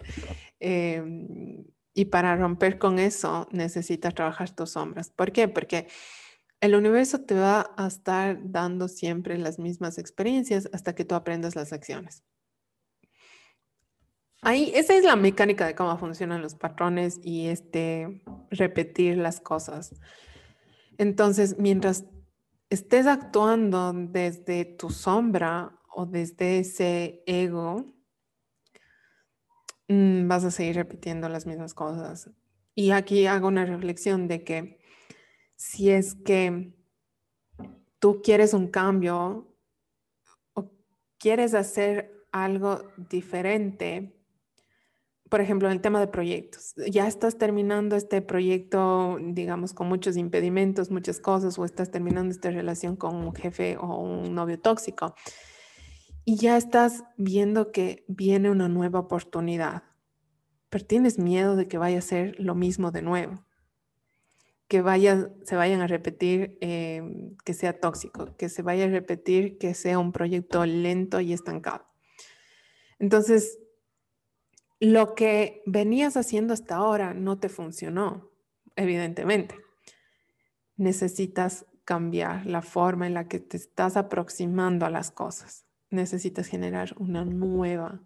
Em, 0.58 1.64
y 1.94 2.06
para 2.06 2.36
romper 2.36 2.78
con 2.78 2.98
eso 2.98 3.48
necesitas 3.52 4.14
trabajar 4.14 4.50
tus 4.50 4.72
sombras. 4.72 5.10
¿Por 5.10 5.30
qué? 5.32 5.46
Porque 5.46 5.86
el 6.60 6.74
universo 6.74 7.20
te 7.20 7.34
va 7.34 7.72
a 7.76 7.86
estar 7.86 8.38
dando 8.50 8.88
siempre 8.88 9.38
las 9.38 9.60
mismas 9.60 9.96
experiencias 9.98 10.68
hasta 10.72 10.94
que 10.96 11.04
tú 11.04 11.14
aprendas 11.14 11.54
las 11.54 11.72
acciones. 11.72 12.24
Ahí, 14.42 14.72
esa 14.74 14.94
es 14.94 15.04
la 15.04 15.16
mecánica 15.16 15.66
de 15.66 15.74
cómo 15.74 15.96
funcionan 15.98 16.42
los 16.42 16.54
patrones 16.54 17.20
y 17.22 17.48
este 17.48 18.22
repetir 18.50 19.18
las 19.18 19.40
cosas. 19.40 19.94
Entonces, 20.96 21.56
mientras 21.58 22.04
estés 22.70 23.06
actuando 23.06 23.92
desde 23.92 24.64
tu 24.64 24.90
sombra 24.90 25.78
o 25.94 26.06
desde 26.06 26.60
ese 26.60 27.22
ego, 27.26 27.98
Mm, 29.88 30.28
vas 30.28 30.44
a 30.44 30.50
seguir 30.50 30.76
repitiendo 30.76 31.28
las 31.28 31.46
mismas 31.46 31.74
cosas. 31.74 32.30
Y 32.74 32.90
aquí 32.90 33.26
hago 33.26 33.48
una 33.48 33.64
reflexión 33.64 34.28
de 34.28 34.44
que 34.44 34.78
si 35.56 35.90
es 35.90 36.14
que 36.14 36.74
tú 37.98 38.20
quieres 38.22 38.52
un 38.54 38.68
cambio 38.68 39.56
o 40.52 40.70
quieres 41.18 41.54
hacer 41.54 42.26
algo 42.32 42.92
diferente, 42.96 44.17
por 45.28 45.40
ejemplo, 45.40 45.68
en 45.68 45.72
el 45.72 45.80
tema 45.80 46.00
de 46.00 46.06
proyectos, 46.06 46.74
ya 46.90 47.06
estás 47.06 47.38
terminando 47.38 47.96
este 47.96 48.22
proyecto, 48.22 49.18
digamos, 49.20 49.74
con 49.74 49.88
muchos 49.88 50.16
impedimentos, 50.16 50.90
muchas 50.90 51.20
cosas, 51.20 51.58
o 51.58 51.64
estás 51.64 51.90
terminando 51.90 52.30
esta 52.30 52.50
relación 52.50 52.96
con 52.96 53.16
un 53.16 53.34
jefe 53.34 53.76
o 53.78 53.98
un 53.98 54.34
novio 54.34 54.58
tóxico 54.58 55.14
y 56.28 56.36
ya 56.36 56.58
estás 56.58 57.04
viendo 57.16 57.72
que 57.72 58.04
viene 58.06 58.50
una 58.50 58.68
nueva 58.68 58.98
oportunidad, 58.98 59.84
pero 60.68 60.84
tienes 60.84 61.18
miedo 61.18 61.56
de 61.56 61.68
que 61.68 61.78
vaya 61.78 62.00
a 62.00 62.02
ser 62.02 62.38
lo 62.38 62.54
mismo 62.54 62.90
de 62.90 63.00
nuevo, 63.00 63.46
que 64.68 64.82
vaya, 64.82 65.30
se 65.44 65.56
vayan 65.56 65.80
a 65.80 65.86
repetir 65.86 66.58
em, 66.60 67.34
que 67.46 67.54
sea 67.54 67.80
tóxico, 67.80 68.36
que 68.36 68.50
se 68.50 68.60
vaya 68.60 68.84
a 68.84 68.88
repetir 68.88 69.56
que 69.56 69.72
sea 69.72 69.98
un 69.98 70.12
proyecto 70.12 70.66
lento 70.66 71.18
y 71.20 71.32
estancado. 71.32 71.86
Entonces, 72.98 73.58
lo 74.80 75.14
que 75.14 75.62
venías 75.66 76.16
haciendo 76.16 76.54
hasta 76.54 76.76
ahora 76.76 77.14
no 77.14 77.38
te 77.38 77.48
funcionó, 77.48 78.30
evidentemente. 78.76 79.56
Necesitas 80.76 81.66
cambiar 81.84 82.46
la 82.46 82.62
forma 82.62 83.06
en 83.06 83.14
la 83.14 83.28
que 83.28 83.40
te 83.40 83.56
estás 83.56 83.96
aproximando 83.96 84.86
a 84.86 84.90
las 84.90 85.10
cosas 85.10 85.68
necesitas 85.90 86.46
generar 86.46 86.94
una 86.98 87.24
nueva 87.24 88.00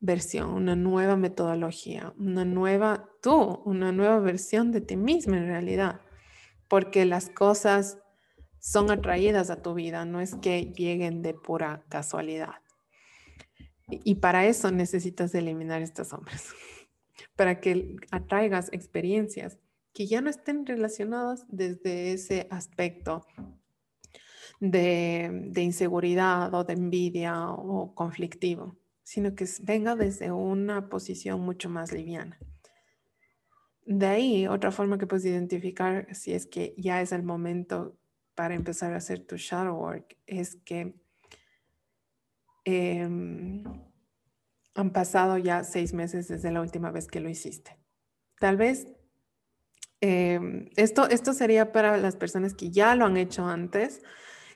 versión, 0.00 0.50
una 0.50 0.74
nueva 0.74 1.16
metodología, 1.16 2.12
una 2.18 2.44
nueva 2.44 3.08
tú, 3.22 3.62
una 3.64 3.92
nueva 3.92 4.18
versión 4.18 4.72
de 4.72 4.80
ti 4.80 4.96
misma 4.96 5.36
en 5.36 5.46
realidad, 5.46 6.00
porque 6.68 7.04
las 7.04 7.28
cosas 7.28 7.98
son 8.58 8.90
atraídas 8.90 9.50
a 9.50 9.62
tu 9.62 9.74
vida, 9.74 10.04
no 10.04 10.20
es 10.20 10.34
que 10.36 10.72
lleguen 10.72 11.22
de 11.22 11.34
pura 11.34 11.84
casualidad. 11.88 12.61
Y 14.04 14.16
para 14.16 14.46
eso 14.46 14.70
necesitas 14.70 15.34
eliminar 15.34 15.82
estas 15.82 16.08
sombras, 16.08 16.48
para 17.36 17.60
que 17.60 17.96
atraigas 18.10 18.68
experiencias 18.72 19.58
que 19.92 20.06
ya 20.06 20.20
no 20.20 20.30
estén 20.30 20.64
relacionadas 20.66 21.44
desde 21.48 22.12
ese 22.12 22.46
aspecto 22.50 23.26
de, 24.60 25.52
inseguridad 25.56 26.54
o 26.54 26.64
de 26.64 26.72
envidia 26.74 27.50
o 27.50 27.94
conflictivo, 27.94 28.76
sino 29.02 29.34
que 29.34 29.46
venga 29.62 29.96
desde 29.96 30.30
una 30.30 30.88
posición 30.88 31.40
mucho 31.40 31.68
más 31.68 31.92
liviana. 31.92 32.38
De 33.84 34.06
ahí, 34.06 34.46
otra 34.46 34.70
forma 34.70 34.96
que 34.96 35.08
puedes 35.08 35.24
identificar 35.24 36.06
si 36.14 36.32
es 36.32 36.46
que 36.46 36.74
ya 36.78 37.02
es 37.02 37.10
el 37.10 37.24
momento 37.24 37.98
para 38.34 38.54
empezar 38.54 38.94
a 38.94 38.98
hacer 38.98 39.26
tu 39.26 39.36
shadow 39.36 39.76
work 39.76 40.16
es 40.26 40.56
que 40.64 40.94
em, 42.64 43.64
han 44.74 44.90
pasado 44.92 45.38
ya 45.38 45.64
seis 45.64 45.92
meses 45.92 46.28
desde 46.28 46.50
la 46.50 46.60
última 46.60 46.90
vez 46.90 47.06
que 47.08 47.20
lo 47.20 47.28
hiciste. 47.28 47.76
Tal 48.38 48.56
vez 48.56 48.88
em, 50.00 50.68
esto, 50.76 51.08
esto 51.08 51.32
sería 51.32 51.72
para 51.72 51.96
las 51.96 52.16
personas 52.16 52.54
que 52.54 52.70
ya 52.70 52.94
lo 52.94 53.06
han 53.06 53.16
hecho 53.16 53.46
antes, 53.46 54.02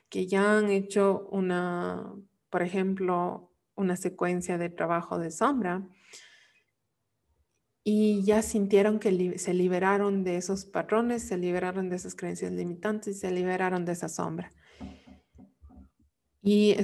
que 0.08 0.26
ya 0.26 0.58
han 0.58 0.70
hecho 0.70 1.28
una, 1.30 2.12
por 2.50 2.62
ejemplo, 2.62 3.52
una 3.74 3.96
secuencia 3.96 4.58
de 4.58 4.70
trabajo 4.70 5.18
de 5.18 5.30
sombra 5.30 5.86
y 7.88 8.24
ya 8.24 8.42
sintieron 8.42 8.98
que 8.98 9.38
se 9.38 9.54
liberaron 9.54 10.24
de 10.24 10.38
esos 10.38 10.64
patrones, 10.64 11.22
se 11.22 11.36
liberaron 11.36 11.88
de 11.88 11.94
esas 11.94 12.16
creencias 12.16 12.50
limitantes 12.50 13.16
y 13.16 13.20
se 13.20 13.30
liberaron 13.30 13.84
de 13.84 13.92
esa 13.92 14.08
sombra. 14.08 14.52
Y 16.48 16.76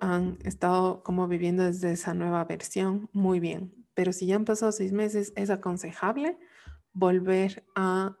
han 0.00 0.38
estado 0.42 1.04
como 1.04 1.28
viviendo 1.28 1.62
desde 1.62 1.92
esa 1.92 2.14
nueva 2.14 2.44
versión 2.46 3.08
muy 3.12 3.38
bien. 3.38 3.86
Pero 3.94 4.12
si 4.12 4.26
ya 4.26 4.34
han 4.34 4.44
pasado 4.44 4.72
seis 4.72 4.90
meses, 4.90 5.32
es 5.36 5.50
aconsejable 5.50 6.36
volver 6.92 7.64
a 7.76 8.16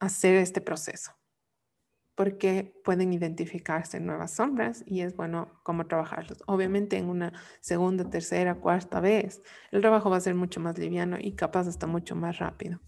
hacer 0.00 0.34
este 0.34 0.60
proceso 0.60 1.12
porque 2.16 2.74
pueden 2.84 3.12
identificarse 3.12 4.00
nuevas 4.00 4.32
sombras 4.32 4.82
y 4.86 5.02
es 5.02 5.14
bueno 5.14 5.60
cómo 5.62 5.86
trabajarlos. 5.86 6.42
Obviamente 6.46 6.98
en 6.98 7.08
una 7.08 7.32
segunda, 7.60 8.10
tercera, 8.10 8.56
cuarta 8.56 8.98
vez, 9.00 9.40
el 9.70 9.82
trabajo 9.82 10.10
va 10.10 10.16
a 10.16 10.20
ser 10.20 10.34
mucho 10.34 10.58
más 10.58 10.76
liviano 10.78 11.16
y 11.18 11.36
capaz 11.36 11.68
hasta 11.68 11.86
mucho 11.86 12.16
más 12.16 12.38
rápido. 12.38 12.80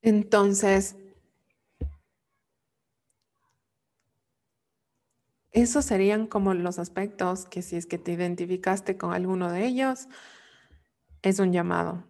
Entonces, 0.00 0.96
esos 5.52 5.84
serían 5.84 6.26
como 6.26 6.54
los 6.54 6.78
aspectos 6.78 7.46
que 7.46 7.62
si 7.62 7.76
es 7.76 7.86
que 7.86 7.98
te 7.98 8.12
identificaste 8.12 8.96
con 8.96 9.12
alguno 9.12 9.50
de 9.50 9.66
ellos, 9.66 10.08
es 11.22 11.38
un 11.38 11.52
llamado 11.52 12.06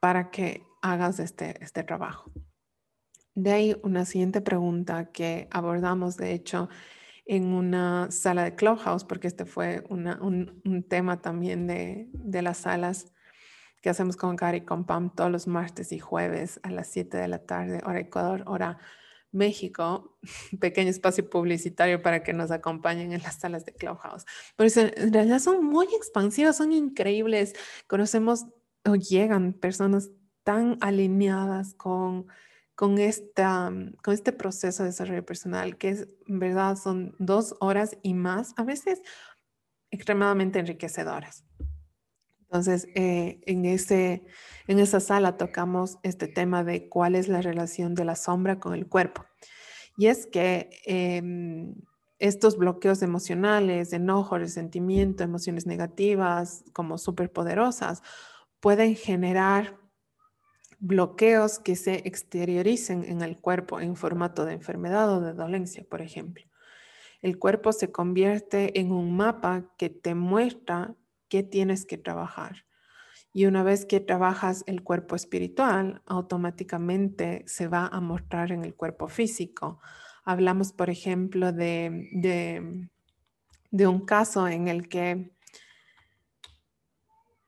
para 0.00 0.30
que 0.30 0.64
hagas 0.82 1.20
este, 1.20 1.62
este 1.62 1.84
trabajo. 1.84 2.32
De 3.34 3.52
ahí 3.52 3.76
una 3.82 4.04
siguiente 4.04 4.40
pregunta 4.40 5.12
que 5.12 5.48
abordamos, 5.50 6.16
de 6.16 6.32
hecho, 6.32 6.68
en 7.30 7.52
una 7.52 8.10
sala 8.10 8.42
de 8.42 8.56
Clubhouse, 8.56 9.04
porque 9.04 9.28
este 9.28 9.44
fue 9.44 9.84
un, 9.88 10.84
tema 10.88 11.22
también 11.22 11.68
de, 11.68 12.08
las 12.42 12.58
salas 12.58 13.12
que 13.80 13.88
hacemos 13.88 14.16
con 14.16 14.34
Gary 14.34 14.58
y 14.58 14.64
con 14.64 14.84
Pam 14.84 15.14
todos 15.14 15.30
los 15.30 15.46
martes 15.46 15.92
y 15.92 16.00
jueves 16.00 16.58
a 16.64 16.72
las 16.72 16.88
7 16.88 17.16
de 17.16 17.28
la 17.28 17.38
tarde, 17.38 17.82
hora 17.86 18.00
Ecuador, 18.00 18.42
hora 18.46 18.78
México, 19.32 20.18
pequeño 20.60 20.90
espacio 20.90 21.28
publicitario 21.28 22.02
para 22.02 22.22
que 22.22 22.32
nos 22.32 22.50
acompañen 22.50 23.12
en 23.12 23.22
las 23.22 23.40
salas 23.40 23.64
de 23.64 23.72
Clubhouse. 23.72 24.24
Pero 24.56 24.70
en 24.96 25.12
realidad 25.12 25.38
son 25.38 25.64
muy 25.64 25.86
expansivas, 25.96 26.56
son 26.56 26.72
increíbles. 26.72 27.54
Conocemos 27.86 28.46
o 28.84 28.96
llegan 28.96 29.52
personas 29.52 30.10
tan 30.42 30.78
alineadas 30.80 31.74
con 31.74 32.26
con, 32.80 32.96
esta, 32.98 33.68
mm, 33.68 33.96
con 34.02 34.14
este 34.14 34.32
proceso 34.32 34.82
de 34.82 34.88
desarrollo 34.88 35.22
personal, 35.22 35.76
que 35.76 35.90
es, 35.90 36.08
verdad, 36.26 36.76
son 36.76 37.14
dos 37.18 37.54
horas 37.60 37.98
y 38.02 38.14
más, 38.14 38.54
a 38.56 38.64
veces 38.64 39.02
extremadamente 39.90 40.60
enriquecedoras. 40.60 41.44
Entonces, 42.50 42.88
eh, 42.96 43.40
en, 43.46 43.64
ese, 43.64 44.24
en 44.66 44.80
esa 44.80 44.98
sala 44.98 45.36
tocamos 45.36 45.98
este 46.02 46.26
tema 46.26 46.64
de 46.64 46.88
cuál 46.88 47.14
es 47.14 47.28
la 47.28 47.42
relación 47.42 47.94
de 47.94 48.04
la 48.04 48.16
sombra 48.16 48.58
con 48.58 48.74
el 48.74 48.88
cuerpo. 48.88 49.24
Y 49.96 50.06
es 50.08 50.26
que 50.26 50.68
em, 50.84 51.76
estos 52.18 52.58
bloqueos 52.58 53.02
emocionales, 53.02 53.92
enojo, 53.92 54.36
resentimiento, 54.36 55.22
emociones 55.22 55.64
negativas 55.66 56.64
como 56.72 56.98
superpoderosas, 56.98 58.02
pueden 58.58 58.96
generar 58.96 59.78
bloqueos 60.80 61.60
que 61.60 61.76
se 61.76 62.02
exterioricen 62.08 63.04
en 63.04 63.22
el 63.22 63.38
cuerpo 63.38 63.80
en 63.80 63.94
formato 63.94 64.44
de 64.44 64.54
enfermedad 64.54 65.08
o 65.16 65.20
de 65.20 65.34
dolencia, 65.34 65.84
por 65.88 66.02
ejemplo. 66.02 66.44
El 67.22 67.38
cuerpo 67.38 67.72
se 67.72 67.92
convierte 67.92 68.80
en 68.80 68.92
un 68.92 69.16
mapa 69.16 69.70
que 69.76 69.90
te 69.90 70.14
muestra 70.14 70.96
qué 71.30 71.42
tienes 71.42 71.86
que 71.86 71.96
trabajar. 71.96 72.66
Y 73.32 73.46
una 73.46 73.62
vez 73.62 73.86
que 73.86 74.00
trabajas 74.00 74.64
el 74.66 74.82
cuerpo 74.82 75.14
espiritual, 75.14 76.02
automáticamente 76.04 77.44
se 77.46 77.68
va 77.68 77.86
a 77.86 78.00
mostrar 78.00 78.50
en 78.50 78.64
el 78.64 78.74
cuerpo 78.74 79.06
físico. 79.06 79.80
Hablamos, 80.24 80.72
por 80.72 80.90
ejemplo, 80.90 81.52
de, 81.52 82.08
de, 83.70 83.86
un 83.86 84.04
caso 84.04 84.48
en 84.48 84.66
el 84.66 84.88
que 84.88 85.32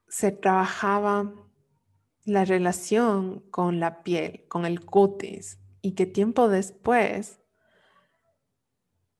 se 0.08 0.30
trabajaba 0.30 1.32
la 2.24 2.44
relación 2.44 3.40
con 3.50 3.80
la 3.80 4.04
piel, 4.04 4.44
con 4.48 4.64
el 4.64 4.84
cutis, 4.84 5.58
y 5.80 5.96
que 5.96 6.06
tiempo 6.06 6.48
después 6.48 7.40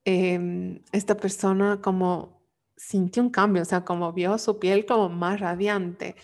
em, 0.05 0.85
esta 0.93 1.17
persona 1.17 1.81
como 1.83 2.42
sintió 2.77 3.23
un 3.23 3.31
cambio, 3.31 3.63
o 3.63 3.65
sea, 3.65 3.85
como 3.85 4.13
vio 4.13 4.39
su 4.39 4.59
piel 4.59 4.87
como 4.87 5.09
más 5.09 5.41
radiante. 5.41 6.17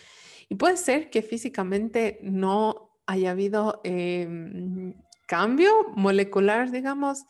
Y 0.49 0.55
puede 0.55 0.77
ser 0.77 1.11
que 1.11 1.23
físicamente 1.23 2.19
no 2.23 2.91
haya 3.07 3.33
habido 3.33 3.81
em, 3.85 4.95
cambio 5.27 5.71
molecular, 5.95 6.71
digamos, 6.71 7.25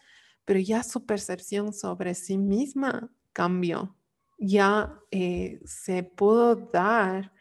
pero 0.45 0.61
ya 0.61 0.83
su 0.83 1.05
percepción 1.05 1.73
sobre 1.73 2.15
sí 2.15 2.39
misma 2.39 3.11
cambió. 3.33 3.97
Ya 4.39 4.95
eh, 5.11 5.61
se 5.65 6.05
pudo 6.05 6.55
dar 6.57 7.33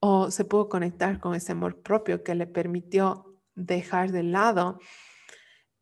o 0.00 0.30
se 0.30 0.44
pudo 0.44 0.68
conectar 0.68 1.20
con 1.20 1.34
ese 1.34 1.52
amor 1.52 1.80
propio 1.82 2.24
que 2.24 2.34
le 2.34 2.46
permitió 2.46 3.38
dejar 3.54 4.10
de 4.10 4.24
lado 4.24 4.78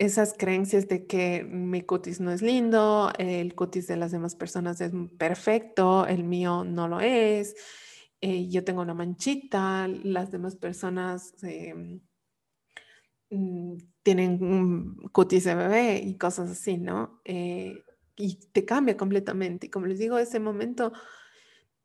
esas 0.00 0.32
creencias 0.32 0.88
de 0.88 1.06
que 1.06 1.44
mi 1.44 1.82
cutis 1.82 2.20
no 2.20 2.32
es 2.32 2.40
lindo, 2.40 3.12
el 3.18 3.54
cutis 3.54 3.86
de 3.86 3.96
las 3.96 4.10
demás 4.10 4.34
personas 4.34 4.80
es 4.80 4.92
perfecto, 5.18 6.06
el 6.06 6.24
mío 6.24 6.64
no 6.64 6.88
lo 6.88 7.00
es, 7.00 7.54
eh, 8.22 8.48
yo 8.48 8.64
tengo 8.64 8.80
una 8.80 8.94
manchita, 8.94 9.88
las 9.88 10.30
demás 10.30 10.56
personas 10.56 11.34
em, 11.42 12.00
mm, 13.30 13.76
tienen 14.02 14.42
un 14.42 14.96
cutis 15.12 15.44
de 15.44 15.54
bebé 15.54 15.98
y 16.02 16.16
cosas 16.16 16.50
así, 16.50 16.78
¿no? 16.78 17.20
Eh, 17.24 17.84
y 18.16 18.36
te 18.52 18.64
cambia 18.64 18.96
completamente. 18.96 19.66
Y 19.66 19.70
como 19.70 19.86
les 19.86 19.98
digo, 19.98 20.18
ese 20.18 20.40
momento 20.40 20.92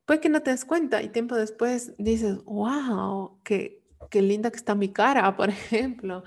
Puede 0.05 0.19
que 0.21 0.29
no 0.29 0.43
te 0.43 0.51
des 0.51 0.65
cuenta 0.65 1.01
y 1.01 1.09
tiempo 1.09 1.35
después 1.35 1.95
dices, 1.97 2.37
wow, 2.45 3.41
qué, 3.43 3.83
qué 4.11 4.21
linda 4.21 4.51
que 4.51 4.57
está 4.57 4.75
mi 4.75 4.93
cara, 4.93 5.35
por 5.37 5.49
ejemplo. 5.49 6.23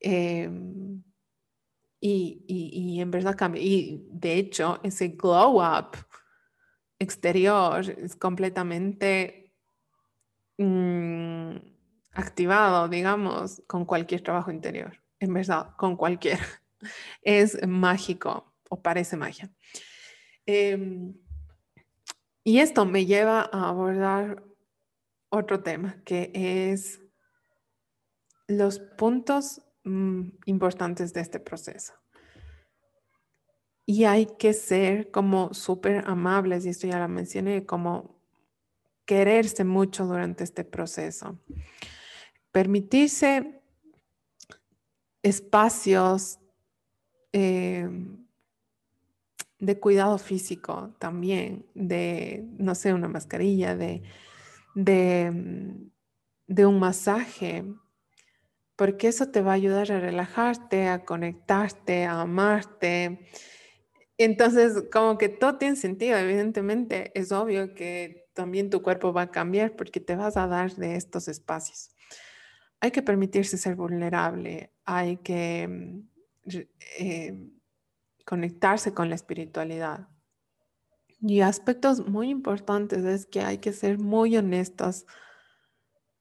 Em, 0.00 1.02
y, 2.00 2.44
y, 2.46 3.00
en 3.00 3.10
verdad 3.10 3.36
cambia. 3.36 3.62
Y 3.62 4.08
de 4.10 4.34
hecho, 4.34 4.80
ese 4.82 5.08
glow 5.08 5.60
up 5.60 5.96
exterior 6.98 7.88
es 7.88 8.16
completamente 8.16 9.54
mm, 10.56 11.56
activado, 12.12 12.88
digamos, 12.88 13.62
con 13.66 13.84
cualquier 13.84 14.22
trabajo 14.22 14.50
interior. 14.50 14.98
En 15.18 15.34
verdad, 15.34 15.74
con 15.76 15.96
cualquier. 15.96 16.38
Es 17.22 17.58
mágico 17.68 18.54
o 18.70 18.80
parece 18.80 19.14
magia. 19.14 19.52
Em, 20.46 21.14
y 22.42 22.58
esto 22.60 22.86
me 22.86 23.04
lleva 23.04 23.50
a 23.52 23.68
abordar 23.68 24.42
otro 25.28 25.62
tema, 25.62 26.02
que 26.06 26.32
es 26.34 27.02
los 28.48 28.78
puntos 28.78 29.60
mm, 29.90 30.38
importantes 30.46 31.12
de 31.12 31.20
este 31.20 31.40
proceso. 31.40 31.94
Y 33.86 34.04
hay 34.04 34.26
que 34.38 34.52
ser 34.52 35.10
como 35.10 35.52
súper 35.52 36.04
amables, 36.06 36.64
y 36.64 36.68
esto 36.68 36.86
ya 36.86 36.98
lo 37.00 37.08
mencioné, 37.08 37.66
como 37.66 38.20
quererse 39.04 39.64
mucho 39.64 40.06
durante 40.06 40.44
este 40.44 40.64
proceso. 40.64 41.40
Permitirse 42.52 43.60
espacios 45.22 46.38
eh, 47.32 47.88
de 49.58 49.78
cuidado 49.78 50.18
físico 50.18 50.94
también, 50.98 51.66
de, 51.74 52.48
no 52.58 52.74
sé, 52.74 52.94
una 52.94 53.08
mascarilla, 53.08 53.76
de, 53.76 54.02
de, 54.74 55.30
mm, 55.30 55.90
de 56.46 56.66
un 56.66 56.78
masaje, 56.78 57.64
porque 58.80 59.08
eso 59.08 59.28
te 59.28 59.42
va 59.42 59.50
a 59.50 59.56
ayudar 59.56 59.92
a 59.92 60.00
relajarte, 60.00 60.88
a 60.88 61.04
conectarte, 61.04 62.06
a 62.06 62.22
amarte. 62.22 63.28
Entonces, 64.16 64.84
como 64.90 65.18
que 65.18 65.28
todo 65.28 65.58
tiene 65.58 65.76
sentido, 65.76 66.16
evidentemente 66.16 67.12
es 67.14 67.30
obvio 67.30 67.74
que 67.74 68.30
también 68.32 68.70
tu 68.70 68.80
cuerpo 68.80 69.12
va 69.12 69.20
a 69.20 69.30
cambiar 69.30 69.76
porque 69.76 70.00
te 70.00 70.16
vas 70.16 70.38
a 70.38 70.46
dar 70.46 70.76
de 70.76 70.96
estos 70.96 71.28
espacios. 71.28 71.94
Hay 72.80 72.90
que 72.90 73.02
permitirse 73.02 73.58
ser 73.58 73.76
vulnerable, 73.76 74.72
hay 74.86 75.18
que 75.18 75.68
mm, 75.68 76.56
eh, 77.00 77.50
conectarse 78.24 78.94
con 78.94 79.10
la 79.10 79.14
espiritualidad. 79.14 80.08
Y 81.20 81.42
aspectos 81.42 82.08
muy 82.08 82.30
importantes 82.30 83.04
es 83.04 83.26
que 83.26 83.42
hay 83.42 83.58
que 83.58 83.74
ser 83.74 83.98
muy 83.98 84.38
honestos 84.38 85.04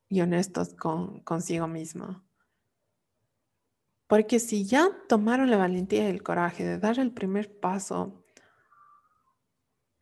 y 0.10 0.20
honestos 0.20 0.74
con 0.74 1.22
consigo 1.22 1.66
mismo. 1.66 2.29
Porque 4.10 4.40
si 4.40 4.66
ya 4.66 4.90
tomaron 5.08 5.52
la 5.52 5.58
valentía 5.58 6.08
y 6.08 6.12
el 6.12 6.24
coraje 6.24 6.66
de 6.66 6.80
dar 6.80 6.98
el 7.00 7.12
primer 7.12 7.60
paso, 7.60 8.26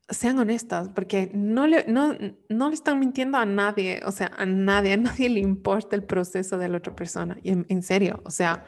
sean 0.07 0.39
honestas, 0.39 0.87
porque 0.95 1.29
no 1.33 1.67
le, 1.67 1.85
no, 1.87 2.15
no 2.47 2.69
le 2.69 2.73
están 2.73 2.99
mintiendo 2.99 3.37
a 3.37 3.45
nadie, 3.45 3.99
o 4.05 4.11
sea, 4.13 4.31
a 4.37 4.45
nadie, 4.45 4.93
a 4.93 4.97
nadie 4.97 5.27
le 5.27 5.41
importa 5.41 5.97
el 5.97 6.05
proceso 6.05 6.57
de 6.57 6.69
la 6.69 6.77
otra 6.77 6.95
persona. 6.95 7.37
Y 7.43 7.51
en 7.51 7.83
serio, 7.83 8.21
o 8.23 8.31
sea, 8.31 8.65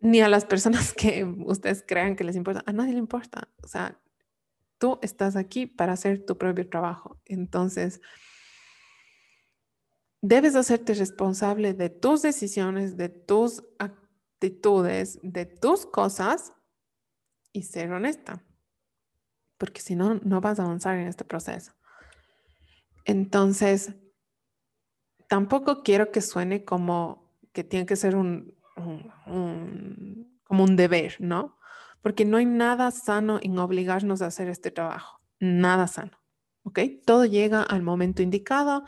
ni 0.00 0.22
a 0.22 0.28
las 0.28 0.46
personas 0.46 0.92
que 0.96 1.24
ustedes 1.24 1.84
crean 1.86 2.16
que 2.16 2.24
les 2.24 2.36
importa, 2.36 2.62
a 2.64 2.72
nadie 2.72 2.94
le 2.94 2.98
importa. 2.98 3.50
O 3.62 3.68
sea, 3.68 4.00
tú 4.78 4.98
estás 5.02 5.36
aquí 5.36 5.66
para 5.66 5.92
hacer 5.92 6.24
tu 6.24 6.38
propio 6.38 6.66
trabajo. 6.70 7.20
Entonces, 7.26 8.00
debes 10.22 10.56
hacerte 10.56 10.94
responsable 10.94 11.74
de 11.74 11.90
tus 11.90 12.22
decisiones, 12.22 12.96
de 12.96 13.10
tus 13.10 13.62
actitudes, 14.36 15.18
de 15.22 15.46
tus 15.46 15.86
cosas 15.86 16.52
y 17.52 17.62
ser 17.62 17.90
honesta, 17.92 18.44
porque 19.56 19.80
si 19.80 19.96
no, 19.96 20.20
no 20.22 20.40
vas 20.40 20.60
a 20.60 20.64
avanzar 20.64 20.98
en 20.98 21.08
este 21.08 21.24
proceso. 21.24 21.72
Entonces, 23.06 23.94
tampoco 25.28 25.82
quiero 25.82 26.12
que 26.12 26.20
suene 26.20 26.64
como 26.64 27.32
que 27.52 27.64
tiene 27.64 27.86
que 27.86 27.96
ser 27.96 28.14
un, 28.14 28.54
como 30.44 30.64
un 30.64 30.76
deber, 30.76 31.16
¿no? 31.18 31.56
Porque 32.02 32.26
no 32.26 32.36
hay 32.36 32.44
nada 32.44 32.90
sano 32.90 33.38
en 33.42 33.58
obligarnos 33.58 34.20
a 34.20 34.26
hacer 34.26 34.48
este 34.48 34.70
trabajo, 34.70 35.22
nada 35.40 35.86
sano, 35.86 36.18
¿ok? 36.62 36.80
Todo 37.06 37.24
llega 37.24 37.62
al 37.62 37.82
momento 37.82 38.22
indicado, 38.22 38.84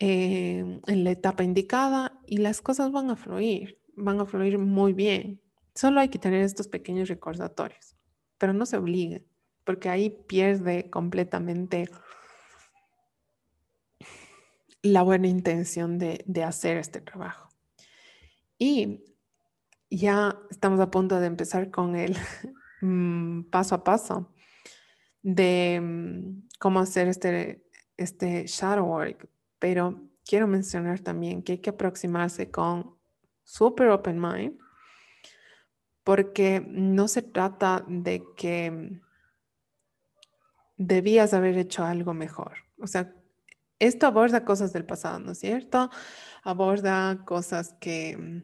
eh, 0.00 0.80
en 0.88 1.04
la 1.04 1.12
etapa 1.12 1.44
indicada 1.44 2.18
y 2.26 2.38
las 2.38 2.60
cosas 2.60 2.90
van 2.90 3.10
a 3.10 3.16
fluir, 3.16 3.83
van 3.96 4.20
a 4.20 4.26
fluir 4.26 4.58
muy 4.58 4.92
bien. 4.92 5.40
Solo 5.74 6.00
hay 6.00 6.08
que 6.08 6.18
tener 6.18 6.42
estos 6.42 6.68
pequeños 6.68 7.08
recordatorios, 7.08 7.96
pero 8.38 8.52
no 8.52 8.66
se 8.66 8.76
obliguen, 8.76 9.26
porque 9.64 9.88
ahí 9.88 10.10
pierde 10.28 10.90
completamente 10.90 11.88
la 14.82 15.02
buena 15.02 15.28
intención 15.28 15.98
de, 15.98 16.44
hacer 16.44 16.76
este 16.76 17.00
trabajo. 17.00 17.48
Y 18.58 19.02
ya 19.90 20.38
estamos 20.50 20.78
a 20.80 20.90
punto 20.90 21.18
de 21.18 21.26
empezar 21.26 21.70
con 21.70 21.96
el 21.96 22.16
mm, 22.82 23.44
paso 23.44 23.74
a 23.74 23.84
paso 23.84 24.32
de 25.22 25.80
mm, 25.82 26.48
cómo 26.58 26.80
hacer 26.80 27.08
este, 27.08 27.64
este 27.96 28.46
shadow 28.46 28.86
work, 28.86 29.28
pero 29.58 30.02
quiero 30.24 30.46
mencionar 30.46 31.00
también 31.00 31.42
que 31.42 31.52
hay 31.52 31.58
que 31.58 31.70
aproximarse 31.70 32.50
con 32.50 32.93
super 33.44 33.88
open 33.90 34.20
mind, 34.20 34.58
porque 36.02 36.64
no 36.66 37.08
se 37.08 37.22
trata 37.22 37.84
de 37.86 38.24
que 38.36 39.00
debías 40.76 41.32
haber 41.34 41.56
hecho 41.56 41.84
algo 41.84 42.14
mejor. 42.14 42.56
O 42.78 42.86
sea, 42.86 43.14
esto 43.78 44.06
aborda 44.06 44.44
cosas 44.44 44.72
del 44.72 44.84
pasado, 44.84 45.18
¿no 45.18 45.32
es 45.32 45.38
cierto? 45.38 45.90
Aborda 46.42 47.24
cosas 47.24 47.74
que 47.80 48.16
mm, 48.16 48.42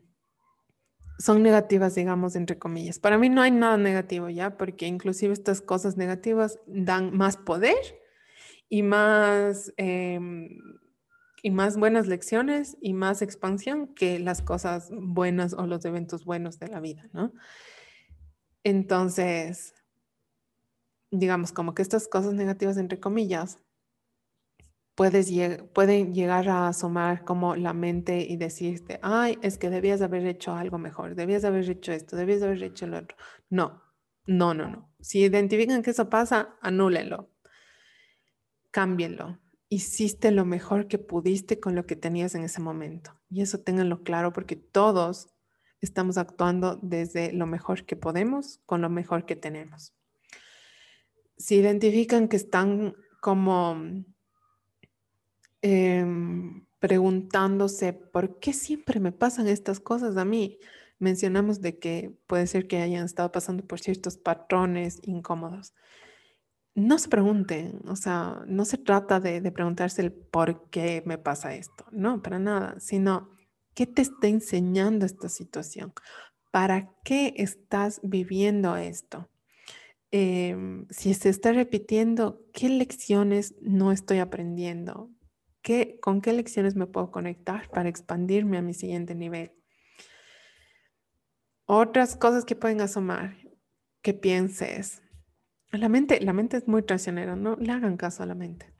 son 1.19 1.43
negativas, 1.43 1.95
digamos, 1.95 2.37
entre 2.37 2.59
comillas. 2.59 2.99
Para 2.99 3.19
mí 3.19 3.29
no 3.29 3.43
hay 3.43 3.51
nada 3.51 3.77
negativo 3.77 4.29
ya, 4.29 4.57
porque 4.57 4.87
inclusive 4.87 5.33
estas 5.33 5.61
cosas 5.61 5.97
negativas 5.97 6.59
dan 6.67 7.17
más 7.17 7.37
poder 7.37 7.77
y 8.69 8.83
más, 8.83 9.73
em, 9.77 10.59
y 11.43 11.51
más 11.51 11.77
buenas 11.77 12.07
lecciones 12.07 12.77
y 12.81 12.93
más 12.93 13.23
expansión 13.23 13.95
que 13.95 14.19
las 14.19 14.43
cosas 14.43 14.91
buenas 14.93 15.55
o 15.55 15.67
los 15.67 15.85
eventos 15.85 16.25
buenos 16.25 16.59
de 16.59 16.69
la 16.69 16.81
vida, 16.81 17.09
¿no? 17.13 17.33
Entonces, 18.63 19.75
digamos, 21.11 21.53
como 21.53 21.75
que 21.75 21.83
estas 21.83 22.09
cosas 22.09 22.35
negativas, 22.35 22.77
entre 22.77 23.01
comillas, 23.01 23.59
puedes 24.95 25.31
pueden 25.73 26.15
llegar 26.15 26.49
a 26.51 26.69
asomar 26.69 27.25
como 27.25 27.57
la 27.57 27.73
mente 27.73 28.21
y 28.21 28.37
decirte, 28.37 29.01
ay, 29.03 29.39
es 29.41 29.57
que 29.57 29.71
debías 29.71 30.03
haber 30.03 30.27
hecho 30.27 30.53
algo 30.55 30.79
mejor, 30.79 31.15
debías 31.15 31.45
haber 31.45 31.69
hecho 31.71 31.93
esto, 31.93 32.17
debías 32.17 32.43
haber 32.43 32.63
hecho 32.63 32.87
lo 32.87 32.99
otro. 32.99 33.17
No, 33.49 33.83
no, 34.27 34.53
no, 34.53 34.69
no. 34.69 34.93
Si 35.01 35.21
identifican 35.21 35.83
que 35.83 35.93
eso 35.93 36.11
pasa, 36.11 36.57
anúlenlo, 36.61 37.31
cámbienlo. 38.71 39.39
Hiciste 39.71 40.31
lo 40.31 40.45
mejor 40.45 40.87
que 40.87 40.99
pudiste 40.99 41.59
con 41.59 41.75
lo 41.75 41.87
que 41.87 41.97
tenías 41.97 42.35
en 42.35 42.43
ese 42.43 42.61
momento. 42.61 43.19
Y 43.31 43.41
eso 43.41 43.61
ténganlo 43.61 44.03
claro 44.03 44.35
porque 44.35 44.57
todos 44.57 45.29
estamos 45.81 46.19
actuando 46.19 46.79
desde 46.83 47.33
lo 47.33 47.47
mejor 47.47 47.87
que 47.87 47.97
podemos 47.97 48.61
con 48.67 48.83
lo 48.83 48.91
mejor 48.91 49.25
que 49.25 49.37
tenemos. 49.37 49.95
Si 51.39 51.57
identifican 51.57 52.29
que 52.29 52.37
están 52.37 52.95
como 53.23 54.05
Em, 55.63 56.65
preguntándose 56.79 57.93
por 57.93 58.41
qué 58.41 58.55
siempre 58.55 59.01
me 59.01 59.13
pasan 59.13 59.47
estas 59.47 59.79
cosas 59.81 60.17
a 60.17 60.25
mí. 60.25 60.59
Mencionamos 60.99 61.61
de 61.61 61.79
que 61.79 62.17
puede 62.27 62.47
ser 62.47 62.67
que 62.67 62.79
hayan 62.79 63.05
estado 63.05 63.31
pasando 63.31 63.67
por 63.67 63.81
ciertos 63.81 64.17
patrones 64.17 65.01
incómodos. 65.03 65.75
No 66.81 66.99
se 66.99 67.11
pregunten, 67.11 67.83
o 67.89 67.95
sea, 67.95 68.43
no 68.47 68.65
se 68.65 68.79
trata 68.79 69.21
de, 69.21 69.43
preguntarse 69.53 70.01
el 70.01 70.13
por 70.13 70.71
qué 70.71 71.03
me 71.05 71.19
pasa 71.19 71.55
esto, 71.55 71.85
no, 71.93 72.23
para 72.23 72.39
nada, 72.39 72.81
sino 72.81 73.29
qué 73.75 73.87
te 73.87 74.01
está 74.01 74.29
enseñando 74.29 75.05
esta 75.05 75.29
situación, 75.29 75.93
para 76.51 76.91
qué 77.05 77.35
estás 77.37 78.01
viviendo 78.03 78.77
esto. 78.77 79.29
Em, 80.11 80.87
si 80.89 81.13
se 81.13 81.29
está 81.29 81.53
repitiendo, 81.53 82.41
¿qué 82.55 82.71
lecciones 82.71 83.55
no 83.61 83.93
estoy 83.93 84.19
aprendiendo? 84.19 85.11
¿Con 86.01 86.23
qué 86.23 86.33
lecciones 86.33 86.77
me 86.77 86.87
puedo 86.87 87.11
conectar 87.11 87.69
para 87.69 87.91
expandirme 87.91 88.57
a 88.57 88.63
mi 88.63 88.73
siguiente 88.73 89.15
nivel? 89.15 89.53
Otras 91.67 92.17
cosas 92.17 92.47
que 92.47 92.57
pueden 92.57 92.81
asomar, 92.81 93.37
que 94.01 94.15
pienses. 94.15 95.03
La 95.73 95.89
mente, 95.89 96.21
la 96.21 96.33
mente 96.33 96.57
es 96.57 96.67
muy 96.67 96.83
traicionera, 96.83 97.37
no 97.37 97.57
le 97.57 97.73
hagan 97.73 97.97
caso 97.97 98.23
a 98.23 98.27
la 98.27 98.35
mente. 98.35 98.75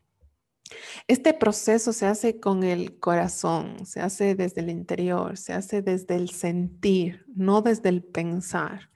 Este 1.09 1.35
proceso 1.35 1.93
se 1.93 2.07
hace 2.07 2.41
con 2.41 2.63
el 2.63 2.99
corazón, 2.99 3.87
se 3.87 4.01
hace 4.01 4.35
desde 4.35 4.61
el 4.61 4.71
interior, 4.71 5.37
se 5.37 5.53
hace 5.53 5.83
desde 5.83 6.17
el 6.17 6.31
sentir, 6.31 7.25
no 7.29 7.63
desde 7.63 7.89
el 7.89 8.03
pensar. 8.03 8.91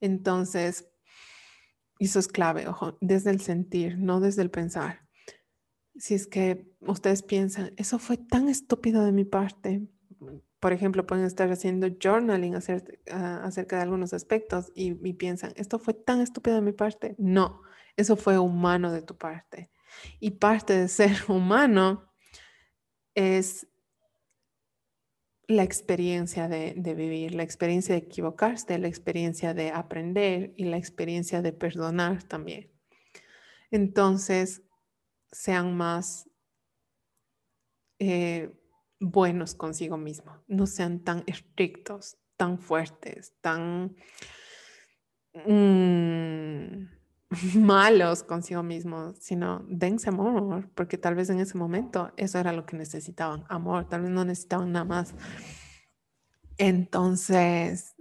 Entonces, 0.00 0.88
eso 1.98 2.18
es 2.18 2.28
clave, 2.28 2.68
ojo, 2.68 2.96
desde 3.00 3.30
el 3.30 3.40
sentir, 3.40 3.98
no 3.98 4.20
desde 4.20 4.42
el 4.42 4.50
pensar 4.50 5.10
si 6.00 6.14
es 6.14 6.26
que 6.26 6.66
ustedes 6.80 7.22
piensan, 7.22 7.72
eso 7.76 7.98
fue 7.98 8.16
tan 8.16 8.48
estúpido 8.48 9.04
de 9.04 9.12
mi 9.12 9.24
parte. 9.24 9.86
Por 10.60 10.72
ejemplo, 10.72 11.06
pueden 11.06 11.24
estar 11.24 11.50
haciendo 11.50 11.88
journaling 12.02 12.54
ah, 12.54 13.40
acerca, 13.44 13.76
de 13.76 13.82
algunos 13.82 14.12
aspectos 14.12 14.70
y, 14.74 14.94
piensan, 15.14 15.52
esto 15.56 15.78
fue 15.78 15.94
tan 15.94 16.20
estúpido 16.20 16.56
de 16.56 16.62
mi 16.62 16.72
parte. 16.72 17.14
No, 17.18 17.62
eso 17.96 18.16
fue 18.16 18.38
humano 18.38 18.92
de 18.92 19.02
tu 19.02 19.16
parte. 19.16 19.70
Y 20.20 20.32
parte 20.32 20.74
de 20.74 20.88
ser 20.88 21.12
humano 21.28 22.12
es 23.14 23.66
la 25.48 25.64
experiencia 25.64 26.46
de, 26.46 26.74
de, 26.76 26.94
vivir, 26.94 27.34
la 27.34 27.42
experiencia 27.42 27.94
de 27.94 28.02
equivocarse, 28.02 28.78
la 28.78 28.86
experiencia 28.86 29.52
de 29.54 29.72
aprender 29.72 30.52
y 30.56 30.64
la 30.64 30.76
experiencia 30.76 31.42
de 31.42 31.52
perdonar 31.52 32.22
también. 32.22 32.70
Entonces, 33.70 34.62
sean 35.32 35.76
más 35.76 36.30
eh, 37.98 38.50
buenos 39.00 39.54
consigo 39.54 39.96
mismo, 39.96 40.36
no 40.46 40.66
sean 40.66 41.00
tan 41.00 41.24
estrictos, 41.26 42.18
tan 42.36 42.58
fuertes, 42.58 43.32
tan 43.40 43.96
mm, 45.34 46.84
malos 47.58 48.22
consigo 48.22 48.62
mismos, 48.62 49.16
sino 49.18 49.64
dense 49.68 50.10
amor, 50.10 50.70
porque 50.74 50.98
tal 50.98 51.14
vez 51.14 51.30
en 51.30 51.40
ese 51.40 51.56
momento 51.56 52.12
eso 52.16 52.38
era 52.38 52.52
lo 52.52 52.66
que 52.66 52.76
necesitaban, 52.76 53.44
amor, 53.48 53.88
tal 53.88 54.02
vez 54.02 54.10
no 54.10 54.24
necesitaban 54.24 54.70
nada 54.72 54.84
más. 54.84 55.14
Entonces, 56.58 57.94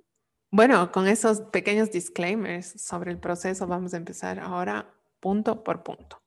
bueno, 0.52 0.92
con 0.92 1.08
esos 1.08 1.42
pequeños 1.42 1.92
disclaimers 1.92 2.82
sobre 2.82 3.12
el 3.12 3.20
proceso 3.20 3.68
vamos 3.68 3.94
a 3.94 3.98
empezar 3.98 4.40
ahora 4.40 4.94
punto 5.22 5.64
por 5.64 5.84
punto. 5.84 6.22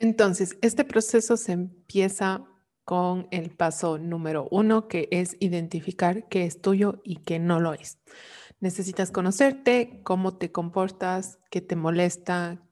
Entonces, 0.00 0.56
este 0.62 0.84
proceso 0.84 1.36
se 1.36 1.52
empieza 1.52 2.44
con 2.88 3.28
el 3.32 3.50
paso 3.50 3.98
número 3.98 4.48
uno, 4.50 4.88
que 4.88 5.08
es 5.10 5.36
identificar 5.40 6.26
qué 6.30 6.46
es 6.46 6.62
tuyo 6.62 7.02
y 7.04 7.16
qué 7.16 7.38
no 7.38 7.60
lo 7.60 7.74
es. 7.74 7.98
Necesitas 8.60 9.10
conocerte, 9.10 10.00
cómo 10.04 10.38
te 10.38 10.52
comportas, 10.52 11.38
qué 11.50 11.60
te 11.60 11.76
molesta 11.76 12.66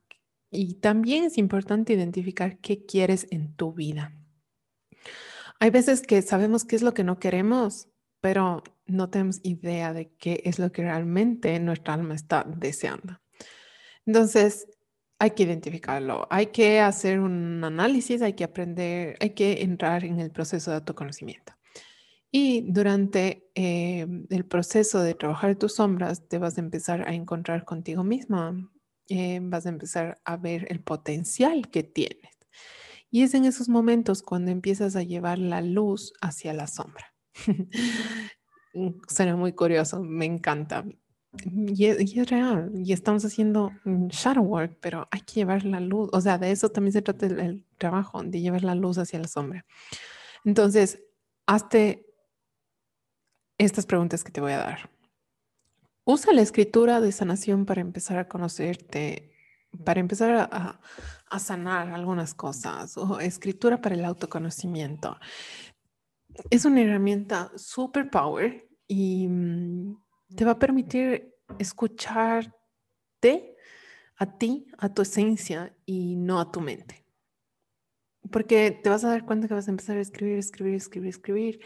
y 0.49 0.79
también 0.79 1.25
es 1.25 1.37
importante 1.37 1.93
identificar 1.93 2.57
qué 2.57 2.83
quieres 2.83 3.27
en 3.29 3.55
tu 3.55 3.73
vida. 3.73 4.11
Hay 5.59 5.69
veces 5.69 6.01
que 6.01 6.23
sabemos 6.23 6.65
qué 6.65 6.77
es 6.77 6.81
lo 6.81 6.95
que 6.95 7.03
no 7.03 7.19
queremos, 7.19 7.87
pero 8.19 8.63
no 8.87 9.11
tenemos 9.11 9.39
idea 9.43 9.93
de 9.93 10.09
qué 10.15 10.41
es 10.45 10.57
lo 10.57 10.71
que 10.71 10.81
realmente 10.81 11.59
nuestra 11.59 11.93
alma 11.93 12.15
está 12.15 12.43
deseando. 12.43 13.19
Entonces, 14.07 14.67
hay 15.19 15.31
que 15.31 15.43
identificarlo, 15.43 16.27
hay 16.29 16.47
que 16.47 16.79
hacer 16.79 17.19
un 17.19 17.63
análisis, 17.63 18.21
hay 18.21 18.33
que 18.33 18.43
aprender, 18.43 19.17
hay 19.19 19.31
que 19.31 19.63
entrar 19.63 20.05
en 20.05 20.19
el 20.19 20.31
proceso 20.31 20.71
de 20.71 20.77
autoconocimiento. 20.77 21.53
Y 22.31 22.61
durante 22.71 23.49
eh, 23.55 24.05
el 24.29 24.45
proceso 24.45 25.01
de 25.01 25.15
trabajar 25.15 25.55
tus 25.55 25.75
sombras, 25.75 26.27
te 26.27 26.37
vas 26.37 26.57
a 26.57 26.61
empezar 26.61 27.07
a 27.07 27.13
encontrar 27.13 27.63
contigo 27.63 28.03
misma, 28.03 28.69
eh, 29.09 29.39
vas 29.41 29.65
a 29.65 29.69
empezar 29.69 30.19
a 30.25 30.37
ver 30.37 30.67
el 30.69 30.81
potencial 30.81 31.69
que 31.69 31.83
tienes. 31.83 32.37
Y 33.09 33.23
es 33.23 33.33
en 33.33 33.45
esos 33.45 33.69
momentos 33.69 34.21
cuando 34.21 34.51
empiezas 34.51 34.95
a 34.95 35.03
llevar 35.03 35.39
la 35.39 35.61
luz 35.61 36.13
hacia 36.21 36.53
la 36.53 36.67
sombra. 36.67 37.13
Mm, 38.73 38.89
suena 39.07 39.35
muy 39.35 39.53
curioso, 39.53 40.03
me 40.03 40.25
encanta. 40.25 40.85
Y 41.45 41.85
es, 41.85 42.29
real, 42.29 42.71
y 42.73 42.93
estamos 42.93 43.23
haciendo 43.25 43.71
shadow 43.85 44.43
work, 44.43 44.77
pero 44.81 45.07
hay 45.11 45.21
que 45.21 45.35
llevar 45.35 45.65
la 45.65 45.79
luz, 45.79 46.09
o 46.13 46.21
sea, 46.21 46.37
de 46.37 46.51
eso 46.51 46.69
también 46.69 46.93
se 46.93 47.01
trata 47.01 47.25
el, 47.25 47.65
trabajo, 47.77 48.23
de 48.23 48.41
llevar 48.41 48.63
la 48.63 48.75
luz 48.75 48.97
hacia 48.97 49.19
la 49.19 49.27
sombra. 49.27 49.65
Entonces, 50.45 50.99
hazte 51.45 52.05
estas 53.57 53.85
preguntas 53.85 54.23
que 54.23 54.31
te 54.31 54.41
voy 54.41 54.53
a 54.53 54.57
dar. 54.57 54.89
Usa 56.05 56.33
la 56.33 56.41
escritura 56.41 57.01
de 57.01 57.11
sanación 57.11 57.65
para 57.65 57.81
empezar 57.81 58.17
a 58.17 58.27
conocerte, 58.27 59.33
para 59.83 59.99
empezar 59.99 60.49
a, 60.51 60.79
a 61.29 61.39
sanar 61.39 61.91
algunas 61.91 62.33
cosas, 62.33 62.97
o 62.97 63.19
escritura 63.19 63.81
para 63.81 63.95
el 63.95 64.05
autoconocimiento. 64.05 65.17
Es 66.49 66.65
una 66.65 66.81
herramienta 66.81 67.51
super 67.55 68.09
power 68.09 68.67
y 68.87 69.27
mm, 69.27 69.97
te 70.35 70.45
va 70.45 70.51
a 70.51 70.59
permitir 70.59 71.35
escucharte 71.59 72.53
a 74.17 74.37
ti, 74.37 74.67
a 74.77 74.93
tu 74.93 75.01
esencia 75.01 75.75
y 75.85 76.15
no 76.15 76.39
a 76.39 76.51
tu 76.51 76.61
mente. 76.61 77.05
Porque 78.31 78.71
te 78.71 78.89
vas 78.89 79.03
a 79.03 79.09
dar 79.09 79.25
cuenta 79.25 79.47
que 79.47 79.53
vas 79.53 79.67
a 79.67 79.71
empezar 79.71 79.97
a 79.97 80.01
escribir, 80.01 80.37
escribir, 80.37 80.75
escribir, 80.75 81.09
escribir. 81.09 81.59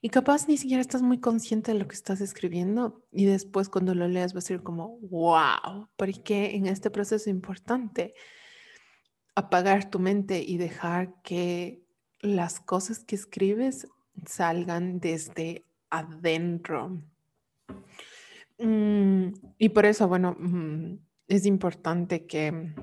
Y 0.00 0.10
capaz 0.10 0.46
ni 0.46 0.56
siquiera 0.56 0.80
estás 0.80 1.02
muy 1.02 1.18
consciente 1.18 1.72
de 1.72 1.78
lo 1.78 1.88
que 1.88 1.96
estás 1.96 2.20
escribiendo 2.20 3.04
y 3.10 3.24
después 3.24 3.68
cuando 3.68 3.96
lo 3.96 4.06
leas 4.06 4.32
va 4.32 4.38
a 4.38 4.42
ser 4.42 4.62
como, 4.62 4.98
wow, 5.00 5.88
porque 5.96 6.54
en 6.54 6.66
este 6.66 6.90
proceso 6.90 7.30
importante 7.30 8.14
apagar 9.34 9.90
tu 9.90 9.98
mente 9.98 10.40
y 10.40 10.56
dejar 10.56 11.20
que 11.22 11.82
las 12.20 12.60
cosas 12.60 13.00
que 13.00 13.16
escribes 13.16 13.88
salgan 14.24 15.00
desde 15.00 15.64
adentro. 15.90 17.02
Mm, 18.58 19.32
y 19.58 19.68
por 19.68 19.86
eso, 19.86 20.08
bueno, 20.08 20.36
mm, 20.38 20.98
es 21.28 21.46
importante 21.46 22.26
que 22.26 22.74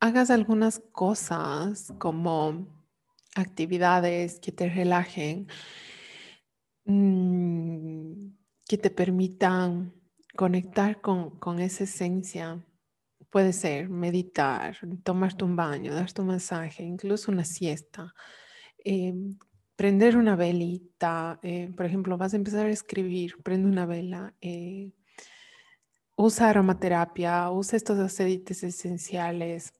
hagas 0.00 0.30
algunas 0.30 0.80
cosas 0.92 1.92
como 1.98 2.66
actividades 3.34 4.40
que 4.40 4.52
te 4.52 4.68
relajen, 4.68 5.46
mm, 6.84 8.30
que 8.66 8.78
te 8.78 8.90
permitan 8.90 9.94
conectar 10.36 11.00
con, 11.00 11.38
con, 11.38 11.60
esa 11.60 11.84
esencia. 11.84 12.64
Puede 13.30 13.52
ser 13.52 13.88
meditar, 13.88 14.76
tomarte 15.04 15.44
un 15.44 15.56
baño, 15.56 15.94
darte 15.94 16.20
un 16.22 16.28
masaje, 16.28 16.82
incluso 16.82 17.30
una 17.30 17.44
siesta, 17.44 18.14
em, 18.84 19.38
prender 19.80 20.18
una 20.18 20.36
velita, 20.36 21.40
eh, 21.42 21.72
por 21.74 21.86
ejemplo, 21.86 22.18
vas 22.18 22.34
a 22.34 22.36
empezar 22.36 22.66
a 22.66 22.70
escribir, 22.70 23.42
prende 23.42 23.66
una 23.66 23.86
vela, 23.86 24.34
eh, 24.42 24.92
usa 26.16 26.50
aromaterapia, 26.50 27.50
usa 27.50 27.78
estos 27.78 27.98
aceites 27.98 28.62
esenciales, 28.62 29.72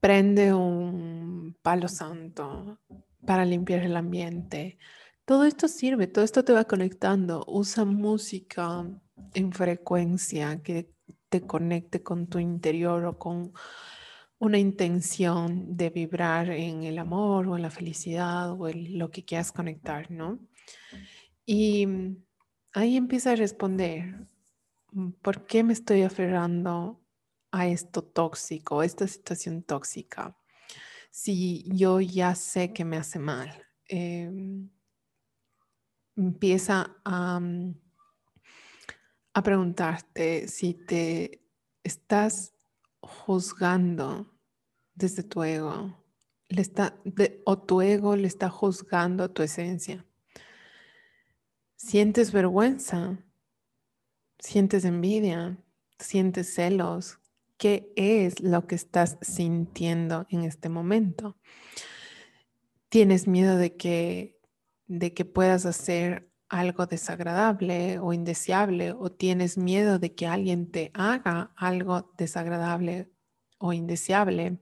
prende 0.00 0.52
un 0.52 1.56
palo 1.62 1.88
santo 1.88 2.78
para 3.24 3.46
limpiar 3.46 3.84
el 3.84 3.96
ambiente. 3.96 4.76
Todo 5.24 5.46
esto 5.46 5.66
sirve, 5.66 6.06
todo 6.06 6.22
esto 6.22 6.44
te 6.44 6.52
va 6.52 6.64
conectando. 6.64 7.42
Usa 7.48 7.86
música 7.86 8.86
en 9.32 9.50
frecuencia 9.50 10.62
que 10.62 10.92
te 11.30 11.40
conecte 11.46 12.02
con 12.02 12.26
tu 12.26 12.38
interior 12.38 13.02
o 13.06 13.18
con 13.18 13.54
una 14.38 14.58
intención 14.58 15.76
de 15.76 15.90
vibrar 15.90 16.50
en 16.50 16.82
el 16.82 16.98
amor 16.98 17.48
o 17.48 17.56
en 17.56 17.62
la 17.62 17.70
felicidad 17.70 18.52
o 18.52 18.68
en 18.68 18.98
lo 18.98 19.10
que 19.10 19.24
quieras 19.24 19.52
conectar, 19.52 20.10
¿no? 20.10 20.38
Y 21.46 21.86
mm, 21.86 22.24
ahí 22.74 22.96
empieza 22.96 23.32
a 23.32 23.36
responder, 23.36 24.26
mm, 24.92 25.10
¿por 25.22 25.46
qué 25.46 25.64
me 25.64 25.72
estoy 25.72 26.02
aferrando 26.02 27.00
a 27.50 27.66
esto 27.68 28.02
tóxico, 28.02 28.80
a 28.80 28.84
esta 28.86 29.06
situación 29.06 29.62
tóxica? 29.62 30.36
Si 31.10 31.64
yo 31.74 32.00
ya 32.00 32.34
sé 32.34 32.72
que 32.74 32.84
me 32.84 32.98
hace 32.98 33.18
mal, 33.18 33.50
em, 33.88 34.68
empieza 36.16 36.96
a, 37.04 37.40
mm, 37.40 37.74
a 39.34 39.42
preguntarte 39.42 40.48
si 40.48 40.74
te 40.74 41.42
estás 41.84 42.55
juzgando 43.06 44.26
desde 44.94 45.22
tu 45.22 45.42
ego. 45.42 45.96
Le 46.48 46.62
está, 46.62 46.96
o 47.44 47.58
tu 47.58 47.80
ego 47.80 48.16
le 48.16 48.28
está 48.28 48.48
juzgando 48.48 49.24
a 49.24 49.28
tu 49.28 49.42
esencia. 49.42 50.04
Sientes 51.76 52.32
vergüenza, 52.32 53.18
sientes 54.38 54.84
envidia, 54.84 55.58
sientes 55.98 56.54
celos. 56.54 57.18
¿Qué 57.58 57.92
es 57.96 58.40
lo 58.40 58.66
que 58.66 58.74
estás 58.74 59.16
sintiendo 59.22 60.26
en 60.30 60.44
este 60.44 60.68
momento? 60.68 61.38
¿Tienes 62.88 63.26
miedo 63.26 63.56
de 63.56 63.76
que, 63.76 64.38
de 64.86 65.14
que 65.14 65.24
puedas 65.24 65.64
hacer 65.64 66.30
algo 66.48 66.86
desagradable 66.86 67.98
o 67.98 68.12
indeseable 68.12 68.92
o 68.92 69.10
tienes 69.10 69.58
miedo 69.58 69.98
de 69.98 70.14
que 70.14 70.26
alguien 70.26 70.70
te 70.70 70.90
haga 70.94 71.52
algo 71.56 72.12
desagradable 72.16 73.10
o 73.58 73.72
indeseable, 73.72 74.58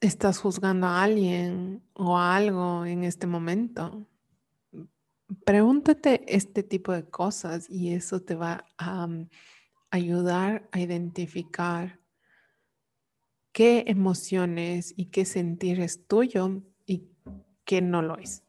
estás 0.00 0.38
juzgando 0.38 0.86
a 0.86 1.02
alguien 1.02 1.82
o 1.94 2.18
a 2.18 2.36
algo 2.36 2.84
en 2.84 3.04
este 3.04 3.26
momento. 3.26 4.06
Pregúntate 5.44 6.22
este 6.34 6.62
tipo 6.62 6.92
de 6.92 7.08
cosas 7.08 7.68
y 7.70 7.94
eso 7.94 8.20
te 8.20 8.34
va 8.34 8.66
a 8.76 9.06
mm, 9.06 9.28
ayudar 9.90 10.68
a 10.72 10.80
identificar 10.80 12.00
qué 13.52 13.84
emociones 13.86 14.92
y 14.96 15.06
qué 15.06 15.24
sentir 15.24 15.80
es 15.80 16.06
tuyo 16.06 16.62
y 16.84 17.08
qué 17.64 17.80
no 17.80 18.02
lo 18.02 18.18
es. 18.18 18.43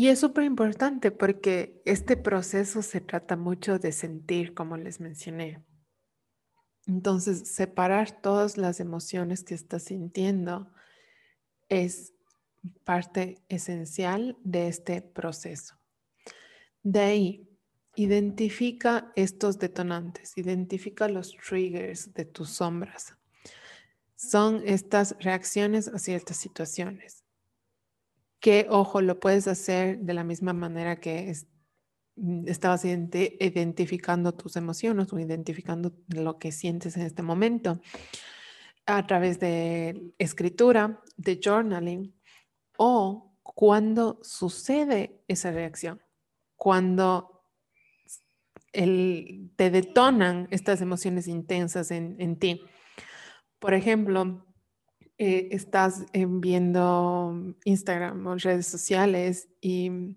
Y 0.00 0.08
es 0.08 0.20
súper 0.20 0.44
importante 0.44 1.10
porque 1.10 1.82
este 1.84 2.16
proceso 2.16 2.80
se 2.80 3.02
trata 3.02 3.36
mucho 3.36 3.78
de 3.78 3.92
sentir, 3.92 4.54
como 4.54 4.78
les 4.78 4.98
mencioné. 4.98 5.62
Entonces, 6.86 7.52
separar 7.52 8.22
todas 8.22 8.56
las 8.56 8.80
emociones 8.80 9.44
que 9.44 9.52
estás 9.52 9.82
sintiendo 9.82 10.72
es 11.68 12.14
parte 12.84 13.44
esencial 13.50 14.38
de 14.42 14.68
este 14.68 15.02
proceso. 15.02 15.76
De 16.82 17.00
ahí, 17.00 17.50
identifica 17.94 19.12
estos 19.16 19.58
detonantes, 19.58 20.32
identifica 20.38 21.10
los 21.10 21.36
triggers 21.46 22.14
de 22.14 22.24
tus 22.24 22.48
sombras. 22.48 23.18
Son 24.16 24.62
estas 24.64 25.14
reacciones 25.20 25.88
a 25.88 25.98
ciertas 25.98 26.38
situaciones 26.38 27.19
que, 28.40 28.66
ojo, 28.70 29.02
lo 29.02 29.20
puedes 29.20 29.46
hacer 29.46 29.98
de 30.00 30.14
la 30.14 30.24
misma 30.24 30.52
manera 30.52 30.96
que 30.96 31.32
mm, 32.16 32.48
estabas 32.48 32.84
identificando 32.84 34.32
tus 34.32 34.56
emociones 34.56 35.12
o 35.12 35.18
identificando 35.18 35.92
lo 36.08 36.38
que 36.38 36.50
sientes 36.50 36.96
en 36.96 37.02
este 37.02 37.22
momento 37.22 37.80
a 38.86 39.06
través 39.06 39.38
de 39.38 40.12
escritura, 40.18 41.00
de 41.16 41.40
journaling 41.42 42.14
o 42.76 43.36
cuando 43.42 44.18
sucede 44.22 45.22
esa 45.28 45.50
reacción, 45.50 46.00
cuando 46.56 47.44
te 48.72 49.70
detonan 49.70 50.48
estas 50.50 50.80
emociones 50.80 51.26
intensas 51.26 51.90
en, 51.90 52.16
en 52.20 52.38
ti. 52.38 52.62
Por 53.58 53.74
ejemplo, 53.74 54.46
eh, 55.22 55.54
estás 55.54 56.06
viendo 56.14 57.54
Instagram 57.66 58.26
o 58.26 58.36
redes 58.36 58.66
sociales 58.66 59.50
y 59.60 60.16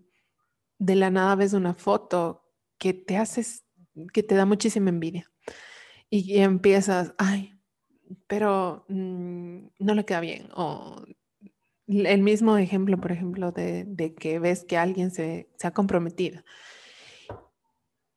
de 0.80 0.96
la 0.96 1.10
nada 1.10 1.36
ves 1.36 1.52
una 1.52 1.74
foto 1.74 2.50
que 2.78 2.94
te 2.94 3.18
haces, 3.18 3.66
que 4.14 4.24
te 4.24 4.36
da 4.36 4.46
muchísima 4.46 4.92
envidia 4.92 5.30
y 6.10 6.38
empiezas, 6.38 7.14
ay, 7.18 7.54
pero 8.28 8.86
mm, 8.88 9.66
no 9.78 9.94
le 9.94 10.06
queda 10.06 10.22
bien. 10.22 10.48
O 10.56 11.04
el 11.88 12.22
mismo 12.22 12.56
ejemplo, 12.58 12.98
por 12.98 13.12
ejemplo, 13.12 13.52
de, 13.52 13.84
de 13.84 14.16
que 14.16 14.40
ves 14.40 14.64
que 14.64 14.78
alguien 14.78 15.12
se, 15.12 15.50
se 15.58 15.68
ha 15.68 15.72
comprometido 15.72 16.42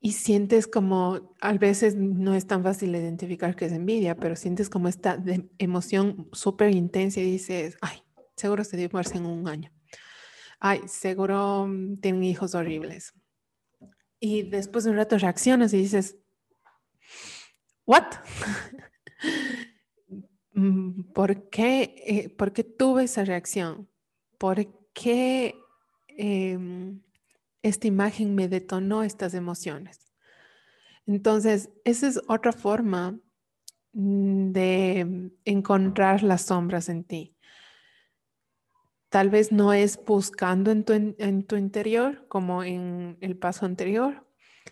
y 0.07 0.13
sientes 0.13 0.69
como, 0.69 1.35
a 1.41 1.53
veces 1.55 1.97
no 1.97 2.37
es 2.37 2.47
tan 2.47 2.63
fácil 2.63 2.95
identificar 2.95 3.57
que 3.57 3.65
es 3.65 3.73
envidia, 3.73 4.15
pero 4.15 4.37
sientes 4.37 4.71
como 4.71 4.87
esta 4.87 5.21
emoción 5.59 6.29
súper 6.31 6.71
intensa 6.77 7.19
y 7.19 7.25
dices, 7.25 7.77
ay, 7.81 8.05
seguro 8.37 8.63
se 8.63 8.77
divorcia 8.77 9.17
en 9.17 9.27
un 9.27 9.49
año. 9.49 9.73
Ay, 10.61 10.83
seguro 10.87 11.67
mm, 11.67 11.97
tienen 11.97 12.23
hijos 12.23 12.55
horribles. 12.55 13.15
y 14.21 14.45
después 14.45 14.85
de 14.85 14.91
un 14.91 14.97
rato 14.97 15.19
reaccionas 15.19 15.75
y 15.75 15.79
dices, 15.79 16.17
¿what? 17.85 18.07
Mm, 20.59 21.13
¿Por 21.13 21.51
qué, 21.51 21.95
eh, 22.07 22.31
¿Por 22.31 22.55
qué 22.55 22.65
tuve 22.65 23.05
esa 23.05 23.27
reacción? 23.27 23.91
¿Por 24.39 24.57
qué 24.95 25.55
em, 26.09 27.03
esta 27.67 27.87
imagen 27.87 28.35
me 28.35 28.49
detonó 28.49 29.03
estas 29.03 29.35
emociones? 29.35 30.13
Entonces, 31.07 31.71
esa 31.85 32.09
es 32.09 32.21
otra 32.29 32.53
forma 32.53 33.19
mm, 33.93 34.53
de 34.53 35.31
encontrar 35.45 36.23
las 36.23 36.43
sombras 36.43 36.89
en 36.89 37.05
ti. 37.05 37.37
Tal 39.09 39.31
vez 39.31 39.53
no 39.53 39.73
es 39.73 39.99
buscando 40.05 40.71
en 40.71 40.85
tu, 40.85 40.93
en 40.93 41.47
tu 41.47 41.57
interior 41.57 42.27
como 42.29 42.65
en 42.65 43.17
el 43.21 43.37
paso 43.37 43.65
anterior, 43.65 44.27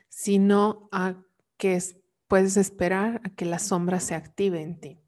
sino 0.09 0.89
a 0.91 1.23
que 1.57 1.81
puedes 2.27 2.57
esperar 2.57 3.21
a 3.25 3.31
que 3.31 3.45
la 3.45 3.59
sombra 3.59 4.01
se 4.01 4.15
active 4.15 4.61
en 4.61 4.81
ti. 4.81 4.99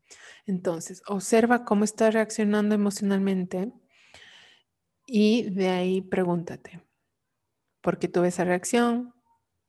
Entonces, 0.46 1.02
observa 1.08 1.64
cómo 1.64 1.84
estás 1.84 2.14
reaccionando 2.14 2.74
emocionalmente 2.74 3.72
y 5.06 5.50
de 5.50 5.68
ahí 5.68 6.02
pregúntate, 6.02 6.85
¿por 7.86 8.00
qué 8.00 8.08
tuve 8.08 8.28
esa 8.28 8.42
reacción? 8.42 9.14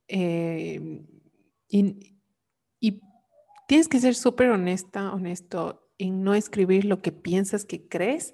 Eh, 0.07 1.05
y, 1.69 2.19
tienes 3.67 3.87
que 3.87 3.99
ser 3.99 4.15
súper 4.15 4.49
honesta, 4.49 5.13
honesto 5.13 5.91
en 5.99 6.23
no 6.23 6.33
escribir 6.33 6.85
lo 6.85 7.03
que 7.03 7.11
piensas 7.11 7.63
que 7.63 7.87
crees 7.87 8.33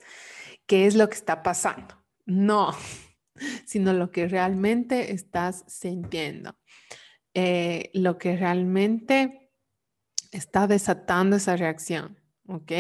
que 0.68 0.86
es 0.86 0.96
lo 0.96 1.10
que 1.10 1.16
está 1.16 1.44
pasando. 1.44 2.02
No, 2.26 2.72
sino 3.66 3.92
lo 3.92 4.10
que 4.10 4.30
realmente 4.30 5.12
estás 5.12 5.66
sintiendo. 5.68 6.56
Eh, 7.34 7.90
lo 7.94 8.18
que 8.18 8.38
realmente 8.38 9.52
está 10.32 10.66
desatando 10.66 11.36
esa 11.36 11.58
reacción. 11.58 12.22
¿Ok? 12.48 12.72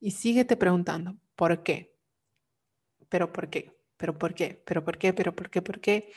Y 0.00 0.12
síguete 0.12 0.56
preguntando, 0.56 1.18
¿por 1.36 1.62
qué? 1.62 1.98
¿Pero 3.10 3.30
por 3.30 3.50
qué? 3.50 3.79
¿Pero 4.00 4.18
por 4.18 4.32
qué? 4.34 4.60
¿Pero 4.64 4.82
por 4.82 4.96
qué? 4.96 5.12
¿Pero 5.12 5.36
por 5.36 5.50
qué? 5.50 5.60
¿Por 5.60 5.78
qué? 5.78 6.10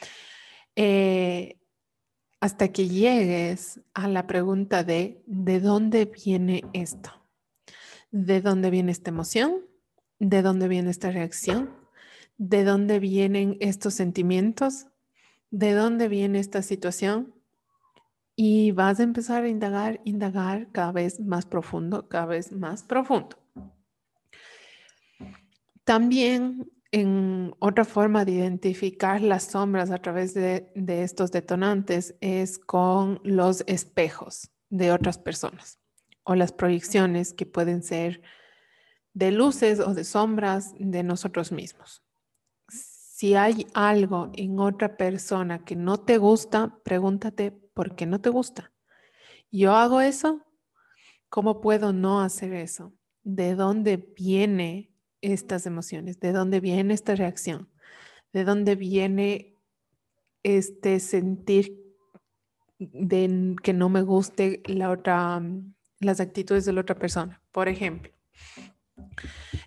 Eh, 0.76 1.60
hasta 2.40 2.70
que 2.70 2.88
llegues 2.88 3.82
a 3.94 4.08
la 4.08 4.26
pregunta 4.26 4.86
de 4.86 5.22
¿de 5.28 5.60
dónde 5.60 6.06
viene 6.06 6.64
esto? 6.72 7.12
¿De 8.10 8.40
dónde 8.40 8.70
viene 8.70 8.94
esta 8.94 9.10
emoción? 9.10 9.66
¿De 10.18 10.42
dónde 10.42 10.70
viene 10.70 10.92
esta 10.92 11.12
reacción? 11.12 11.76
¿De 12.38 12.64
dónde 12.64 13.00
vienen 13.00 13.58
estos 13.60 13.96
sentimientos? 13.96 14.88
¿De 15.52 15.74
dónde 15.74 16.08
viene 16.08 16.40
esta 16.40 16.62
situación? 16.62 17.36
Y 18.38 18.72
vas 18.72 19.02
a 19.02 19.04
empezar 19.04 19.44
a 19.44 19.50
indagar, 19.50 20.00
indagar 20.06 20.72
cada 20.72 20.94
vez 20.94 21.20
más 21.20 21.46
profundo, 21.46 22.08
cada 22.08 22.28
vez 22.28 22.54
más 22.54 22.82
profundo. 22.82 23.38
También 25.84 26.72
en 26.94 27.56
otra 27.58 27.86
forma 27.86 28.24
de 28.24 28.34
identificar 28.34 29.20
las 29.20 29.46
sombras 29.46 29.90
a 29.90 29.98
través 29.98 30.36
de, 30.36 30.72
estos 30.76 31.32
detonantes 31.32 32.16
es 32.22 32.60
con 32.60 33.20
los 33.24 33.64
espejos 33.66 34.52
de 34.70 34.92
otras 34.92 35.18
personas 35.18 35.80
o 36.24 36.36
las 36.36 36.52
proyecciones 36.52 37.34
que 37.34 37.48
pueden 37.48 37.82
ser 37.82 38.22
de 39.14 39.32
luces 39.32 39.80
o 39.80 39.96
de 39.96 40.04
sombras 40.04 40.76
de 40.78 41.02
nosotros 41.02 41.52
mismos. 41.52 42.04
Si 42.70 43.34
hay 43.34 43.66
algo 43.74 44.32
en 44.36 44.60
otra 44.60 44.96
persona 44.96 45.66
que 45.66 45.76
no 45.76 46.00
te 46.00 46.20
gusta, 46.20 46.78
pregúntate 46.84 47.52
por 47.74 47.96
qué 47.96 48.06
no 48.06 48.22
te 48.22 48.30
gusta. 48.30 48.72
Yo 49.52 49.74
hago 49.74 50.00
eso, 50.00 50.46
¿cómo 51.28 51.60
puedo 51.60 51.92
no 51.92 52.22
hacer 52.22 52.54
eso? 52.54 52.94
¿De 53.24 53.56
dónde 53.56 53.98
viene 53.98 54.93
estas 55.24 55.66
emociones? 55.66 56.20
¿De 56.20 56.32
dónde 56.32 56.60
viene 56.60 56.94
esta 56.94 57.16
reacción? 57.16 57.70
¿De 58.34 58.44
dónde 58.44 58.76
viene 58.76 59.58
este 60.44 61.00
sentir 61.00 61.80
de 62.78 63.56
que 63.64 63.74
no 63.74 63.90
me 63.90 64.02
guste 64.02 64.62
la 64.66 64.92
otra, 64.92 65.40
mm, 65.40 65.74
las 66.02 66.20
actitudes 66.20 66.66
de 66.66 66.74
la 66.74 66.82
otra 66.82 66.96
persona? 66.96 67.42
Por 67.52 67.68
ejemplo, 67.70 68.12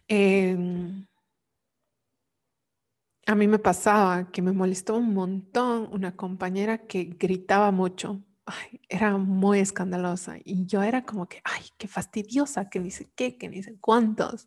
em, 0.08 1.06
a 3.26 3.34
mí 3.34 3.48
me 3.48 3.58
pasaba 3.58 4.30
que 4.30 4.42
me 4.42 4.52
molestó 4.52 4.96
un 4.96 5.14
montón 5.14 5.88
una 5.92 6.14
compañera 6.16 6.86
que 6.86 7.04
gritaba 7.04 7.70
mucho. 7.72 8.22
era 8.88 9.16
muy 9.18 9.58
escandalosa 9.58 10.36
y 10.44 10.66
yo 10.66 10.80
era 10.82 11.04
como 11.04 11.26
que, 11.28 11.40
ay, 11.42 11.64
qué 11.78 11.88
fastidiosa, 11.88 12.70
que 12.70 12.78
dice 12.78 13.10
qué, 13.16 13.36
que 13.36 13.48
dice 13.48 13.76
cuántos. 13.80 14.46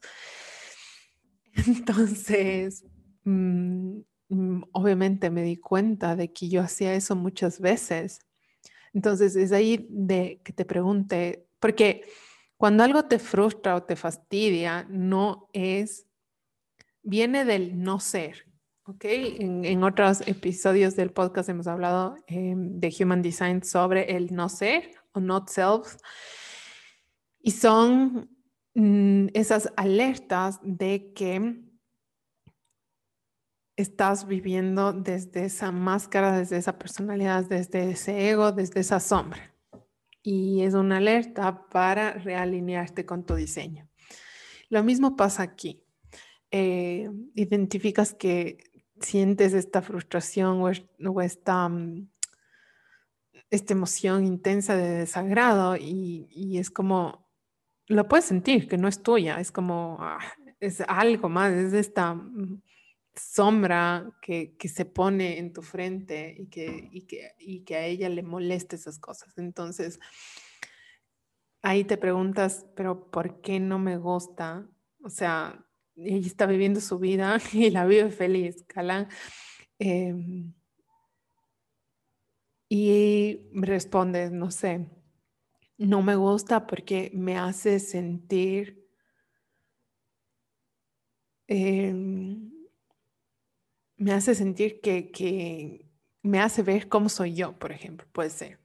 Entonces, 1.68 2.86
mm, 3.24 4.00
mm, 4.30 4.64
obviamente 4.72 5.30
me 5.30 5.44
di 5.44 5.58
cuenta 5.58 6.16
de 6.16 6.32
que 6.32 6.50
yo 6.50 6.62
hacía 6.62 6.94
eso 6.94 7.16
muchas 7.16 7.60
veces. 7.60 8.20
Entonces, 8.94 9.36
es 9.36 9.52
ahí 9.52 9.88
de 9.90 10.42
que 10.44 10.54
te 10.54 10.66
pregunte, 10.66 11.48
porque 11.60 12.04
cuando 12.58 12.84
algo 12.84 13.06
te 13.06 13.20
frustra 13.20 13.76
o 13.76 13.84
te 13.84 13.96
fastidia, 13.96 14.86
no 14.90 15.50
es, 15.54 16.08
viene 17.04 17.46
del 17.46 17.82
no 17.82 18.00
ser. 18.00 18.46
¿ok? 18.90 19.06
En, 19.06 19.84
otros 19.84 20.28
episodios 20.28 20.96
del 20.96 21.12
podcast 21.12 21.48
hemos 21.50 21.68
hablado 21.68 22.16
em, 22.28 22.80
de 22.80 22.94
Human 23.00 23.22
Design 23.22 23.64
sobre 23.64 24.16
el 24.16 24.34
no 24.34 24.50
ser 24.50 24.92
o 25.14 25.20
not 25.20 25.50
self. 25.50 25.96
Y 27.42 27.52
son 27.52 28.30
esas 28.76 29.72
alertas 29.76 30.60
de 30.64 31.12
que 31.14 31.70
estás 33.76 34.28
viviendo 34.28 34.92
desde 34.94 35.46
esa 35.46 35.72
máscara, 35.72 36.38
desde 36.38 36.58
esa 36.58 36.78
personalidad, 36.78 37.46
desde 37.46 37.92
ese 37.92 38.30
ego, 38.30 38.52
desde 38.52 38.82
esa 38.82 39.00
sombra. 39.00 39.56
Y 40.22 40.64
es 40.64 40.74
una 40.74 40.98
alerta 40.98 41.68
para 41.70 42.12
realinearte 42.12 43.06
con 43.06 43.26
tu 43.26 43.36
diseño. 43.36 43.88
Lo 44.70 44.84
mismo 44.84 45.16
pasa 45.16 45.44
aquí. 45.44 45.84
Eh, 46.52 47.10
identificas 47.36 48.14
que 48.14 48.58
sientes 49.00 49.54
esta 49.54 49.82
frustración 49.82 50.62
o, 50.62 51.22
esta, 51.22 51.70
mm, 51.70 52.10
esta 53.50 53.74
emoción 53.74 54.26
intensa 54.26 54.76
de 54.76 54.90
desagrado 54.90 55.78
y 55.78 56.58
es 56.58 56.70
como 56.70 57.29
lo 57.90 58.08
puedes 58.08 58.26
sentir, 58.26 58.68
que 58.68 58.78
no 58.78 58.88
es 58.88 59.02
tuya, 59.02 59.40
es 59.40 59.52
como, 59.52 59.98
ah, 60.00 60.20
es 60.60 60.82
algo 60.88 61.28
más, 61.28 61.52
es 61.52 61.74
esta 61.74 62.14
mm, 62.14 62.62
sombra 63.16 64.12
que, 64.22 64.56
se 64.64 64.86
pone 64.86 65.40
en 65.40 65.52
tu 65.52 65.64
frente 65.64 66.36
y 66.38 66.48
que, 66.48 66.90
que, 67.08 67.34
y 67.40 67.62
que 67.62 67.76
a 67.76 67.86
ella 67.86 68.08
le 68.10 68.22
molesta 68.22 68.76
esas 68.76 69.00
cosas. 69.00 69.38
Entonces, 69.38 70.00
ahí 71.64 71.84
te 71.84 71.98
preguntas, 71.98 72.66
pero 72.76 73.10
¿por 73.10 73.42
qué 73.42 73.60
no 73.60 73.80
me 73.80 73.98
gusta? 73.98 74.70
O 75.04 75.10
sea, 75.10 75.66
ella 75.96 76.28
está 76.28 76.46
viviendo 76.46 76.80
su 76.82 77.00
vida 77.00 77.40
y 77.54 77.72
la 77.72 77.86
vive 77.86 78.12
feliz, 78.12 78.64
Calán. 78.68 79.10
Em, 79.80 80.54
y 82.70 83.50
respondes, 83.54 84.32
no 84.32 84.52
sé, 84.52 84.88
no 85.80 86.02
me 86.04 86.16
gusta 86.16 86.68
porque 86.68 87.10
me 87.14 87.38
hace 87.38 87.80
sentir 87.80 88.86
em, 91.48 92.52
me 93.98 94.14
hace 94.14 94.34
sentir 94.36 94.82
que, 94.82 95.86
me 96.22 96.40
hace 96.40 96.64
ver 96.64 96.88
cómo 96.88 97.10
soy 97.10 97.34
yo, 97.34 97.58
por 97.58 97.72
ejemplo, 97.72 98.08
puede 98.12 98.30
ser. 98.30 98.60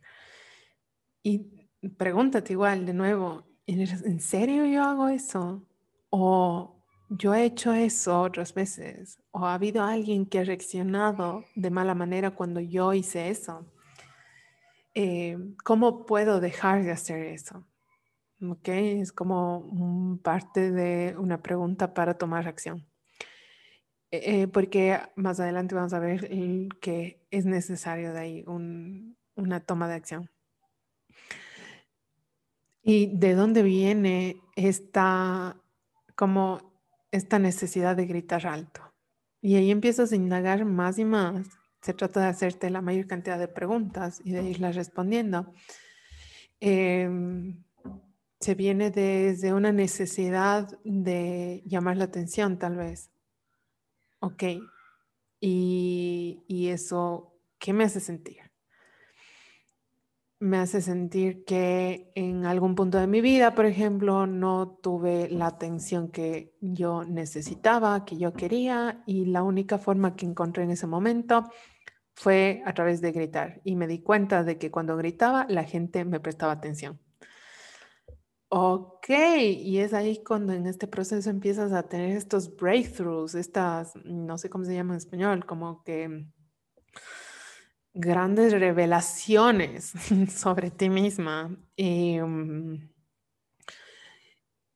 Y 1.23 1.69
pregúntate 1.97 2.53
igual 2.53 2.87
de 2.87 2.95
nuevo, 2.95 3.45
¿en 3.67 4.21
serio 4.21 4.67
yo 4.67 4.83
hago 4.83 5.09
eso? 5.09 5.67
¿O 6.11 6.85
yo 7.09 7.35
he 7.35 7.45
hecho 7.45 7.73
eso 7.73 8.23
otras 8.23 8.55
veces? 8.55 9.19
¿O 9.31 9.47
ha 9.47 9.55
habido 9.55 9.83
alguien 9.83 10.27
que 10.27 10.41
ha 10.41 10.45
reaccionado 10.45 11.45
de 11.55 11.71
mala 11.71 11.95
manera 11.95 12.33
cuando 12.33 12.61
yo 12.61 12.93
hice 12.93 13.29
eso? 13.29 13.67
Eh, 14.95 15.37
¿cómo 15.65 16.07
puedo 16.07 16.41
dejar 16.41 16.85
de 16.85 16.93
hacer 16.93 17.27
eso? 17.27 17.67
¿Ok? 18.41 18.69
Es 18.69 19.13
como 19.13 20.21
parte 20.23 20.71
de 20.71 21.17
una 21.19 21.43
pregunta 21.43 21.95
para 21.95 22.17
tomar 22.17 22.47
acción. 22.47 22.87
Eh, 24.11 24.43
eh, 24.43 24.49
porque 24.49 25.01
más 25.17 25.41
adelante 25.41 25.75
vamos 25.75 25.93
a 25.93 25.99
ver 25.99 26.29
que 26.81 27.27
es 27.31 27.47
necesario 27.47 28.13
de 28.13 28.21
ahí 28.21 28.45
una 28.47 29.61
toma 29.61 29.89
de 29.89 29.95
acción. 29.95 30.31
¿Y 32.83 33.17
de 33.17 33.35
dónde 33.35 33.63
viene 33.63 34.37
esta, 34.55 35.57
como 36.15 36.61
esta 37.11 37.39
necesidad 37.39 37.97
de 37.97 38.07
gritar 38.07 38.47
alto? 38.47 38.83
Y 39.41 39.57
ahí 39.57 39.71
empiezas 39.71 40.13
a 40.13 40.17
indagar 40.17 40.65
más 40.65 40.99
y 40.99 41.05
más 41.05 41.49
se 41.85 41.93
trata 41.93 42.21
de 42.21 42.29
hacerte 42.29 42.71
la 42.71 42.81
mayor 42.81 43.07
cantidad 43.07 43.39
de 43.39 43.47
preguntas 43.47 44.23
y 44.25 44.33
de 44.33 44.43
irlas 44.43 44.75
respondiendo. 44.75 45.53
Em, 46.59 47.63
se 48.41 48.55
viene 48.55 48.91
desde 48.91 49.53
una 49.53 49.71
necesidad 49.71 50.79
de 50.83 51.63
llamar 51.67 51.99
la 51.99 52.05
atención, 52.05 52.59
tal 52.59 52.77
vez. 52.77 53.11
Ok. 54.21 54.45
Y, 55.41 56.43
y 56.49 56.69
eso, 56.69 57.35
¿qué 57.59 57.75
me 57.75 57.85
hace 57.85 58.01
sentir? 58.01 58.39
me 60.45 60.59
hace 60.59 60.83
sentir 60.83 61.45
que 61.47 62.13
en 62.15 62.45
algún 62.45 62.75
punto 62.75 62.99
de 62.99 63.07
mi 63.07 63.23
vida, 63.23 63.55
por 63.55 63.65
ejemplo, 63.65 64.27
no 64.27 64.79
tuve 64.83 65.31
la 65.31 65.47
atención 65.47 66.11
que 66.11 66.55
yo 66.61 67.03
necesitaba, 67.05 68.05
que 68.05 68.19
yo 68.19 68.35
quería, 68.35 69.03
y 69.07 69.25
la 69.25 69.43
única 69.43 69.79
forma 69.79 70.17
que 70.17 70.27
encontré 70.27 70.65
en 70.65 70.73
ese 70.73 70.87
momento 70.87 71.45
fue 72.15 72.63
a 72.65 72.75
través 72.75 73.01
de 73.01 73.13
gritar. 73.13 73.61
Y 73.65 73.77
me 73.77 73.87
di 73.87 74.01
cuenta 74.01 74.45
de 74.45 74.59
que 74.59 74.71
cuando 74.71 74.97
gritaba, 74.97 75.47
la 75.49 75.65
gente 75.65 76.05
me 76.05 76.21
prestaba 76.21 76.53
atención. 76.53 77.01
Ok, 78.49 79.09
y 79.09 79.79
es 79.79 79.93
ahí 79.93 80.23
cuando 80.23 80.53
en 80.53 80.67
este 80.67 80.87
proceso 80.87 81.29
empiezas 81.29 81.73
a 81.73 81.89
tener 81.89 82.17
estos 82.17 82.55
breakthroughs, 82.55 83.35
estas, 83.35 83.97
no 84.05 84.39
sé 84.39 84.49
cómo 84.49 84.65
se 84.65 84.75
llama 84.75 84.95
en 84.95 84.99
español, 84.99 85.45
como 85.45 85.83
que 85.83 86.27
grandes 87.95 88.53
revelaciones 88.53 89.93
sobre 90.31 90.71
ti 90.71 90.89
misma. 90.89 91.57
Em, 91.77 92.91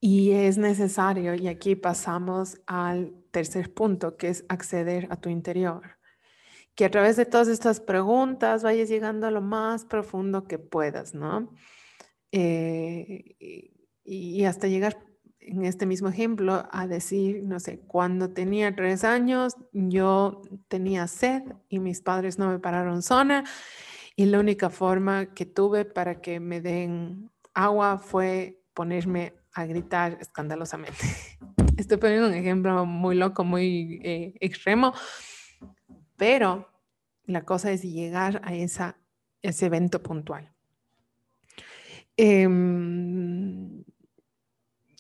y 0.00 0.32
es 0.32 0.58
necesario, 0.58 1.34
y 1.34 1.48
aquí 1.48 1.76
pasamos 1.76 2.60
al 2.66 3.14
tercer 3.30 3.72
punto, 3.74 4.16
que 4.16 4.28
es 4.28 4.44
acceder 4.48 5.06
a 5.10 5.20
tu 5.20 5.28
interior. 5.28 5.97
Que 6.78 6.84
a 6.84 6.90
través 6.92 7.16
de 7.16 7.26
todas 7.26 7.48
estas 7.48 7.80
preguntas 7.80 8.62
vayas 8.62 8.88
llegando 8.88 9.26
a 9.26 9.32
lo 9.32 9.40
más 9.40 9.84
profundo 9.84 10.44
que 10.44 10.60
puedas, 10.60 11.12
¿no? 11.12 11.52
Eh, 12.30 13.34
y 14.04 14.44
hasta 14.44 14.68
llegar 14.68 14.96
en 15.40 15.64
este 15.64 15.86
mismo 15.86 16.08
ejemplo, 16.08 16.68
a 16.70 16.86
decir, 16.86 17.42
no 17.42 17.58
sé, 17.58 17.80
cuando 17.80 18.30
tenía 18.30 18.76
tres 18.76 19.02
años, 19.02 19.56
yo 19.72 20.42
tenía 20.68 21.08
sed 21.08 21.42
y 21.68 21.80
mis 21.80 22.00
padres 22.00 22.38
no 22.38 22.48
me 22.48 22.60
pararon 22.60 23.02
zona 23.02 23.42
y 24.14 24.26
la 24.26 24.38
única 24.38 24.70
forma 24.70 25.34
que 25.34 25.46
tuve 25.46 25.84
para 25.84 26.20
que 26.20 26.38
me 26.38 26.60
den 26.60 27.28
agua 27.54 27.98
fue 27.98 28.60
ponerme 28.72 29.34
a 29.52 29.66
gritar 29.66 30.18
escandalosamente. 30.20 30.98
Estoy 31.76 31.96
poniendo 31.96 32.28
un 32.28 32.34
ejemplo 32.34 32.86
muy 32.86 33.16
loco, 33.16 33.42
muy 33.42 34.00
eh, 34.04 34.34
extremo, 34.40 34.92
pero 36.18 36.68
la 37.24 37.44
cosa 37.44 37.72
es 37.72 37.82
llegar 37.82 38.42
a 38.44 38.54
esa, 38.54 38.98
ese 39.40 39.66
evento 39.66 40.02
puntual. 40.02 40.52
Em, 42.16 43.84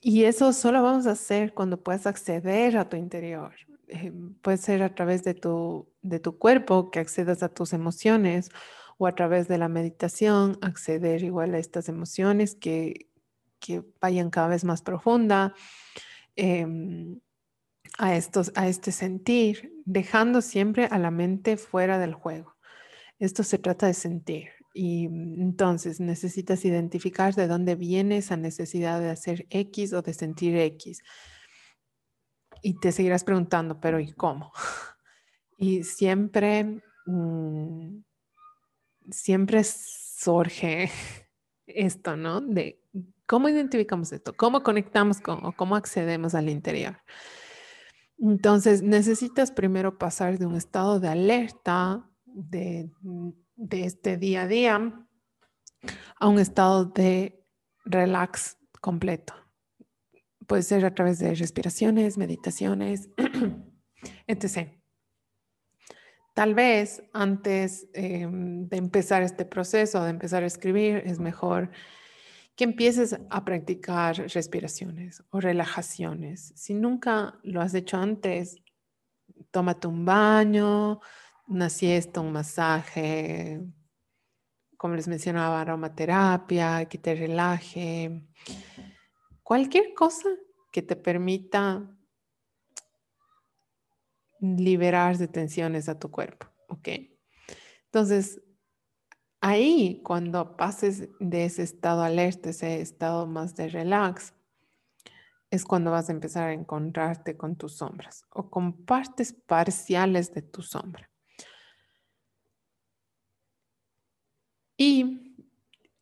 y 0.00 0.24
eso 0.24 0.52
solo 0.52 0.82
vamos 0.82 1.06
a 1.06 1.12
hacer 1.12 1.52
cuando 1.52 1.82
puedas 1.82 2.06
acceder 2.06 2.78
a 2.78 2.88
tu 2.88 2.96
interior. 2.96 3.54
Eh, 3.88 4.12
puede 4.40 4.56
ser 4.56 4.82
a 4.82 4.94
través 4.94 5.24
de 5.24 5.34
tu, 5.34 5.88
de 6.00 6.20
tu 6.20 6.38
cuerpo, 6.38 6.90
que 6.90 7.00
accedas 7.00 7.42
a 7.42 7.48
tus 7.48 7.72
emociones, 7.72 8.50
o 8.98 9.06
a 9.06 9.14
través 9.14 9.48
de 9.48 9.58
la 9.58 9.68
meditación, 9.68 10.58
acceder 10.60 11.22
igual 11.22 11.54
a 11.54 11.58
estas 11.58 11.88
emociones 11.88 12.54
que, 12.54 13.08
que 13.58 13.84
vayan 14.00 14.30
cada 14.30 14.48
vez 14.48 14.64
más 14.64 14.82
profunda, 14.82 15.54
em, 16.36 17.20
a, 17.96 18.16
estos, 18.16 18.52
a 18.54 18.68
este 18.68 18.92
sentir, 18.92 19.72
dejando 19.88 20.42
siempre 20.42 20.84
a 20.90 20.98
la 20.98 21.10
mente 21.10 21.56
fuera 21.56 21.98
del 21.98 22.12
juego. 22.12 22.56
Esto 23.18 23.42
se 23.42 23.58
trata 23.58 23.86
de 23.86 23.94
sentir. 23.94 24.50
Y 24.74 25.08
mm, 25.08 25.40
entonces 25.40 25.98
necesitas 25.98 26.64
identificar 26.64 27.34
de 27.34 27.48
dónde 27.48 27.74
viene 27.74 28.18
esa 28.18 28.36
necesidad 28.36 29.00
de 29.00 29.10
hacer 29.10 29.46
X 29.48 29.94
o 29.94 30.02
de 30.02 30.12
sentir 30.12 30.56
X. 30.56 31.02
Y 32.62 32.78
te 32.78 32.92
seguirás 32.92 33.24
preguntando, 33.24 33.80
pero 33.80 33.98
¿y 34.00 34.12
cómo? 34.12 34.52
Y 35.60 35.82
siempre, 35.82 36.80
mm, 37.06 37.98
siempre 39.10 39.64
surge 39.64 40.88
esto, 41.66 42.16
¿no? 42.16 42.40
De 42.40 42.80
cómo 43.26 43.48
identificamos 43.48 44.12
esto, 44.12 44.36
cómo 44.36 44.62
conectamos 44.62 45.20
con 45.20 45.44
o 45.44 45.50
cómo 45.50 45.74
accedemos 45.74 46.36
al 46.36 46.48
interior. 46.48 46.98
Entonces, 48.18 48.82
necesitas 48.82 49.52
primero 49.52 49.98
pasar 49.98 50.38
de 50.38 50.46
un 50.46 50.56
estado 50.56 51.00
de 51.00 51.08
alerta, 51.08 52.10
de 52.24 52.90
mm, 53.02 53.30
de 53.58 53.84
este 53.84 54.16
día 54.16 54.42
a 54.42 54.46
día 54.46 55.06
a 56.18 56.28
un 56.28 56.38
estado 56.38 56.86
de 56.86 57.44
relax 57.84 58.56
completo. 58.80 59.34
Puede 60.46 60.62
ser 60.62 60.84
a 60.84 60.94
través 60.94 61.18
de 61.18 61.34
respiraciones, 61.34 62.16
meditaciones, 62.16 63.10
etc. 64.26 64.72
Tal 66.34 66.54
vez 66.54 67.02
antes 67.12 67.88
em, 67.92 68.68
de 68.68 68.76
empezar 68.76 69.22
este 69.22 69.44
proceso, 69.44 70.02
de 70.04 70.10
empezar 70.10 70.44
a 70.44 70.46
escribir, 70.46 71.02
es 71.04 71.18
mejor 71.18 71.70
que 72.58 72.64
empieces 72.64 73.16
a 73.30 73.44
practicar 73.44 74.16
respiraciones 74.16 75.22
o 75.30 75.38
relajaciones. 75.38 76.52
Si 76.56 76.74
nunca 76.74 77.38
lo 77.44 77.60
has 77.60 77.72
hecho 77.72 77.98
antes, 77.98 78.56
tómate 79.52 79.86
un 79.86 80.04
baño, 80.04 80.98
una 81.46 81.70
siesta, 81.70 82.20
un 82.20 82.32
masaje, 82.32 83.60
como 84.76 84.96
les 84.96 85.06
mencionaba, 85.06 85.60
aromaterapia, 85.60 86.86
que 86.86 86.98
te 86.98 87.14
relaje, 87.14 88.26
cualquier 89.44 89.94
cosa 89.94 90.28
que 90.72 90.82
te 90.82 90.96
permita 90.96 91.96
liberar 94.40 95.16
de 95.16 95.28
tensiones 95.28 95.88
a 95.88 95.96
tu 95.96 96.10
cuerpo, 96.10 96.48
¿ok? 96.66 96.88
Entonces, 97.84 98.42
ahí 99.40 100.00
cuando 100.04 100.56
pases 100.56 101.08
de 101.20 101.44
ese 101.44 101.62
estado 101.62 102.02
alerta, 102.02 102.50
ese 102.50 102.80
estado 102.80 103.26
más 103.26 103.54
de 103.54 103.68
relax, 103.68 104.34
es 105.50 105.64
cuando 105.64 105.90
vas 105.90 106.08
a 106.08 106.12
empezar 106.12 106.48
a 106.48 106.52
encontrarte 106.52 107.36
con 107.36 107.56
tus 107.56 107.76
sombras 107.76 108.24
o 108.30 108.50
con 108.50 108.84
partes 108.84 109.32
parciales 109.32 110.32
de 110.34 110.42
tu 110.42 110.62
sombra. 110.62 111.10
Y 114.76 115.34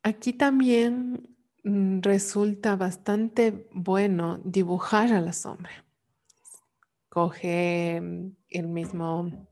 aquí 0.03 0.33
también 0.33 1.37
mm, 1.65 2.01
resulta 2.01 2.77
bastante 2.77 3.69
bueno 3.73 4.39
dibujar 4.45 5.13
a 5.13 5.21
la 5.21 5.33
sombra. 5.33 5.85
Coge 7.09 7.97
el 7.97 8.69
mismo 8.69 9.49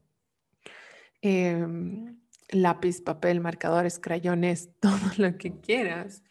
em, 1.22 2.23
lápiz, 2.51 3.01
papel, 3.01 3.40
marcadores, 3.40 3.99
crayones, 3.99 4.70
todo 4.80 4.99
lo 5.18 5.36
que 5.36 5.61
quieras 5.61 6.22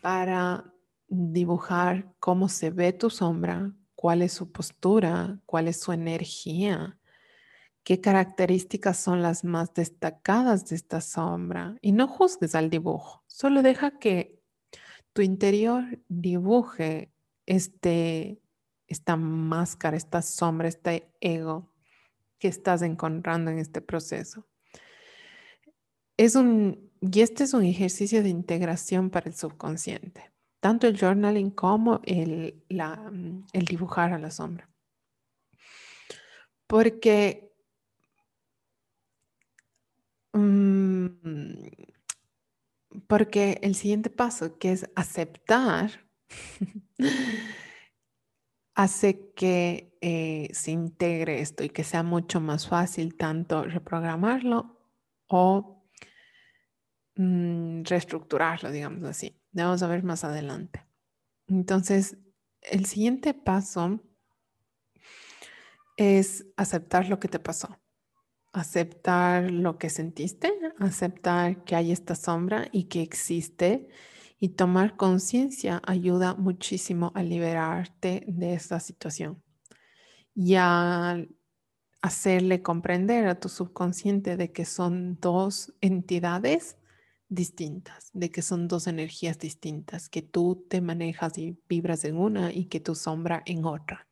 para 0.00 0.72
dibujar 1.08 2.12
cómo 2.18 2.48
se 2.48 2.70
ve 2.70 2.92
tu 2.92 3.10
sombra, 3.10 3.72
cuál 3.94 4.22
es 4.22 4.32
su 4.32 4.52
postura, 4.52 5.40
cuál 5.46 5.68
es 5.68 5.80
su 5.80 5.92
energía, 5.92 6.98
qué 7.84 8.00
características 8.00 8.98
son 8.98 9.22
las 9.22 9.44
más 9.44 9.72
destacadas 9.74 10.66
de 10.66 10.76
esta 10.76 11.00
sombra 11.00 11.76
y 11.80 11.92
no 11.92 12.08
juzgues 12.08 12.54
al 12.54 12.70
dibujo, 12.70 13.24
solo 13.26 13.62
deja 13.62 13.98
que 13.98 14.40
tu 15.14 15.22
interior 15.22 15.84
dibuje 16.08 17.12
este, 17.46 18.42
esta 18.86 19.16
máscara, 19.16 19.96
esta 19.96 20.22
sombra, 20.22 20.68
este 20.68 21.14
ego 21.20 21.72
que 22.38 22.48
estás 22.48 22.82
encontrando 22.82 23.50
en 23.50 23.58
este 23.58 23.80
proceso. 23.80 24.46
Es 26.16 26.36
un, 26.36 26.90
y 27.00 27.20
este 27.20 27.44
es 27.44 27.54
un 27.54 27.64
ejercicio 27.64 28.22
de 28.22 28.28
integración 28.28 29.10
para 29.10 29.28
el 29.28 29.34
subconsciente, 29.34 30.32
tanto 30.60 30.86
el 30.86 30.98
journaling 30.98 31.50
como 31.50 32.00
el, 32.04 32.62
la, 32.68 33.10
el 33.52 33.64
dibujar 33.64 34.12
a 34.12 34.18
la 34.18 34.30
sombra. 34.30 34.68
Porque 36.66 37.54
Mm, 40.34 41.06
porque 43.06 43.58
el 43.62 43.74
siguiente 43.76 44.10
paso, 44.10 44.58
que 44.58 44.72
es 44.72 44.90
aceptar, 44.96 46.06
hace 48.74 49.32
que 49.36 49.96
eh, 50.00 50.48
se 50.52 50.72
integre 50.72 51.40
esto 51.40 51.62
y 51.62 51.68
que 51.70 51.84
sea 51.84 52.02
mucho 52.02 52.40
más 52.40 52.66
fácil 52.66 53.16
tanto 53.16 53.62
reprogramarlo 53.62 54.76
o 55.28 55.73
mm, 57.16 57.82
reestructurarlo, 57.84 58.70
digamos 58.70 59.04
así. 59.04 59.36
Vamos 59.52 59.82
a 59.82 59.88
ver 59.88 60.02
más 60.02 60.24
adelante. 60.24 60.84
Entonces, 61.46 62.16
el 62.62 62.86
siguiente 62.86 63.34
paso 63.34 64.00
es 65.96 66.46
aceptar 66.56 67.08
lo 67.08 67.20
que 67.20 67.28
te 67.28 67.38
pasó 67.38 67.78
aceptar 68.54 69.50
lo 69.50 69.78
que 69.78 69.90
sentiste, 69.90 70.54
aceptar 70.78 71.64
que 71.64 71.74
hay 71.74 71.90
esta 71.90 72.14
sombra 72.14 72.68
y 72.70 72.84
que 72.84 73.02
existe 73.02 73.88
y 74.38 74.50
tomar 74.50 74.96
conciencia 74.96 75.82
ayuda 75.84 76.34
muchísimo 76.34 77.10
a 77.16 77.22
liberarte 77.22 78.24
de 78.28 78.54
esta 78.54 78.78
situación 78.78 79.42
y 80.36 80.54
a 80.56 81.26
hacerle 82.00 82.62
comprender 82.62 83.26
a 83.26 83.40
tu 83.40 83.48
subconsciente 83.48 84.36
de 84.36 84.52
que 84.52 84.64
son 84.64 85.18
dos 85.20 85.74
entidades 85.80 86.76
distintas, 87.34 88.10
de 88.12 88.30
que 88.30 88.42
son 88.42 88.68
dos 88.68 88.86
energías 88.86 89.38
distintas, 89.38 90.08
que 90.08 90.22
tú 90.22 90.66
te 90.68 90.80
manejas 90.80 91.38
y 91.38 91.58
vibras 91.68 92.04
en 92.04 92.16
una 92.16 92.52
y 92.52 92.66
que 92.66 92.80
tu 92.80 92.94
sombra 92.94 93.42
en 93.46 93.64
otra. 93.64 94.06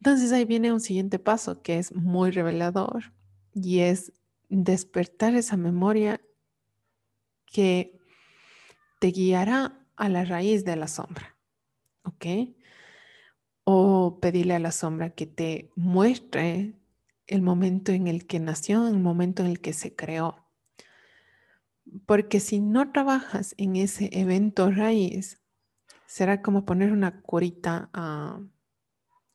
Entonces 0.00 0.32
ahí 0.32 0.44
viene 0.44 0.72
un 0.72 0.80
siguiente 0.80 1.18
paso 1.18 1.62
que 1.62 1.78
es 1.78 1.94
muy 1.94 2.30
revelador 2.30 3.12
y 3.54 3.80
es 3.80 4.12
despertar 4.48 5.34
esa 5.34 5.56
memoria 5.56 6.20
que 7.46 7.98
te 8.98 9.08
guiará 9.08 9.86
a 9.96 10.08
la 10.08 10.24
raíz 10.24 10.64
de 10.64 10.76
la 10.76 10.88
sombra. 10.88 11.36
¿Ok? 12.04 12.26
O 13.64 14.18
pedirle 14.20 14.54
a 14.54 14.58
la 14.58 14.72
sombra 14.72 15.10
que 15.10 15.26
te 15.26 15.70
muestre 15.76 16.74
el 17.26 17.42
momento 17.42 17.92
en 17.92 18.08
el 18.08 18.26
que 18.26 18.40
nació, 18.40 18.88
el 18.88 18.98
momento 18.98 19.42
en 19.42 19.50
el 19.50 19.60
que 19.60 19.72
se 19.72 19.94
creó. 19.94 20.39
Porque 22.06 22.40
si 22.40 22.60
no 22.60 22.92
trabajas 22.92 23.54
en 23.58 23.76
ese 23.76 24.10
evento 24.12 24.70
raíz, 24.70 25.40
será 26.06 26.42
como 26.42 26.64
poner 26.64 26.92
una 26.92 27.20
curita 27.22 27.90
a, 27.92 28.40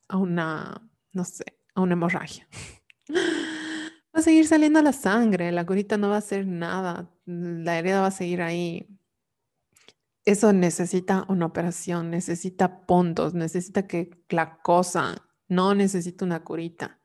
a 0.08 0.18
una, 0.18 0.90
no 1.12 1.24
sé, 1.24 1.46
a 1.74 1.82
una 1.82 1.94
hemorragia. 1.94 2.48
Va 4.16 4.20
a 4.20 4.22
seguir 4.22 4.48
saliendo 4.48 4.82
la 4.82 4.94
sangre, 4.94 5.52
la 5.52 5.66
curita 5.66 5.98
no 5.98 6.08
va 6.08 6.16
a 6.16 6.20
hacer 6.20 6.48
nada, 6.48 7.12
la 7.26 7.78
herida 7.78 8.00
va 8.00 8.08
a 8.08 8.12
seguir 8.12 8.42
ahí. 8.42 8.88
Eso 10.24 10.54
necesita 10.54 11.26
una 11.28 11.48
operación, 11.48 12.12
necesita 12.12 12.86
puntos, 12.86 13.34
necesita 13.34 13.88
que 13.88 14.24
la 14.30 14.62
cosa, 14.62 15.28
no 15.50 15.76
necesita 15.76 16.24
una 16.24 16.46
curita. 16.46 17.00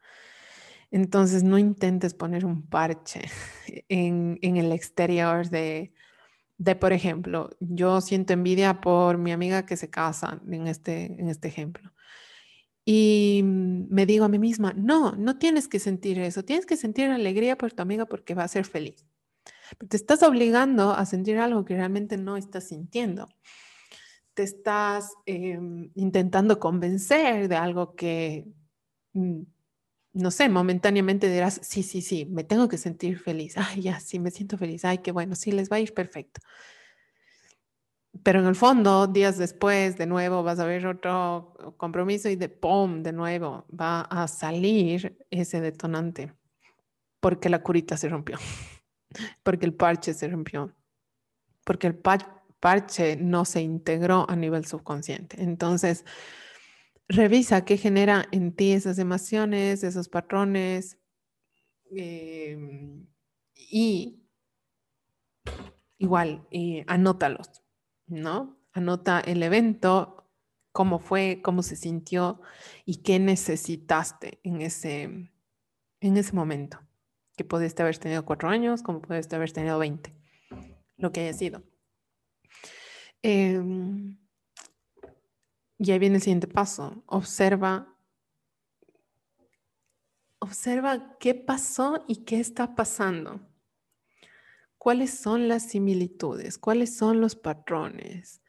Entonces 0.91 1.43
no 1.45 1.59
intentes 1.59 2.15
poner 2.15 2.45
un 2.45 2.63
parche 2.63 3.23
en, 3.89 4.39
el 4.43 4.73
exterior 4.73 5.49
de, 5.49 5.93
por 6.81 6.93
ejemplo, 6.93 7.51
yo 7.61 8.01
siento 8.01 8.33
envidia 8.33 8.81
por 8.81 9.19
mi 9.19 9.33
amiga 9.33 9.67
que 9.67 9.77
se 9.77 9.91
casa 9.91 10.41
en 10.49 10.67
este, 10.67 11.21
en 11.21 11.29
este 11.29 11.49
ejemplo. 11.49 11.93
Y 12.85 13.43
me 13.45 14.07
digo 14.07 14.25
a 14.25 14.29
mí 14.29 14.39
misma, 14.39 14.73
no, 14.73 15.13
no 15.13 15.39
tienes 15.39 15.69
que 15.69 15.79
sentir 15.79 16.19
eso, 16.19 16.45
tienes 16.45 16.67
que 16.67 16.77
sentir 16.77 17.09
alegría 17.11 17.57
por 17.57 17.73
tu 17.73 17.83
amiga 17.83 18.07
porque 18.07 18.35
va 18.35 18.45
a 18.45 18.49
ser 18.49 18.65
feliz. 18.65 19.07
te 19.89 19.97
estás 19.97 20.23
obligando 20.23 20.93
a 20.93 21.07
sentir 21.07 21.39
algo 21.39 21.65
que 21.65 21.77
realmente 21.77 22.17
no 22.17 22.37
estás 22.37 22.69
sintiendo. 22.69 23.29
Te 24.35 24.43
estás 24.43 25.13
em, 25.27 25.91
intentando 25.95 26.59
convencer 26.59 27.49
de 27.49 27.57
algo 27.57 27.95
que, 27.95 28.47
mm, 29.13 29.43
no 30.13 30.31
sé, 30.31 30.49
momentáneamente 30.49 31.31
dirás, 31.31 31.61
sí, 31.63 31.83
sí, 31.83 32.03
sí, 32.03 32.27
me 32.27 32.45
tengo 32.45 32.69
que 32.69 32.79
sentir 32.79 33.19
feliz. 33.19 33.55
Ay, 33.57 33.83
ya, 33.83 34.01
sí, 34.01 34.19
me 34.19 34.31
siento 34.31 34.59
feliz. 34.59 34.85
Ay, 34.85 34.99
qué 34.99 35.13
bueno, 35.13 35.35
sí, 35.37 35.53
les 35.53 35.71
va 35.71 35.77
a 35.77 35.81
ir 35.81 35.95
perfecto 35.95 36.41
pero 38.23 38.41
en 38.41 38.47
el 38.47 38.57
fondo, 38.57 39.07
días 39.07 39.39
después, 39.39 39.97
de 39.97 40.07
nuevo 40.07 40.43
vas 40.43 40.59
a 40.59 40.67
ver 40.67 40.87
otro 40.87 41.55
compromiso 41.77 42.29
y 42.29 42.37
de 42.37 42.49
¡pum! 42.49 43.03
De 43.03 43.13
nuevo 43.13 43.67
va 43.79 44.03
a 44.03 44.27
salir 44.29 45.17
ese 45.31 45.61
detonante 45.61 46.33
porque 47.21 47.49
la 47.49 47.63
curita 47.63 47.97
se 47.97 48.09
rompió, 48.09 48.39
porque 49.43 49.67
el 49.67 49.75
parche 49.75 50.15
se 50.15 50.29
rompió, 50.29 50.75
porque 51.65 51.87
el 51.87 51.95
parche 51.95 53.17
no 53.17 53.45
se 53.45 53.63
integró 53.63 54.27
a 54.29 54.37
nivel 54.37 54.67
subconsciente. 54.67 55.43
Entonces, 55.43 56.05
revisa 57.11 57.65
qué 57.65 57.77
genera 57.77 58.27
en 58.33 58.53
ti 58.53 58.73
esas 58.73 58.99
emociones, 58.99 59.85
esos 59.85 60.09
patrones 60.09 60.99
em, 61.91 63.07
y 63.55 64.23
igual, 65.99 66.47
eh, 66.51 66.85
anótalos 66.87 67.63
¿no? 68.07 68.59
Anota 68.73 69.21
el 69.21 69.43
evento, 69.43 70.29
cómo 70.73 70.99
fue, 70.99 71.41
cómo 71.43 71.63
se 71.63 71.77
sintió 71.77 72.41
y 72.85 73.03
qué 73.03 73.19
necesitaste 73.19 74.41
en 74.43 74.61
ese, 74.61 75.03
en 76.01 76.17
ese 76.17 76.33
momento. 76.33 76.81
Que 77.37 77.45
pudiste 77.45 77.83
haber 77.83 77.97
tenido 77.99 78.25
cuatro 78.25 78.49
años, 78.49 78.83
como 78.83 79.01
pudiste 79.01 79.37
haber 79.37 79.53
tenido 79.53 79.79
20, 79.79 80.15
lo 80.97 81.13
que 81.13 81.21
haya 81.21 81.33
sido. 81.33 81.63
Em, 83.23 84.19
y 85.81 85.91
ahí 85.91 85.99
viene 85.99 86.17
el 86.17 86.23
siguiente 86.23 86.47
paso. 86.47 87.03
Observa, 87.07 87.93
observa 90.39 91.19
qué 91.19 91.35
pasó 91.35 92.05
y 92.07 92.25
qué 92.25 92.39
está 92.39 92.77
pasando 92.77 93.41
cuáles 94.81 95.11
son 95.11 95.47
las 95.47 95.65
similitudes, 95.65 96.57
cuáles 96.57 96.97
son 96.97 97.21
los 97.21 97.37
patrones. 97.37 98.41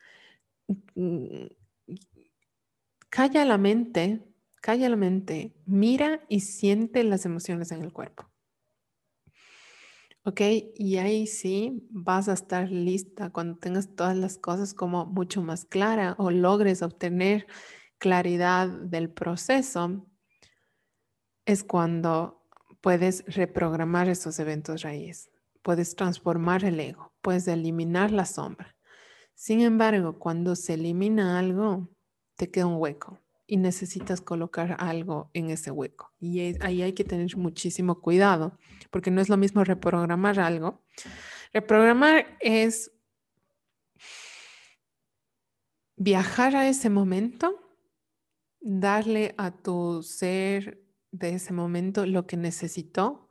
Calla 3.10 3.44
la 3.44 3.58
mente, 3.58 4.24
calla 4.62 4.88
la 4.88 4.96
mente, 4.96 5.54
mira 5.66 6.22
y 6.30 6.40
siente 6.40 7.04
las 7.04 7.26
emociones 7.26 7.74
en 7.74 7.82
el 7.82 7.92
cuerpo. 7.92 8.31
¿Ok? 10.24 10.42
Y 10.76 10.98
ahí 10.98 11.26
sí 11.28 11.88
vas 11.90 12.30
a 12.30 12.34
estar 12.34 12.70
lista 12.70 13.32
cuando 13.32 13.58
tengas 13.58 13.96
todas 13.96 14.16
las 14.16 14.38
cosas 14.38 14.74
como 14.74 15.06
mucho 15.06 15.42
más 15.42 15.66
clara 15.66 16.16
o 16.18 16.30
logres 16.32 16.82
obtener 16.84 17.48
claridad 17.98 18.68
del 18.68 19.10
proceso, 19.10 20.06
es 21.46 21.64
cuando 21.64 22.48
puedes 22.82 23.24
reprogramar 23.28 24.10
esos 24.10 24.40
eventos 24.40 24.84
raíz 24.84 25.32
puedes 25.62 25.96
transformar 25.96 26.64
el 26.64 26.80
ego, 26.80 27.14
puedes 27.22 27.48
eliminar 27.48 28.12
la 28.12 28.26
sombra. 28.26 28.76
Sin 29.36 29.62
embargo, 29.62 30.20
cuando 30.20 30.56
se 30.56 30.76
elimina 30.76 31.40
algo, 31.40 31.90
te 32.36 32.52
queda 32.52 32.68
un 32.68 32.78
hueco 32.78 33.21
y 33.52 33.58
necesitas 33.58 34.22
colocar 34.22 34.78
algo 34.80 35.30
en 35.34 35.50
ese 35.50 35.72
hueco. 35.72 36.14
Y 36.22 36.40
ahí 36.64 36.84
hay 36.84 36.94
que 36.94 37.04
tener 37.04 37.36
muchísimo 37.36 38.00
cuidado, 38.00 38.58
porque 38.92 39.12
no 39.12 39.20
es 39.20 39.28
lo 39.28 39.36
mismo 39.36 39.66
reprogramar 39.66 40.40
algo. 40.40 40.82
Reprogramar 41.52 42.38
es 42.40 42.94
viajar 45.98 46.56
a 46.56 46.70
ese 46.70 46.90
momento, 46.90 47.60
darle 48.62 49.36
a 49.38 49.52
tu 49.52 50.02
ser 50.02 50.82
de 51.12 51.34
ese 51.34 51.52
momento 51.52 52.06
lo 52.06 52.26
que 52.28 52.38
necesitó 52.38 53.28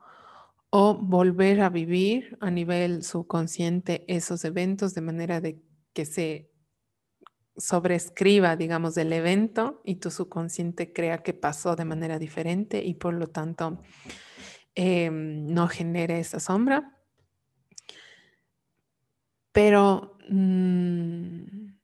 o 0.69 0.99
volver 0.99 1.63
a 1.63 1.71
vivir 1.71 2.37
a 2.43 2.51
nivel 2.51 3.05
subconsciente 3.05 4.05
esos 4.07 4.45
eventos 4.45 4.93
de 4.93 5.01
manera 5.01 5.41
de 5.41 5.63
que 5.95 6.05
se 6.05 6.50
sobrescriba, 7.61 8.57
digamos, 8.57 8.97
el 8.97 9.13
evento 9.13 9.83
y 9.85 9.97
tu 9.97 10.11
subconsciente 10.11 10.93
crea 10.93 11.23
que 11.23 11.35
pasó 11.35 11.77
de 11.77 11.85
manera 11.85 12.19
diferente 12.19 12.83
y 12.83 12.95
por 12.95 13.15
lo 13.15 13.29
tanto 13.29 13.83
em, 14.75 15.47
no 15.47 15.69
genere 15.69 16.19
esa 16.21 16.41
sombra. 16.41 16.97
Pero, 19.53 20.17
mm, 20.29 21.75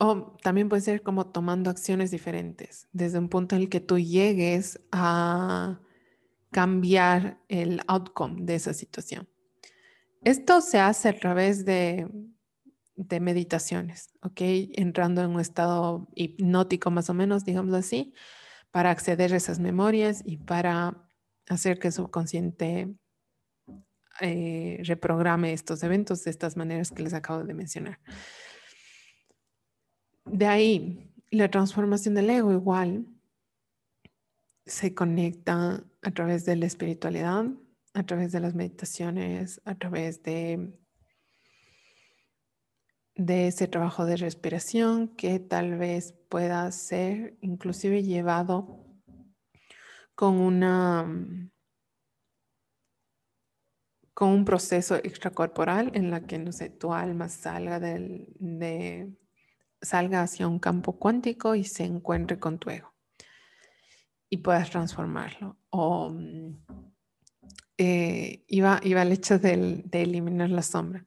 o 0.00 0.36
también 0.42 0.68
puede 0.68 0.82
ser 0.82 1.02
como 1.02 1.26
tomando 1.30 1.70
acciones 1.70 2.10
diferentes, 2.10 2.88
desde 2.92 3.18
un 3.18 3.28
punto 3.28 3.56
en 3.56 3.62
el 3.62 3.68
que 3.68 3.80
tú 3.80 3.98
llegues 3.98 4.80
a 4.92 5.80
cambiar 6.50 7.40
el 7.48 7.82
outcome 7.86 8.42
de 8.42 8.54
esa 8.54 8.74
situación. 8.74 9.28
Esto 10.22 10.60
se 10.60 10.78
hace 10.78 11.08
a 11.08 11.16
través 11.16 11.64
de, 11.64 12.08
de 12.98 13.20
meditaciones, 13.20 14.10
¿ok? 14.22 14.40
Entrando 14.74 15.22
en 15.22 15.30
un 15.30 15.40
estado 15.40 16.08
hipnótico 16.16 16.90
más 16.90 17.08
o 17.08 17.14
menos, 17.14 17.44
digamos 17.44 17.72
así, 17.74 18.12
para 18.72 18.90
acceder 18.90 19.32
a 19.32 19.36
esas 19.36 19.60
memorias 19.60 20.20
y 20.24 20.38
para 20.38 21.08
hacer 21.48 21.78
que 21.78 21.88
el 21.88 21.92
subconsciente 21.92 22.92
eh, 24.20 24.80
reprograme 24.82 25.52
estos 25.52 25.82
eventos 25.84 26.24
de 26.24 26.32
estas 26.32 26.56
maneras 26.56 26.90
que 26.90 27.04
les 27.04 27.14
acabo 27.14 27.44
de 27.44 27.54
mencionar. 27.54 28.00
De 30.24 30.46
ahí, 30.46 31.14
la 31.30 31.48
transformación 31.50 32.14
del 32.14 32.30
ego 32.30 32.52
igual 32.52 33.06
se 34.66 34.92
conecta 34.92 35.84
a 36.02 36.10
través 36.10 36.44
de 36.44 36.56
la 36.56 36.66
espiritualidad, 36.66 37.46
a 37.94 38.02
través 38.04 38.32
de 38.32 38.40
las 38.40 38.56
meditaciones, 38.56 39.62
a 39.64 39.76
través 39.76 40.22
de, 40.24 40.76
de 43.18 43.48
ese 43.48 43.68
trabajo 43.68 44.06
de 44.06 44.16
respiración 44.16 45.08
que 45.08 45.38
tal 45.38 45.76
vez 45.76 46.14
pueda 46.30 46.70
ser 46.72 47.36
inclusive 47.42 48.02
llevado 48.02 48.86
con 50.14 50.36
una 50.40 51.06
con 54.14 54.30
un 54.30 54.44
proceso 54.44 54.96
extracorporal 54.96 55.92
en 55.94 56.10
la 56.10 56.26
que, 56.26 56.38
no 56.38 56.50
sé, 56.50 56.70
tu 56.70 56.92
alma 56.92 57.28
salga, 57.28 57.78
del, 57.78 58.26
de, 58.40 59.12
salga 59.80 60.22
hacia 60.22 60.48
un 60.48 60.58
campo 60.58 60.98
cuántico 60.98 61.54
y 61.54 61.62
se 61.62 61.84
encuentre 61.84 62.40
con 62.40 62.58
tu 62.58 62.68
ego 62.70 62.92
y 64.28 64.38
puedas 64.38 64.70
transformarlo. 64.70 65.56
O 65.70 66.10
mm, 66.10 66.64
eh, 67.78 68.44
iba, 68.48 68.80
iba 68.82 69.02
al 69.02 69.12
hecho 69.12 69.38
de, 69.38 69.84
eliminar 69.92 70.50
la 70.50 70.62
sombra. 70.62 71.04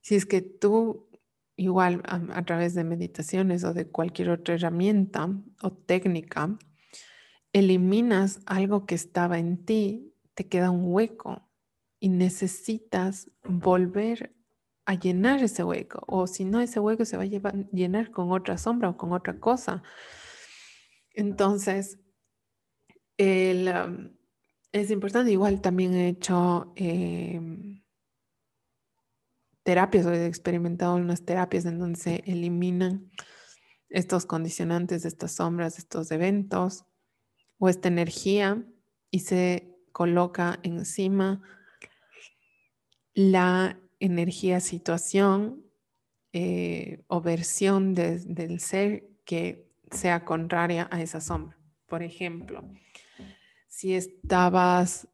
Si 0.00 0.16
es 0.16 0.26
que 0.26 0.40
tú, 0.40 1.08
igual 1.56 2.02
a, 2.04 2.44
través 2.44 2.74
de 2.74 2.84
meditaciones 2.84 3.64
o 3.64 3.74
de 3.74 3.86
cualquier 3.86 4.30
otra 4.30 4.54
herramienta 4.54 5.28
o 5.62 5.72
técnica, 5.72 6.56
eliminas 7.52 8.40
algo 8.46 8.86
que 8.86 8.94
estaba 8.94 9.38
en 9.38 9.64
ti, 9.64 10.14
te 10.34 10.48
queda 10.48 10.70
un 10.70 10.92
hueco 10.92 11.48
y 12.00 12.08
necesitas 12.08 13.30
volver 13.44 14.34
a 14.86 14.94
llenar 14.94 15.42
ese 15.42 15.62
hueco. 15.62 16.02
O 16.06 16.26
si 16.26 16.44
no, 16.44 16.60
ese 16.60 16.80
hueco 16.80 17.04
se 17.04 17.16
va 17.16 17.24
a 17.24 17.52
llenar 17.72 18.10
con 18.10 18.32
otra 18.32 18.58
sombra 18.58 18.88
o 18.88 18.96
con 18.96 19.12
otra 19.12 19.38
cosa. 19.38 19.82
Entonces, 21.14 22.00
el, 23.18 23.70
es 24.72 24.90
importante, 24.90 25.30
igual 25.30 25.60
también 25.60 25.94
he 25.94 26.08
hecho 26.08 26.72
em, 26.76 27.71
terapias 29.62 30.06
o 30.06 30.12
he 30.12 30.26
experimentado 30.26 30.96
unas 30.96 31.24
terapias 31.24 31.64
en 31.64 31.78
donde 31.78 31.98
se 31.98 32.22
eliminan 32.26 33.10
estos 33.88 34.26
condicionantes, 34.26 35.04
estas 35.04 35.32
sombras, 35.32 35.78
estos 35.78 36.10
eventos 36.10 36.84
o 37.58 37.68
esta 37.68 37.88
energía 37.88 38.64
y 39.10 39.20
se 39.20 39.76
coloca 39.92 40.58
encima 40.62 41.42
la 43.14 43.78
energía, 44.00 44.60
situación 44.60 45.64
eh, 46.32 47.04
o 47.08 47.20
versión 47.20 47.94
del 47.94 48.58
ser 48.58 49.06
que 49.24 49.70
sea 49.90 50.24
contraria 50.24 50.88
a 50.90 51.02
esa 51.02 51.20
sombra. 51.20 51.58
Por 51.86 52.02
ejemplo, 52.02 52.64
si 53.68 53.94
estabas 53.94 55.08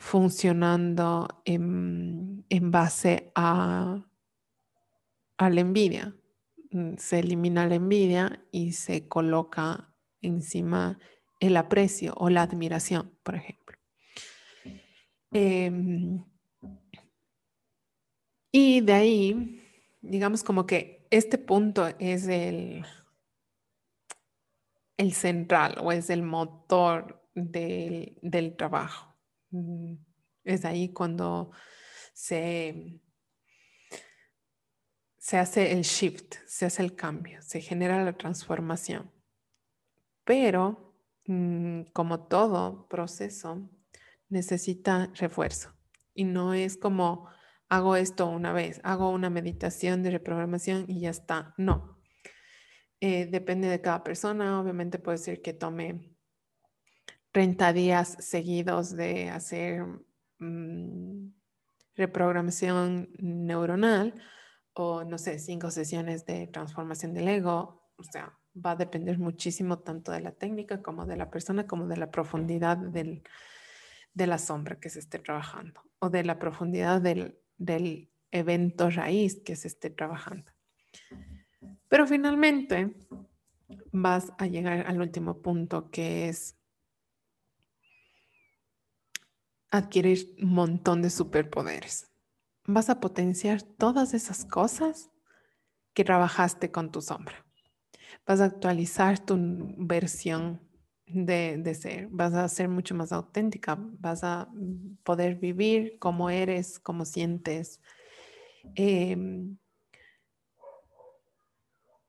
funcionando 0.00 1.28
en, 1.44 2.44
base 2.70 3.30
a, 3.36 4.04
a 5.38 5.50
la 5.50 5.60
envidia. 5.60 6.16
Mm, 6.72 6.96
se 6.96 7.20
elimina 7.20 7.68
la 7.68 7.76
envidia 7.76 8.44
y 8.50 8.72
se 8.72 9.06
coloca 9.06 9.94
encima 10.20 10.98
el 11.38 11.56
aprecio 11.56 12.14
o 12.16 12.28
la 12.30 12.42
admiración, 12.42 13.16
por 13.22 13.36
ejemplo. 13.36 13.78
Em, 15.32 16.24
y 18.52 18.80
de 18.80 18.92
ahí, 18.92 19.62
digamos 20.00 20.42
como 20.42 20.66
que 20.66 21.06
este 21.10 21.38
punto 21.38 21.86
es 21.98 22.26
el, 22.26 22.84
el 24.96 25.12
central 25.12 25.76
o 25.80 25.92
es 25.92 26.10
el 26.10 26.22
motor 26.22 27.22
del, 27.34 28.54
trabajo. 28.56 29.09
Es 30.44 30.64
ahí 30.64 30.92
cuando 30.92 31.50
se, 32.12 33.00
se 35.18 35.38
hace 35.38 35.72
el 35.72 35.82
shift, 35.82 36.36
se 36.46 36.66
hace 36.66 36.82
el 36.82 36.94
cambio, 36.94 37.42
se 37.42 37.60
genera 37.60 38.04
la 38.04 38.12
transformación. 38.16 39.10
Pero, 40.24 40.94
mm, 41.26 41.82
como 41.92 42.26
todo 42.26 42.86
proceso, 42.88 43.68
necesita 44.28 45.10
refuerzo. 45.14 45.74
Y 46.14 46.24
no 46.24 46.54
es 46.54 46.76
como 46.76 47.28
hago 47.70 47.96
esto 47.96 48.26
una 48.26 48.52
vez, 48.52 48.80
hago 48.82 49.10
una 49.10 49.30
meditación 49.30 50.02
de 50.02 50.10
reprogramación 50.10 50.84
y 50.88 51.00
ya 51.00 51.10
está. 51.10 51.54
No. 51.56 51.98
Eh, 53.00 53.26
depende 53.26 53.68
de 53.68 53.80
cada 53.80 54.04
persona. 54.04 54.60
Obviamente 54.60 54.98
puede 54.98 55.18
ser 55.18 55.40
que 55.40 55.54
tome 55.54 56.09
30 57.32 57.72
días 57.72 58.16
seguidos 58.20 58.96
de 58.96 59.30
hacer 59.30 59.84
mm, 60.38 61.28
reprogramación 61.96 63.10
neuronal 63.18 64.14
o, 64.72 65.04
no 65.04 65.18
sé, 65.18 65.38
cinco 65.38 65.70
sesiones 65.70 66.24
de 66.26 66.46
transformación 66.48 67.14
del 67.14 67.28
ego. 67.28 67.90
O 67.96 68.04
sea, 68.04 68.38
va 68.54 68.72
a 68.72 68.76
depender 68.76 69.18
muchísimo 69.18 69.78
tanto 69.80 70.12
de 70.12 70.20
la 70.20 70.32
técnica 70.32 70.82
como 70.82 71.06
de 71.06 71.16
la 71.16 71.30
persona, 71.30 71.66
como 71.66 71.86
de 71.86 71.96
la 71.96 72.10
profundidad 72.10 72.76
del, 72.76 73.22
de 74.14 74.26
la 74.26 74.38
sombra 74.38 74.80
que 74.80 74.90
se 74.90 74.98
esté 74.98 75.18
trabajando 75.18 75.80
o 75.98 76.10
de 76.10 76.24
la 76.24 76.38
profundidad 76.38 77.00
del, 77.00 77.38
del 77.58 78.10
evento 78.30 78.90
raíz 78.90 79.42
que 79.44 79.56
se 79.56 79.68
esté 79.68 79.90
trabajando. 79.90 80.50
Pero 81.88 82.06
finalmente 82.06 82.96
vas 83.92 84.32
a 84.38 84.46
llegar 84.46 84.86
al 84.86 85.00
último 85.00 85.42
punto 85.42 85.90
que 85.90 86.28
es 86.28 86.59
adquirir 89.70 90.34
un 90.42 90.52
montón 90.54 91.02
de 91.02 91.10
superpoderes. 91.10 92.10
Vas 92.66 92.90
a 92.90 93.00
potenciar 93.00 93.62
todas 93.62 94.14
esas 94.14 94.44
cosas 94.44 95.10
que 95.94 96.04
trabajaste 96.04 96.70
con 96.70 96.90
tu 96.90 97.00
sombra. 97.00 97.46
Vas 98.26 98.40
a 98.40 98.46
actualizar 98.46 99.18
tu 99.18 99.36
versión 99.78 100.60
de, 101.06 101.74
ser. 101.74 102.08
Vas 102.08 102.34
a 102.34 102.48
ser 102.48 102.68
mucho 102.68 102.94
más 102.94 103.12
auténtica. 103.12 103.76
Vas 103.78 104.22
a 104.22 104.48
poder 105.02 105.36
vivir 105.36 105.98
como 105.98 106.30
eres, 106.30 106.78
como 106.78 107.04
sientes. 107.04 107.80
Em, 108.74 109.56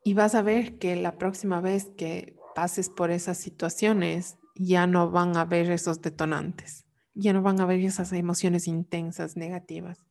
y 0.03 0.13
vas 0.13 0.35
a 0.35 0.41
ver 0.41 0.77
que 0.77 0.95
la 0.95 1.17
próxima 1.17 1.61
vez 1.61 1.91
que 1.97 2.35
pases 2.55 2.89
por 2.89 3.11
esas 3.11 3.37
situaciones 3.37 4.37
ya 4.55 4.85
no 4.85 5.09
van 5.09 5.37
a 5.37 5.41
haber 5.41 5.71
esos 5.71 6.01
detonantes 6.01 6.85
ya 7.13 7.33
no 7.33 7.41
van 7.41 7.59
a 7.59 7.63
haber 7.63 7.79
esas 7.79 8.13
emociones 8.13 8.67
intensas, 8.67 9.35
negativas. 9.35 10.05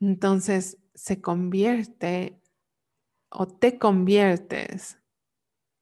Entonces 0.00 0.78
se 0.94 1.20
convierte 1.20 2.40
o 3.30 3.46
te 3.46 3.78
conviertes 3.78 4.98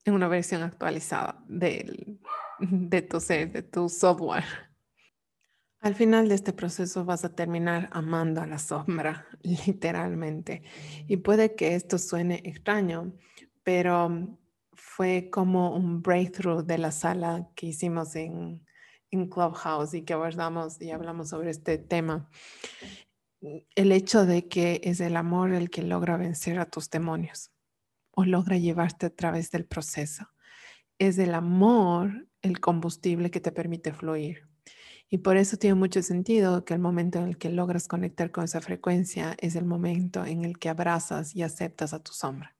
en 0.04 0.14
una 0.14 0.28
versión 0.28 0.62
actualizada 0.62 1.42
de 1.48 2.22
tu 3.10 3.20
ser, 3.20 3.52
de 3.52 3.62
tu 3.62 3.88
software. 3.88 4.44
Al 5.80 5.94
final 5.94 6.28
de 6.28 6.34
este 6.34 6.52
proceso 6.52 7.06
vas 7.06 7.24
a 7.24 7.34
terminar 7.34 7.88
amando 7.92 8.42
a 8.42 8.46
la 8.46 8.58
sombra, 8.58 9.26
literalmente. 9.66 10.62
Y 11.06 11.18
puede 11.18 11.54
que 11.54 11.74
esto 11.74 11.98
suene 11.98 12.42
extraño, 12.44 13.14
pero 13.62 14.38
fue 14.74 15.30
como 15.30 15.74
un 15.74 16.02
breakthrough 16.02 16.64
de 16.64 16.78
la 16.78 16.92
sala 16.92 17.48
que 17.54 17.68
hicimos 17.68 18.14
en, 18.16 18.62
en 19.10 19.28
Clubhouse 19.28 19.94
y 19.94 20.02
que 20.02 20.12
abordamos 20.12 20.80
y 20.80 20.90
hablamos 20.90 21.28
sobre 21.28 21.50
este 21.50 21.78
tema, 21.78 22.28
el 23.40 23.92
hecho 23.92 24.26
de 24.26 24.48
que 24.48 24.80
es 24.84 25.00
el 25.00 25.16
amor 25.16 25.52
el 25.52 25.70
que 25.70 25.82
logra 25.82 26.16
vencer 26.16 26.58
a 26.58 26.66
tus 26.66 26.90
demonios 26.90 27.50
o 28.12 28.24
logra 28.24 28.58
llevarte 28.58 29.06
a 29.06 29.10
través 29.10 29.50
del 29.50 29.64
proceso. 29.64 30.28
Es 30.98 31.18
el 31.18 31.34
amor 31.34 32.28
el 32.42 32.60
combustible 32.60 33.30
que 33.30 33.40
te 33.40 33.52
permite 33.52 33.92
fluir. 33.92 34.48
Y 35.08 35.18
por 35.18 35.36
eso 35.36 35.56
tiene 35.56 35.74
mucho 35.74 36.02
sentido 36.02 36.64
que 36.64 36.74
el 36.74 36.80
momento 36.80 37.18
en 37.18 37.26
el 37.26 37.38
que 37.38 37.50
logras 37.50 37.88
conectar 37.88 38.30
con 38.30 38.44
esa 38.44 38.60
frecuencia 38.60 39.34
es 39.40 39.56
el 39.56 39.64
momento 39.64 40.24
en 40.24 40.44
el 40.44 40.58
que 40.58 40.68
abrazas 40.68 41.34
y 41.34 41.42
aceptas 41.42 41.92
a 41.92 42.02
tu 42.02 42.12
sombra. 42.12 42.56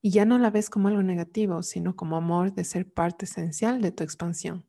Y 0.00 0.10
ya 0.10 0.24
no 0.24 0.38
la 0.38 0.50
ves 0.50 0.70
como 0.70 0.88
algo 0.88 1.02
negativo, 1.02 1.62
sino 1.62 1.94
como 1.94 2.16
amor 2.16 2.52
de 2.52 2.64
ser 2.64 2.90
parte 2.90 3.26
esencial 3.26 3.80
de 3.80 3.92
tu 3.92 4.02
expansión 4.02 4.67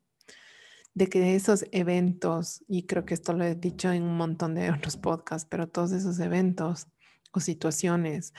de 0.94 1.08
que 1.08 1.34
esos 1.34 1.64
eventos, 1.72 2.64
y 2.68 2.86
creo 2.86 3.04
que 3.04 3.14
esto 3.14 3.32
lo 3.32 3.44
he 3.44 3.54
dicho 3.54 3.90
en 3.92 4.02
un 4.02 4.16
montón 4.16 4.54
de 4.54 4.70
otros 4.70 4.96
podcasts, 4.96 5.46
pero 5.50 5.68
todos 5.68 5.92
esos 5.92 6.18
eventos 6.20 6.88
o 7.32 7.40
situaciones, 7.40 8.34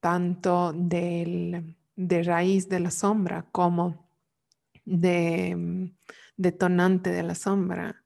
tanto 0.00 0.72
del, 0.72 1.76
de 1.96 2.22
raíz 2.22 2.68
de 2.68 2.80
la 2.80 2.90
sombra 2.90 3.48
como 3.52 4.08
de 4.84 5.54
mm, 5.56 5.96
detonante 6.36 7.10
de 7.10 7.22
la 7.22 7.34
sombra, 7.34 8.04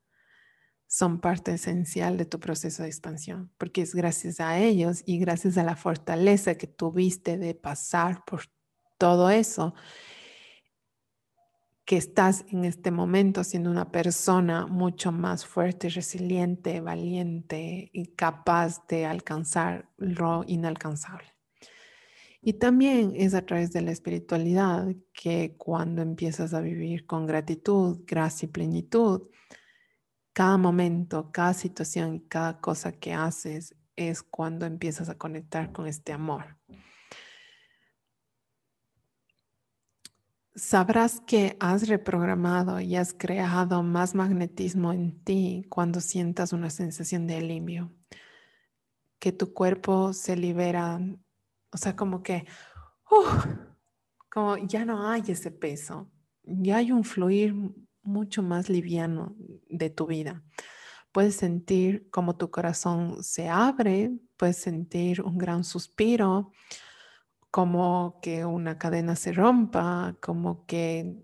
son 0.88 1.20
parte 1.20 1.54
esencial 1.54 2.18
de 2.18 2.26
tu 2.26 2.38
proceso 2.38 2.82
de 2.82 2.90
expansión, 2.90 3.50
porque 3.56 3.80
es 3.80 3.94
gracias 3.94 4.40
a 4.40 4.58
ellos 4.58 5.02
y 5.06 5.18
gracias 5.18 5.56
a 5.56 5.62
la 5.62 5.74
fortaleza 5.74 6.56
que 6.56 6.66
tuviste 6.66 7.38
de 7.38 7.54
pasar 7.54 8.24
por 8.26 8.42
todo 8.98 9.30
eso 9.30 9.74
que 11.84 11.96
estás 11.96 12.44
en 12.50 12.64
este 12.64 12.90
momento 12.90 13.42
siendo 13.44 13.70
una 13.70 13.90
persona 13.90 14.66
mucho 14.66 15.10
más 15.10 15.44
fuerte, 15.44 15.88
resiliente, 15.88 16.80
valiente 16.80 17.90
y 17.92 18.14
capaz 18.14 18.86
de 18.86 19.06
alcanzar 19.06 19.90
lo 19.96 20.44
inalcanzable. 20.46 21.26
Y 22.40 22.54
también 22.54 23.12
es 23.14 23.34
a 23.34 23.46
través 23.46 23.72
de 23.72 23.82
la 23.82 23.92
espiritualidad 23.92 24.88
que 25.12 25.54
cuando 25.56 26.02
empiezas 26.02 26.54
a 26.54 26.60
vivir 26.60 27.06
con 27.06 27.26
gratitud, 27.26 28.00
gracia 28.04 28.46
y 28.46 28.50
plenitud, 28.50 29.28
cada 30.32 30.56
momento, 30.56 31.30
cada 31.30 31.54
situación 31.54 32.20
cada 32.20 32.60
cosa 32.60 32.92
que 32.92 33.12
haces 33.12 33.76
es 33.96 34.22
cuando 34.22 34.66
empiezas 34.66 35.08
a 35.08 35.18
conectar 35.18 35.72
con 35.72 35.86
este 35.86 36.12
amor. 36.12 36.56
Sabrás 40.54 41.20
que 41.20 41.56
has 41.60 41.88
reprogramado 41.88 42.78
y 42.78 42.96
has 42.96 43.14
creado 43.14 43.82
más 43.82 44.14
magnetismo 44.14 44.92
en 44.92 45.18
ti 45.24 45.64
cuando 45.70 46.00
sientas 46.00 46.52
una 46.52 46.68
sensación 46.68 47.26
de 47.26 47.36
alivio, 47.36 47.90
que 49.18 49.32
tu 49.32 49.54
cuerpo 49.54 50.12
se 50.12 50.36
libera, 50.36 51.00
o 51.70 51.76
sea, 51.78 51.96
como 51.96 52.22
que, 52.22 52.44
como 54.30 54.58
ya 54.58 54.84
no 54.84 55.08
hay 55.08 55.22
ese 55.28 55.50
peso, 55.50 56.10
ya 56.42 56.76
hay 56.76 56.92
un 56.92 57.04
fluir 57.04 57.54
mucho 58.02 58.42
más 58.42 58.68
liviano 58.68 59.34
de 59.70 59.88
tu 59.88 60.06
vida. 60.06 60.42
Puedes 61.12 61.36
sentir 61.36 62.10
como 62.10 62.36
tu 62.36 62.50
corazón 62.50 63.22
se 63.22 63.48
abre, 63.48 64.12
puedes 64.36 64.58
sentir 64.58 65.22
un 65.22 65.38
gran 65.38 65.64
suspiro, 65.64 66.52
como 67.52 68.18
que 68.22 68.46
una 68.46 68.78
cadena 68.78 69.14
se 69.14 69.30
rompa, 69.30 70.16
como 70.22 70.64
que 70.64 71.14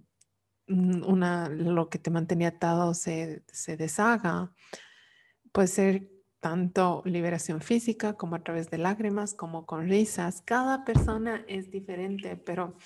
una, 0.68 1.48
lo 1.48 1.88
que 1.88 1.98
te 1.98 2.10
mantenía 2.10 2.48
atado 2.48 2.92
se, 2.92 3.42
se 3.50 3.78
deshaga. 3.78 4.52
Puede 5.52 5.68
ser 5.68 6.10
tanto 6.40 7.02
liberación 7.06 7.62
física 7.62 8.12
como 8.12 8.36
a 8.36 8.44
través 8.44 8.68
de 8.68 8.76
lágrimas, 8.76 9.32
como 9.32 9.64
con 9.64 9.88
risas. 9.88 10.42
Cada 10.44 10.84
persona 10.84 11.44
es 11.48 11.70
diferente, 11.70 12.36
pero 12.36 12.76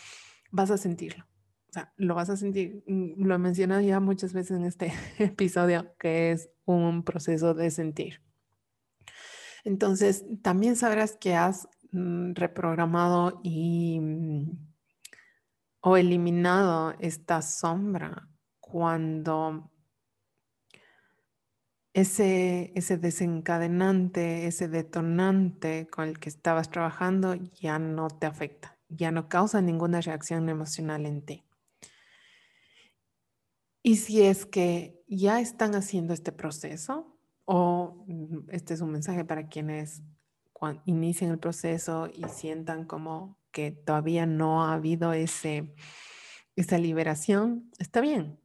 vas 0.52 0.70
a 0.70 0.78
sentirlo. 0.78 1.24
O 1.68 1.72
sea, 1.72 1.92
lo 1.96 2.14
vas 2.14 2.30
a 2.30 2.36
sentir, 2.36 2.84
mm, 2.86 3.24
lo 3.24 3.34
he 3.34 3.38
mencionado 3.38 3.80
ya 3.80 3.98
muchas 3.98 4.32
veces 4.32 4.56
en 4.56 4.66
este 4.66 4.92
episodio, 5.18 5.96
que 5.98 6.30
es 6.30 6.48
un 6.64 7.02
proceso 7.02 7.54
de 7.54 7.72
sentir. 7.72 8.22
Entonces, 9.64 10.24
también 10.42 10.76
sabrás 10.76 11.16
que 11.16 11.34
has 11.34 11.68
mm, 11.81 11.81
reprogramado 11.92 13.40
y 13.42 14.00
mm, 14.00 14.72
o 15.80 15.96
eliminado 15.96 16.94
esta 17.00 17.42
sombra 17.42 18.28
cuando 18.60 19.70
ese, 21.92 22.72
ese 22.74 22.96
desencadenante, 22.96 24.46
ese 24.46 24.68
detonante 24.68 25.88
con 25.88 26.08
el 26.08 26.18
que 26.18 26.30
estabas 26.30 26.70
trabajando 26.70 27.34
ya 27.34 27.78
no 27.78 28.08
te 28.08 28.26
afecta, 28.26 28.78
ya 28.88 29.10
no 29.10 29.28
causa 29.28 29.60
ninguna 29.60 30.00
reacción 30.00 30.48
emocional 30.48 31.04
en 31.04 31.22
ti. 31.22 31.44
Y 33.82 33.96
si 33.96 34.22
es 34.22 34.46
que 34.46 35.02
ya 35.08 35.40
están 35.40 35.74
haciendo 35.74 36.14
este 36.14 36.32
proceso, 36.32 37.18
o 37.44 38.04
mm, 38.06 38.50
este 38.50 38.74
es 38.74 38.80
un 38.80 38.92
mensaje 38.92 39.24
para 39.24 39.48
quienes 39.48 40.02
inician 40.84 41.30
el 41.30 41.38
proceso 41.38 42.08
y 42.12 42.24
sientan 42.28 42.84
como 42.84 43.38
que 43.50 43.70
todavía 43.70 44.26
no 44.26 44.64
ha 44.64 44.74
habido 44.74 45.12
ese, 45.12 45.74
esa 46.56 46.78
liberación, 46.78 47.70
está 47.78 48.00
bien. 48.00 48.38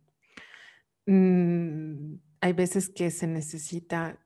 Mm, 1.05 2.19
hay 2.41 2.53
veces 2.53 2.89
que 2.89 3.11
se 3.11 3.27
necesita 3.27 4.19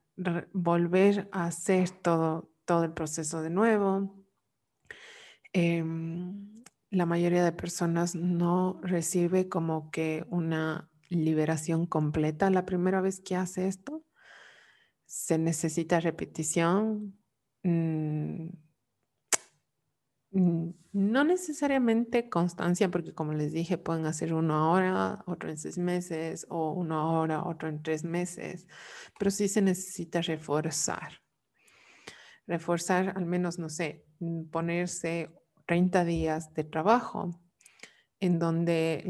volver 0.52 1.30
a 1.32 1.46
hacer 1.46 1.90
todo, 1.90 2.52
todo 2.66 2.84
el 2.84 2.94
proceso 2.94 3.42
de 3.42 3.50
nuevo. 3.50 4.26
Em, 5.54 6.64
la 6.90 7.06
mayoría 7.06 7.44
de 7.44 7.52
personas 7.52 8.16
no 8.16 8.80
recibe 8.84 9.48
como 9.48 9.92
que 9.92 10.26
una 10.30 10.90
liberación 11.10 11.86
completa 11.86 12.50
la 12.50 12.66
primera 12.66 13.02
vez 13.02 13.20
que 13.22 13.36
hace 13.36 13.68
esto. 13.68 14.04
Se 15.06 15.38
necesita 15.38 16.00
repetición. 16.00 17.21
Mm, 17.64 18.50
mm, 20.32 20.70
no 20.94 21.24
necesariamente 21.24 22.30
constancia, 22.30 22.90
porque 22.90 23.14
como 23.14 23.34
les 23.34 23.54
dije, 23.54 23.78
pueden 23.78 24.06
hacer 24.06 24.34
uno 24.34 24.56
ahora, 24.56 25.24
otro 25.28 25.50
en 25.50 25.58
seis 25.58 25.78
meses, 25.78 26.46
o 26.50 26.72
uno 26.72 27.00
ahora, 27.00 27.44
otro 27.44 27.70
en 27.70 27.82
tres 27.82 28.04
meses, 28.04 28.68
pero 29.20 29.32
sí 29.32 29.48
se 29.48 29.62
necesita 29.62 30.22
reforzar. 30.22 31.22
Reforzar 32.48 33.14
al 33.16 33.26
menos, 33.26 33.60
no 33.60 33.70
sé, 33.70 34.06
mm, 34.20 34.46
ponerse 34.50 35.30
30 35.66 36.04
días 36.06 36.54
de 36.54 36.64
trabajo 36.64 37.40
en 38.22 38.38
donde 38.38 39.04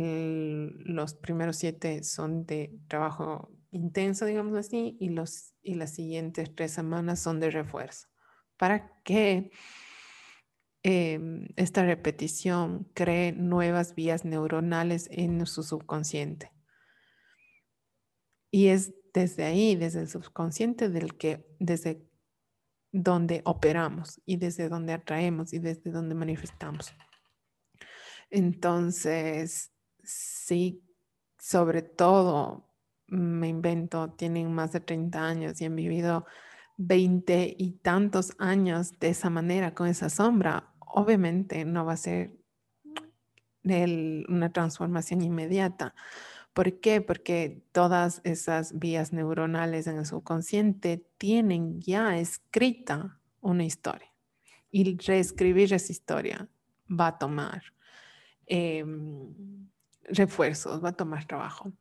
los 0.85 1.13
primeros 1.15 1.57
siete 1.57 2.03
son 2.03 2.45
de 2.45 2.79
trabajo 2.87 3.51
intenso, 3.71 4.25
digamos 4.25 4.57
así, 4.57 4.97
y, 4.99 5.09
los, 5.09 5.53
y 5.61 5.75
las 5.75 5.93
siguientes 5.93 6.55
tres 6.55 6.71
semanas 6.71 7.19
son 7.19 7.39
de 7.39 7.51
refuerzo, 7.51 8.07
para 8.61 8.93
que 9.03 9.49
em, 10.83 11.47
esta 11.55 11.83
repetición 11.83 12.87
cree 12.93 13.31
nuevas 13.31 13.95
vías 13.95 14.23
neuronales 14.23 15.07
en 15.09 15.43
su 15.47 15.63
subconsciente. 15.63 16.51
Y 18.51 18.67
es 18.67 18.93
desde 19.15 19.45
ahí, 19.45 19.75
desde 19.75 20.01
el 20.01 20.09
subconsciente, 20.09 20.89
del 20.89 21.17
que, 21.17 21.43
desde 21.57 22.07
donde 22.91 23.41
operamos 23.45 24.21
y 24.27 24.37
desde 24.37 24.69
donde 24.69 24.93
atraemos 24.93 25.53
y 25.53 25.57
desde 25.57 25.89
donde 25.89 26.13
manifestamos. 26.13 26.93
Entonces, 28.29 29.71
sí, 30.03 30.83
sobre 31.39 31.81
todo, 31.81 32.69
me 33.07 33.47
invento, 33.47 34.11
tienen 34.11 34.53
más 34.53 34.71
de 34.71 34.81
30 34.81 35.19
años 35.19 35.59
y 35.61 35.65
han 35.65 35.75
vivido 35.75 36.27
20 36.85 37.55
y 37.57 37.71
tantos 37.71 38.33
años 38.37 38.99
de 38.99 39.09
esa 39.09 39.29
manera, 39.29 39.73
con 39.73 39.87
esa 39.87 40.09
sombra, 40.09 40.73
obviamente 40.79 41.65
no 41.65 41.85
va 41.85 41.93
a 41.93 41.97
ser 41.97 42.31
una 43.63 44.51
transformación 44.51 45.21
inmediata. 45.21 45.93
¿Por 46.53 46.79
qué? 46.79 47.01
Porque 47.01 47.63
todas 47.71 48.21
esas 48.23 48.77
vías 48.77 49.13
neuronales 49.13 49.87
en 49.87 49.97
el 49.97 50.05
subconsciente 50.05 51.05
tienen 51.17 51.79
ya 51.79 52.17
escrita 52.17 53.19
una 53.39 53.63
historia 53.63 54.11
y 54.69 54.97
reescribir 54.97 55.73
esa 55.73 55.91
historia 55.91 56.49
va 56.89 57.07
a 57.07 57.17
tomar 57.17 57.63
Em, 58.53 59.69
refuerzos, 60.03 60.83
va 60.83 60.89
a 60.89 60.91
tomar 60.91 61.23
trabajo. 61.25 61.71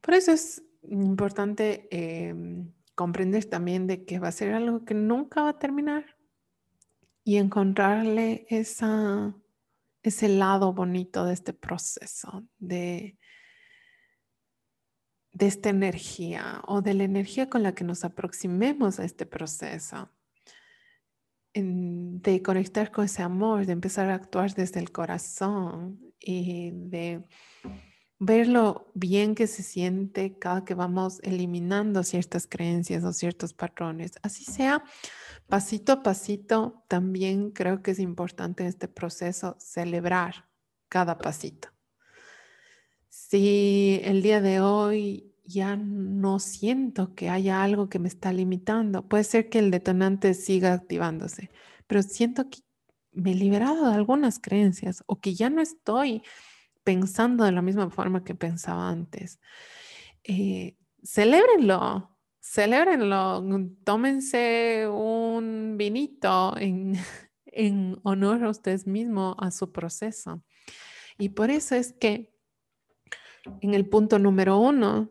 Por 0.00 0.14
eso 0.14 0.32
es 0.32 0.62
importante 0.88 1.88
em, 1.90 2.72
comprender 2.96 3.44
también 3.44 3.86
de 3.86 4.04
que 4.04 4.18
va 4.18 4.28
a 4.28 4.32
ser 4.32 4.54
algo 4.54 4.84
que 4.84 4.94
nunca 4.94 5.42
va 5.42 5.50
a 5.50 5.58
terminar 5.60 6.16
y 7.22 7.36
encontrarle 7.36 8.46
esa, 8.48 9.36
ese 10.02 10.28
lado 10.28 10.72
bonito 10.72 11.24
de 11.24 11.34
este 11.34 11.52
proceso, 11.52 12.44
de, 12.58 13.18
de 15.32 15.46
esta 15.46 15.68
energía 15.68 16.62
o 16.66 16.80
de 16.80 16.94
la 16.94 17.04
energía 17.04 17.48
con 17.50 17.62
la 17.62 17.74
que 17.74 17.84
nos 17.84 18.02
aproximemos 18.02 18.98
a 18.98 19.04
este 19.04 19.26
proceso 19.26 20.10
de 21.52 22.42
conectar 22.42 22.90
con 22.90 23.04
ese 23.04 23.22
amor, 23.22 23.66
de 23.66 23.72
empezar 23.72 24.10
a 24.10 24.14
actuar 24.14 24.54
desde 24.54 24.80
el 24.80 24.90
corazón 24.92 26.00
y 26.18 26.70
de 26.72 27.24
ver 28.18 28.48
lo 28.48 28.90
bien 28.94 29.34
que 29.34 29.46
se 29.46 29.62
siente 29.62 30.38
cada 30.38 30.64
que 30.64 30.74
vamos 30.74 31.20
eliminando 31.22 32.02
ciertas 32.02 32.46
creencias 32.46 33.04
o 33.04 33.12
ciertos 33.12 33.52
patrones. 33.52 34.12
Así 34.22 34.44
sea, 34.44 34.82
pasito 35.48 35.92
a 35.92 36.02
pasito, 36.02 36.84
también 36.88 37.50
creo 37.50 37.82
que 37.82 37.90
es 37.92 37.98
importante 37.98 38.62
en 38.62 38.68
este 38.68 38.88
proceso 38.88 39.56
celebrar 39.58 40.48
cada 40.88 41.18
pasito. 41.18 41.68
Si 43.08 44.00
el 44.04 44.22
día 44.22 44.40
de 44.40 44.60
hoy 44.60 45.36
ya 45.46 45.76
no 45.76 46.38
siento 46.38 47.14
que 47.14 47.30
haya 47.30 47.62
algo 47.62 47.88
que 47.88 47.98
me 47.98 48.08
está 48.08 48.32
limitando. 48.32 49.08
Puede 49.08 49.24
ser 49.24 49.48
que 49.48 49.58
el 49.58 49.70
detonante 49.70 50.34
siga 50.34 50.72
activándose, 50.72 51.50
pero 51.86 52.02
siento 52.02 52.50
que 52.50 52.60
me 53.12 53.32
he 53.32 53.34
liberado 53.34 53.88
de 53.88 53.94
algunas 53.94 54.38
creencias 54.38 55.02
o 55.06 55.20
que 55.20 55.34
ya 55.34 55.48
no 55.48 55.62
estoy 55.62 56.22
pensando 56.86 57.42
de 57.42 57.50
la 57.50 57.62
misma 57.62 57.90
forma 57.90 58.22
que 58.22 58.36
pensaba 58.36 58.88
antes. 58.88 59.40
Eh, 60.22 60.76
celébrenlo, 61.02 62.16
celébrenlo, 62.40 63.44
tómense 63.82 64.86
un 64.88 65.74
vinito 65.76 66.56
en, 66.56 66.94
en 67.46 67.98
honor 68.04 68.44
a 68.44 68.50
ustedes 68.50 68.86
mismos, 68.86 69.34
a 69.40 69.50
su 69.50 69.72
proceso. 69.72 70.44
Y 71.18 71.30
por 71.30 71.50
eso 71.50 71.74
es 71.74 71.92
que 71.92 72.32
en 73.60 73.74
el 73.74 73.88
punto 73.88 74.20
número 74.20 74.56
uno 74.58 75.10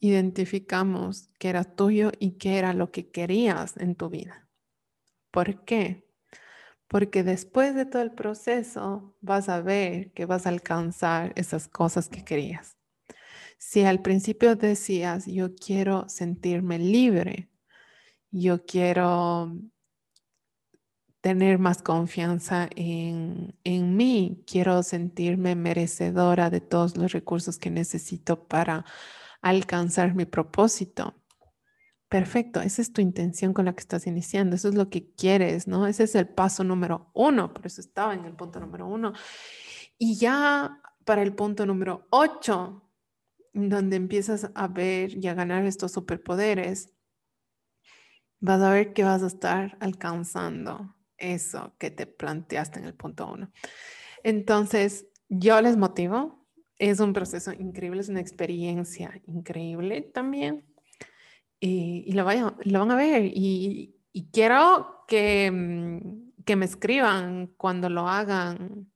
identificamos 0.00 1.30
qué 1.38 1.48
era 1.48 1.64
tuyo 1.64 2.12
y 2.18 2.32
qué 2.32 2.58
era 2.58 2.74
lo 2.74 2.90
que 2.90 3.10
querías 3.10 3.78
en 3.78 3.94
tu 3.94 4.10
vida. 4.10 4.46
¿Por 5.30 5.64
qué? 5.64 6.05
Porque 6.88 7.24
después 7.24 7.74
de 7.74 7.84
todo 7.86 8.02
el 8.02 8.12
proceso 8.12 9.16
vas 9.20 9.48
a 9.48 9.60
ver 9.60 10.12
que 10.12 10.26
vas 10.26 10.46
a 10.46 10.50
alcanzar 10.50 11.32
esas 11.36 11.68
cosas 11.68 12.08
que 12.08 12.24
querías. 12.24 12.76
Si 13.58 13.84
al 13.84 14.02
principio 14.02 14.54
decías, 14.56 15.26
yo 15.26 15.54
quiero 15.54 16.08
sentirme 16.08 16.78
libre, 16.78 17.50
yo 18.30 18.64
quiero 18.66 19.52
tener 21.20 21.58
más 21.58 21.82
confianza 21.82 22.68
en, 22.76 23.58
en, 23.64 23.96
mí, 23.96 24.44
quiero 24.46 24.82
sentirme 24.84 25.56
merecedora 25.56 26.50
de 26.50 26.60
todos 26.60 26.96
los 26.96 27.12
recursos 27.12 27.58
que 27.58 27.70
necesito 27.70 28.46
para 28.46 28.84
alcanzar 29.42 30.14
mi 30.14 30.24
propósito. 30.24 31.14
Perfecto, 32.08 32.60
esa 32.60 32.82
es 32.82 32.92
tu 32.92 33.00
intención 33.00 33.52
con 33.52 33.64
la 33.64 33.74
que 33.74 33.80
estás 33.80 34.06
iniciando, 34.06 34.54
eso 34.54 34.68
es 34.68 34.76
lo 34.76 34.90
que 34.90 35.10
quieres, 35.14 35.66
¿no? 35.66 35.88
Ese 35.88 36.04
es 36.04 36.14
el 36.14 36.28
paso 36.28 36.62
número 36.62 37.10
uno, 37.14 37.52
por 37.52 37.66
eso 37.66 37.80
estaba 37.80 38.14
en 38.14 38.24
el 38.24 38.32
punto 38.32 38.60
número 38.60 38.86
uno. 38.86 39.12
Y 39.98 40.16
ya 40.16 40.80
para 41.04 41.22
el 41.22 41.34
punto 41.34 41.66
número 41.66 42.06
ocho, 42.10 42.84
donde 43.52 43.96
empiezas 43.96 44.50
a 44.54 44.68
ver 44.68 45.16
y 45.16 45.26
a 45.26 45.34
ganar 45.34 45.66
estos 45.66 45.92
superpoderes, 45.92 46.92
vas 48.38 48.60
a 48.60 48.70
ver 48.70 48.92
que 48.92 49.02
vas 49.02 49.24
a 49.24 49.26
estar 49.26 49.76
alcanzando 49.80 50.94
eso 51.18 51.74
que 51.78 51.90
te 51.90 52.06
planteaste 52.06 52.78
en 52.78 52.84
el 52.84 52.94
punto 52.94 53.32
uno. 53.32 53.50
Entonces, 54.22 55.06
yo 55.28 55.60
les 55.60 55.76
motivo, 55.76 56.46
es 56.78 57.00
un 57.00 57.12
proceso 57.12 57.52
increíble, 57.52 58.00
es 58.00 58.08
una 58.08 58.20
experiencia 58.20 59.20
increíble 59.26 60.02
también 60.02 60.75
y, 61.66 62.12
lo, 62.12 62.24
lo, 62.64 62.78
van 62.78 62.90
a 62.90 62.96
ver. 62.96 63.30
Y, 63.34 63.94
quiero 64.32 65.04
que, 65.08 65.50
mm, 65.50 66.42
que, 66.44 66.56
me 66.56 66.64
escriban 66.64 67.48
cuando 67.56 67.88
lo 67.88 68.08
hagan, 68.08 68.90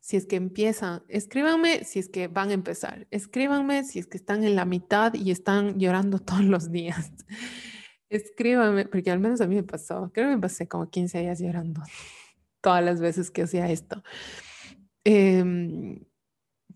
si 0.00 0.16
es 0.16 0.26
que 0.26 0.36
empiezan. 0.36 1.02
Escríbanme 1.08 1.84
si 1.84 1.98
es 1.98 2.08
que 2.08 2.28
van 2.28 2.50
a 2.50 2.54
empezar. 2.54 3.06
Escríbanme 3.10 3.84
si 3.84 3.98
es 3.98 4.06
que 4.06 4.16
están 4.16 4.44
en 4.44 4.54
la 4.54 4.64
mitad 4.64 5.12
y 5.14 5.30
están 5.30 5.78
llorando 5.78 6.18
todos 6.20 6.44
los 6.44 6.70
días. 6.70 7.12
Escríbanme, 8.08 8.86
porque 8.86 9.10
al 9.10 9.18
menos 9.18 9.40
a 9.40 9.46
mí 9.48 9.56
me 9.56 9.64
pasó. 9.64 10.10
Creo 10.14 10.28
que 10.28 10.36
me 10.36 10.40
pasé 10.40 10.68
como 10.68 10.88
15 10.90 11.20
días 11.20 11.40
llorando 11.40 11.82
todas 12.60 12.84
las 12.84 13.00
veces 13.00 13.30
que 13.30 13.42
hacía 13.42 13.68
esto. 13.70 14.02
Em, 15.04 16.04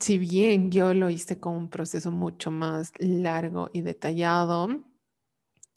si 0.01 0.19
bien 0.19 0.71
yo 0.71 0.95
lo 0.95 1.11
hice 1.11 1.39
con 1.39 1.57
un 1.57 1.69
proceso 1.69 2.11
mucho 2.11 2.51
más 2.51 2.93
largo 2.99 3.71
y 3.73 3.83
detallado, 3.83 4.69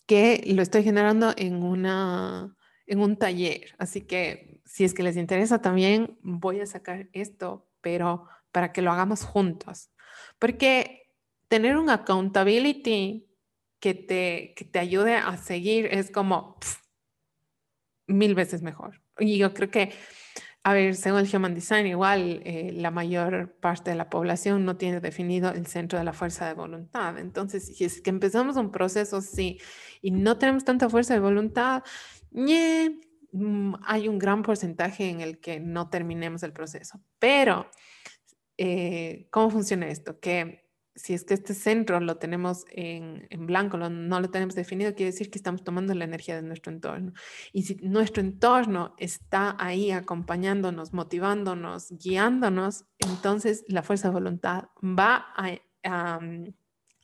que 0.05 0.43
lo 0.47 0.61
estoy 0.61 0.83
generando 0.83 1.33
en, 1.37 1.63
una, 1.63 2.55
en 2.85 2.99
un 2.99 3.17
taller. 3.17 3.75
Así 3.77 4.01
que 4.01 4.61
si 4.65 4.83
es 4.83 4.93
que 4.93 5.03
les 5.03 5.17
interesa 5.17 5.61
también, 5.61 6.17
voy 6.21 6.59
a 6.59 6.65
sacar 6.65 7.09
esto, 7.13 7.67
pero 7.81 8.27
para 8.51 8.71
que 8.71 8.81
lo 8.81 8.91
hagamos 8.91 9.23
juntos. 9.23 9.91
Porque 10.39 11.09
tener 11.47 11.77
un 11.77 11.89
accountability 11.89 13.27
que 13.79 13.93
te, 13.93 14.53
que 14.55 14.65
te 14.65 14.79
ayude 14.79 15.15
a 15.15 15.37
seguir 15.37 15.87
es 15.87 16.09
como 16.09 16.57
mil 18.07 18.35
veces 18.35 18.61
mejor. 18.61 19.01
Y 19.19 19.37
yo 19.37 19.53
creo 19.53 19.69
que 19.69 19.93
a 20.65 20.73
ver, 20.73 20.95
según 20.95 21.19
el 21.19 21.35
Human 21.35 21.53
Design, 21.53 21.87
igual 21.87 22.41
eh, 22.45 22.71
la 22.73 22.89
mayor 22.89 23.53
parte 23.59 23.91
de 23.91 23.97
la 23.97 24.09
población 24.09 24.63
no 24.63 24.77
tiene 24.77 25.01
definido 25.01 25.51
el 25.51 25.67
centro 25.67 25.99
de 25.99 26.05
la 26.05 26.13
fuerza 26.13 26.47
de 26.47 26.53
voluntad. 26.53 27.17
Entonces, 27.19 27.75
si 27.75 27.83
es 27.83 28.01
que 28.01 28.09
empezamos 28.09 28.55
un 28.55 28.71
proceso 28.71 29.17
así 29.17 29.59
y 30.01 30.11
no 30.11 30.37
tenemos 30.37 30.63
tanta 30.63 30.89
fuerza 30.89 31.13
de 31.15 31.19
voluntad, 31.19 31.83
mm, 32.31 33.73
hay 33.85 34.07
un 34.07 34.19
gran 34.19 34.41
porcentaje 34.41 35.09
en 35.09 35.19
el 35.19 35.41
que 35.41 35.59
no 35.59 35.89
terminemos 35.89 36.43
el 36.43 36.53
proceso. 36.53 37.01
Pero, 37.19 37.69
eh, 38.57 39.27
¿cómo 39.31 39.49
funciona 39.49 39.87
esto? 39.89 40.19
Que 40.21 40.62
si 40.95 41.13
es 41.13 41.23
que 41.23 41.33
este 41.33 41.53
centro 41.53 41.99
lo 41.99 42.17
tenemos 42.17 42.65
en, 42.69 43.27
blanco, 43.45 43.77
no 43.77 44.19
lo 44.19 44.29
tenemos 44.29 44.55
definido, 44.55 44.93
quiere 44.93 45.11
decir 45.11 45.31
que 45.31 45.39
estamos 45.39 45.63
tomando 45.63 45.93
la 45.95 46.05
energía 46.05 46.35
de 46.35 46.43
nuestro 46.43 46.71
entorno. 46.71 47.13
Y 47.51 47.63
si 47.63 47.75
nuestro 47.75 48.21
entorno 48.21 48.93
está 48.97 49.55
ahí 49.59 49.91
acompañándonos, 49.91 50.93
motivándonos, 50.93 51.91
guiándonos, 51.91 52.85
entonces 52.99 53.63
la 53.67 53.81
fuerza 53.81 54.09
de 54.09 54.13
voluntad 54.13 54.65
va 54.81 55.33
a, 55.35 56.19
mm, 56.19 56.53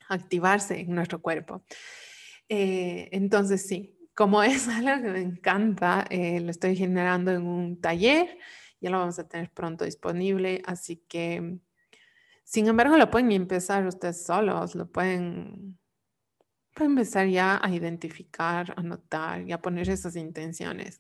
activarse 0.09 0.79
en 0.79 0.95
nuestro 0.95 1.21
cuerpo. 1.21 1.63
Eh, 2.47 3.09
entonces 3.11 3.67
sí, 3.67 3.95
como 4.13 4.43
es 4.43 4.67
algo 4.67 5.03
que 5.03 5.11
me 5.11 5.21
encanta, 5.21 6.05
eh, 6.09 6.39
lo 6.41 6.51
estoy 6.51 6.75
generando 6.75 7.31
en 7.31 7.43
un 7.47 7.81
taller, 7.81 8.37
ya 8.81 8.89
lo 8.91 8.99
vamos 8.99 9.19
a 9.19 9.27
tener 9.27 9.51
pronto 9.51 9.85
disponible, 9.85 10.61
así 10.65 10.97
que 11.07 11.59
sin 12.49 12.65
embargo, 12.65 12.97
lo 12.97 13.11
pueden 13.11 13.31
empezar 13.31 13.85
ustedes 13.85 14.25
solos, 14.25 14.73
lo 14.73 14.91
pueden, 14.91 15.77
pueden 16.73 16.93
empezar 16.93 17.27
ya 17.27 17.59
a 17.63 17.69
identificar, 17.69 18.73
a 18.75 18.81
notar 18.81 19.47
y 19.47 19.51
a 19.51 19.61
poner 19.61 19.87
esas 19.87 20.15
intenciones. 20.15 20.99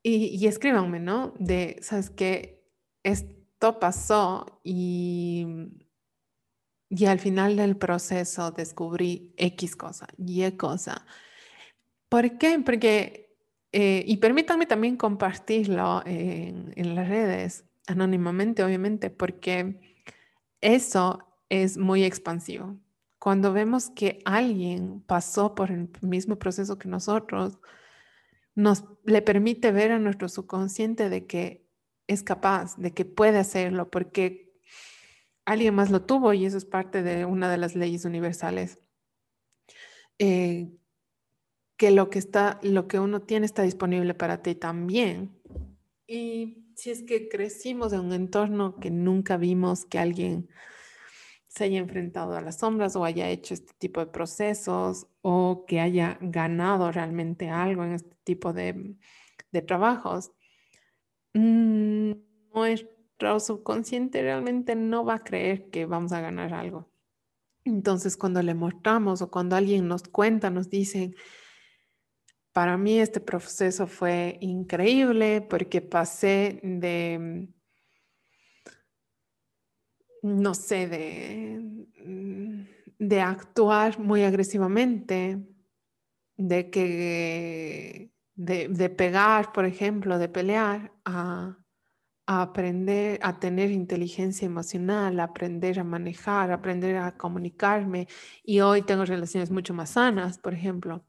Y, 0.00 0.26
y 0.26 0.46
escríbanme, 0.46 1.00
¿no? 1.00 1.34
De, 1.40 1.80
¿sabes 1.82 2.10
qué? 2.10 2.64
Esto 3.02 3.80
pasó 3.80 4.60
y, 4.62 5.44
y 6.88 7.06
al 7.06 7.18
final 7.18 7.56
del 7.56 7.76
proceso 7.76 8.52
descubrí 8.52 9.34
X 9.36 9.74
cosa, 9.74 10.06
Y 10.16 10.52
cosa. 10.52 11.04
¿Por 12.08 12.38
qué? 12.38 12.60
Porque, 12.60 13.36
eh, 13.72 14.04
y 14.06 14.18
permítanme 14.18 14.66
también 14.66 14.96
compartirlo 14.96 16.04
en, 16.06 16.72
en 16.76 16.94
las 16.94 17.08
redes 17.08 17.64
anónimamente, 17.86 18.62
obviamente, 18.64 19.10
porque 19.10 19.80
eso 20.60 21.26
es 21.48 21.76
muy 21.76 22.04
expansivo. 22.04 22.76
Cuando 23.18 23.52
vemos 23.52 23.90
que 23.90 24.20
alguien 24.24 25.02
pasó 25.02 25.54
por 25.54 25.70
el 25.70 25.88
mismo 26.02 26.38
proceso 26.38 26.78
que 26.78 26.88
nosotros, 26.88 27.58
nos 28.54 28.84
le 29.04 29.22
permite 29.22 29.72
ver 29.72 29.92
a 29.92 29.98
nuestro 29.98 30.28
subconsciente 30.28 31.08
de 31.08 31.26
que 31.26 31.66
es 32.06 32.22
capaz, 32.22 32.76
de 32.76 32.92
que 32.92 33.04
puede 33.04 33.38
hacerlo, 33.38 33.90
porque 33.90 34.52
alguien 35.44 35.74
más 35.74 35.90
lo 35.90 36.02
tuvo 36.02 36.32
y 36.32 36.44
eso 36.44 36.56
es 36.56 36.64
parte 36.64 37.02
de 37.02 37.24
una 37.24 37.50
de 37.50 37.58
las 37.58 37.74
leyes 37.74 38.04
universales. 38.04 38.78
Eh, 40.18 40.70
que 41.76 41.90
lo 41.90 42.08
que 42.08 42.18
está, 42.18 42.60
lo 42.62 42.86
que 42.86 43.00
uno 43.00 43.20
tiene 43.22 43.46
está 43.46 43.62
disponible 43.62 44.14
para 44.14 44.42
ti 44.42 44.54
también. 44.54 45.36
Y 46.06 46.63
si 46.74 46.90
es 46.90 47.02
que 47.02 47.28
crecimos 47.28 47.92
en 47.92 48.00
un 48.00 48.12
entorno 48.12 48.76
que 48.76 48.90
nunca 48.90 49.36
vimos 49.36 49.84
que 49.84 49.98
alguien 49.98 50.48
se 51.48 51.64
haya 51.64 51.78
enfrentado 51.78 52.36
a 52.36 52.40
las 52.40 52.58
sombras 52.58 52.96
o 52.96 53.04
haya 53.04 53.28
hecho 53.28 53.54
este 53.54 53.72
tipo 53.78 54.00
de 54.00 54.06
procesos 54.06 55.06
o 55.22 55.64
que 55.68 55.80
haya 55.80 56.18
ganado 56.20 56.90
realmente 56.90 57.48
algo 57.48 57.84
en 57.84 57.92
este 57.92 58.16
tipo 58.24 58.52
de, 58.52 58.96
trabajos, 59.66 60.32
mm, 61.34 62.12
nuestro 62.52 63.38
subconsciente 63.38 64.22
realmente 64.22 64.74
no 64.74 65.04
va 65.04 65.14
a 65.14 65.24
creer 65.24 65.70
que 65.70 65.86
vamos 65.86 66.12
a 66.12 66.20
ganar 66.20 66.52
algo. 66.54 66.90
Entonces, 67.64 68.16
cuando 68.16 68.42
le 68.42 68.54
mostramos 68.54 69.22
o 69.22 69.30
cuando 69.30 69.54
alguien 69.56 69.86
nos 69.86 70.02
cuenta, 70.02 70.50
nos 70.50 70.68
dicen, 70.68 71.14
para 72.54 72.76
mí 72.78 73.00
este 73.00 73.20
proceso 73.20 73.88
fue 73.88 74.38
increíble 74.40 75.42
porque 75.42 75.80
pasé 75.82 76.60
de, 76.62 77.48
no 80.22 80.54
sé, 80.54 80.86
de, 80.86 81.58
mm, 82.06 82.62
de 83.00 83.20
actuar 83.20 83.98
muy 83.98 84.22
agresivamente, 84.22 85.44
de 86.36 86.70
que 86.70 88.12
de, 88.36 88.90
pegar, 88.90 89.52
por 89.52 89.64
ejemplo, 89.64 90.18
de 90.18 90.28
pelear, 90.28 90.92
a, 91.04 91.58
a, 92.26 92.42
aprender 92.42 93.18
a 93.22 93.40
tener 93.40 93.72
inteligencia 93.72 94.46
emocional, 94.46 95.18
a 95.18 95.24
aprender 95.24 95.80
a 95.80 95.84
manejar, 95.84 96.52
a 96.52 96.54
aprender 96.54 96.96
a 96.98 97.16
comunicarme. 97.16 98.06
Y 98.44 98.60
hoy 98.60 98.82
tengo 98.82 99.04
relaciones 99.04 99.50
mucho 99.50 99.74
más 99.74 99.90
sanas, 99.90 100.38
por 100.38 100.54
ejemplo 100.54 101.04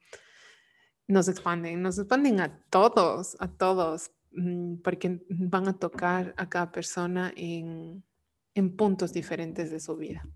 nos 1.07 1.27
expanden, 1.27 1.81
nos 1.81 1.99
expanden 1.99 2.39
a 2.39 2.59
todos, 2.69 3.37
a 3.39 3.47
todos, 3.47 4.11
mm, 4.31 4.77
porque 4.77 5.21
van 5.29 5.67
a 5.67 5.77
tocar 5.77 6.33
a 6.37 6.49
cada 6.49 6.71
persona 6.71 7.31
en, 7.35 8.03
en 8.53 8.75
puntos 8.75 9.13
diferentes 9.13 9.71
de 9.71 9.79
su 9.79 9.95
vida. 9.95 10.27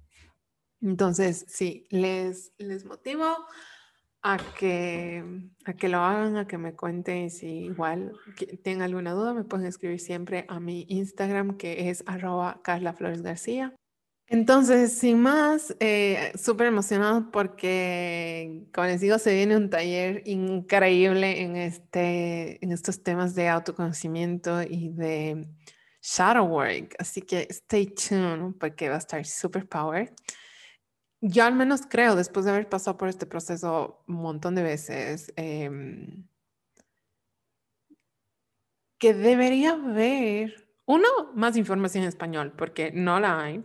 Entonces, 0.81 1.45
sí, 1.47 1.87
les, 1.89 2.53
les 2.57 2.85
motivo 2.85 3.25
a 4.21 4.37
que, 4.57 5.23
a 5.65 5.73
que 5.73 5.89
lo 5.89 5.99
hagan, 5.99 6.37
a 6.37 6.47
que 6.47 6.57
me 6.57 6.75
cuenten 6.75 7.29
si 7.29 7.65
igual 7.65 8.13
tienen 8.63 8.81
alguna 8.81 9.13
duda, 9.13 9.33
me 9.33 9.43
pueden 9.43 9.65
escribir 9.65 9.99
siempre 9.99 10.45
a 10.49 10.59
mi 10.59 10.85
Instagram 10.89 11.57
que 11.57 11.89
es 11.89 12.03
arroba 12.05 12.61
Carla 12.63 12.93
Flores 12.93 13.21
García. 13.21 13.73
Entonces, 14.31 14.93
sin 14.93 15.19
más, 15.21 15.75
eh, 15.79 16.31
súper 16.37 16.67
emocionado 16.67 17.31
porque, 17.31 18.67
como 18.71 18.85
les 18.85 19.01
digo, 19.01 19.17
se 19.17 19.33
viene 19.33 19.57
un 19.57 19.71
taller 19.71 20.21
increíble 20.27 21.41
en, 21.41 21.55
este, 21.55 22.63
en 22.63 22.71
estos 22.71 23.01
temas 23.01 23.33
de 23.33 23.49
autoconocimiento 23.49 24.61
y 24.61 24.89
de 24.89 25.47
shadow 26.03 26.45
work. 26.45 26.95
Así 26.99 27.23
que 27.23 27.47
stay 27.49 27.87
tuned 27.87 28.53
porque 28.59 28.89
va 28.89 28.95
a 28.95 28.97
estar 28.99 29.25
super 29.25 29.67
power. 29.67 30.13
Yo 31.21 31.43
al 31.43 31.55
menos 31.55 31.81
creo, 31.89 32.15
después 32.15 32.45
de 32.45 32.51
haber 32.51 32.69
pasado 32.69 32.97
por 32.97 33.09
este 33.09 33.25
proceso 33.25 34.03
un 34.07 34.15
montón 34.15 34.55
de 34.55 34.63
veces, 34.63 35.33
em, 35.35 36.27
que 38.99 39.13
debería 39.13 39.71
haber, 39.71 40.67
uno, 40.85 41.07
más 41.33 41.55
información 41.57 42.03
en 42.03 42.09
español, 42.09 42.53
porque 42.57 42.91
no 42.91 43.19
la 43.19 43.41
hay. 43.41 43.63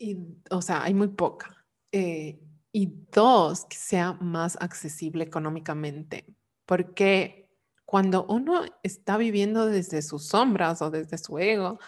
Y, 0.00 0.16
o 0.50 0.62
sea, 0.62 0.82
hay 0.82 0.94
muy 0.94 1.08
poca. 1.08 1.66
Eh, 1.92 2.40
y 2.72 2.86
dos, 3.12 3.66
que 3.66 3.76
sea 3.76 4.14
más 4.14 4.56
accesible 4.60 5.24
económicamente, 5.24 6.24
porque 6.64 7.50
cuando 7.84 8.24
uno 8.26 8.62
está 8.82 9.18
viviendo 9.18 9.66
desde 9.66 10.00
sus 10.00 10.26
sombras 10.26 10.80
o 10.80 10.90
desde 10.90 11.18
su 11.18 11.38
ego, 11.38 11.78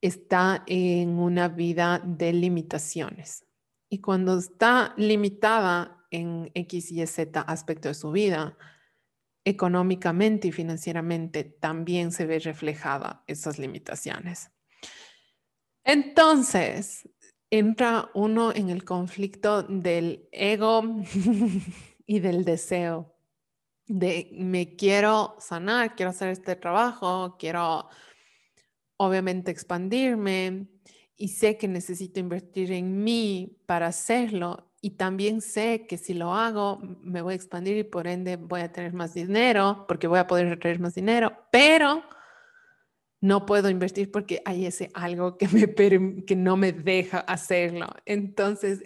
está 0.00 0.62
en 0.66 1.18
una 1.18 1.48
vida 1.48 2.00
de 2.04 2.32
limitaciones. 2.32 3.44
Y 3.88 4.00
cuando 4.00 4.38
está 4.38 4.94
limitada 4.96 6.06
en 6.10 6.50
X 6.54 6.92
y 6.92 7.04
Z 7.06 7.40
aspecto 7.40 7.88
de 7.88 7.94
su 7.94 8.12
vida, 8.12 8.56
económicamente 9.44 10.48
y 10.48 10.52
financieramente 10.52 11.42
también 11.44 12.12
se 12.12 12.26
ve 12.26 12.38
reflejada 12.38 13.24
esas 13.26 13.58
limitaciones. 13.58 14.50
Entonces, 15.84 17.08
entra 17.52 18.10
uno 18.14 18.50
en 18.54 18.70
el 18.70 18.82
conflicto 18.82 19.62
del 19.62 20.26
ego 20.32 20.82
y 22.06 22.18
del 22.18 22.46
deseo, 22.46 23.14
de 23.86 24.30
me 24.32 24.74
quiero 24.74 25.36
sanar, 25.38 25.94
quiero 25.94 26.10
hacer 26.10 26.30
este 26.30 26.56
trabajo, 26.56 27.36
quiero 27.38 27.90
obviamente 28.96 29.50
expandirme 29.50 30.66
y 31.14 31.28
sé 31.28 31.58
que 31.58 31.68
necesito 31.68 32.20
invertir 32.20 32.72
en 32.72 33.04
mí 33.04 33.58
para 33.66 33.88
hacerlo 33.88 34.72
y 34.80 34.92
también 34.92 35.42
sé 35.42 35.86
que 35.86 35.98
si 35.98 36.14
lo 36.14 36.32
hago, 36.32 36.78
me 37.02 37.20
voy 37.20 37.34
a 37.34 37.36
expandir 37.36 37.76
y 37.76 37.84
por 37.84 38.06
ende 38.06 38.36
voy 38.36 38.62
a 38.62 38.72
tener 38.72 38.94
más 38.94 39.12
dinero, 39.12 39.84
porque 39.86 40.06
voy 40.06 40.20
a 40.20 40.26
poder 40.26 40.58
traer 40.58 40.80
más 40.80 40.94
dinero, 40.94 41.36
pero 41.50 42.02
no 43.22 43.46
puedo 43.46 43.70
invertir 43.70 44.10
porque 44.10 44.42
hay 44.44 44.66
ese 44.66 44.90
algo 44.94 45.38
que, 45.38 45.46
me, 45.46 45.72
que 46.24 46.34
no 46.34 46.56
me 46.56 46.72
deja 46.72 47.20
hacerlo. 47.20 47.86
Entonces, 48.04 48.82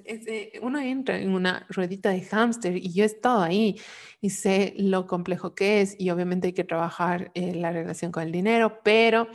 uno 0.61 0.79
entra 0.79 1.19
en 1.19 1.31
una 1.31 1.67
ruedita 1.71 2.11
de 2.11 2.21
hámster 2.21 2.77
y 2.77 2.93
yo 2.93 3.05
he 3.05 3.19
ahí 3.25 3.81
y 4.21 4.29
sé 4.29 4.75
lo 4.77 5.07
complejo 5.07 5.55
que 5.55 5.81
es 5.81 5.97
y 5.99 6.11
obviamente 6.11 6.49
hay 6.49 6.53
que 6.53 6.65
trabajar 6.65 7.31
en 7.33 7.63
la 7.63 7.73
relación 7.73 8.13
con 8.13 8.25
el 8.25 8.31
dinero, 8.31 8.81
pero 8.85 9.27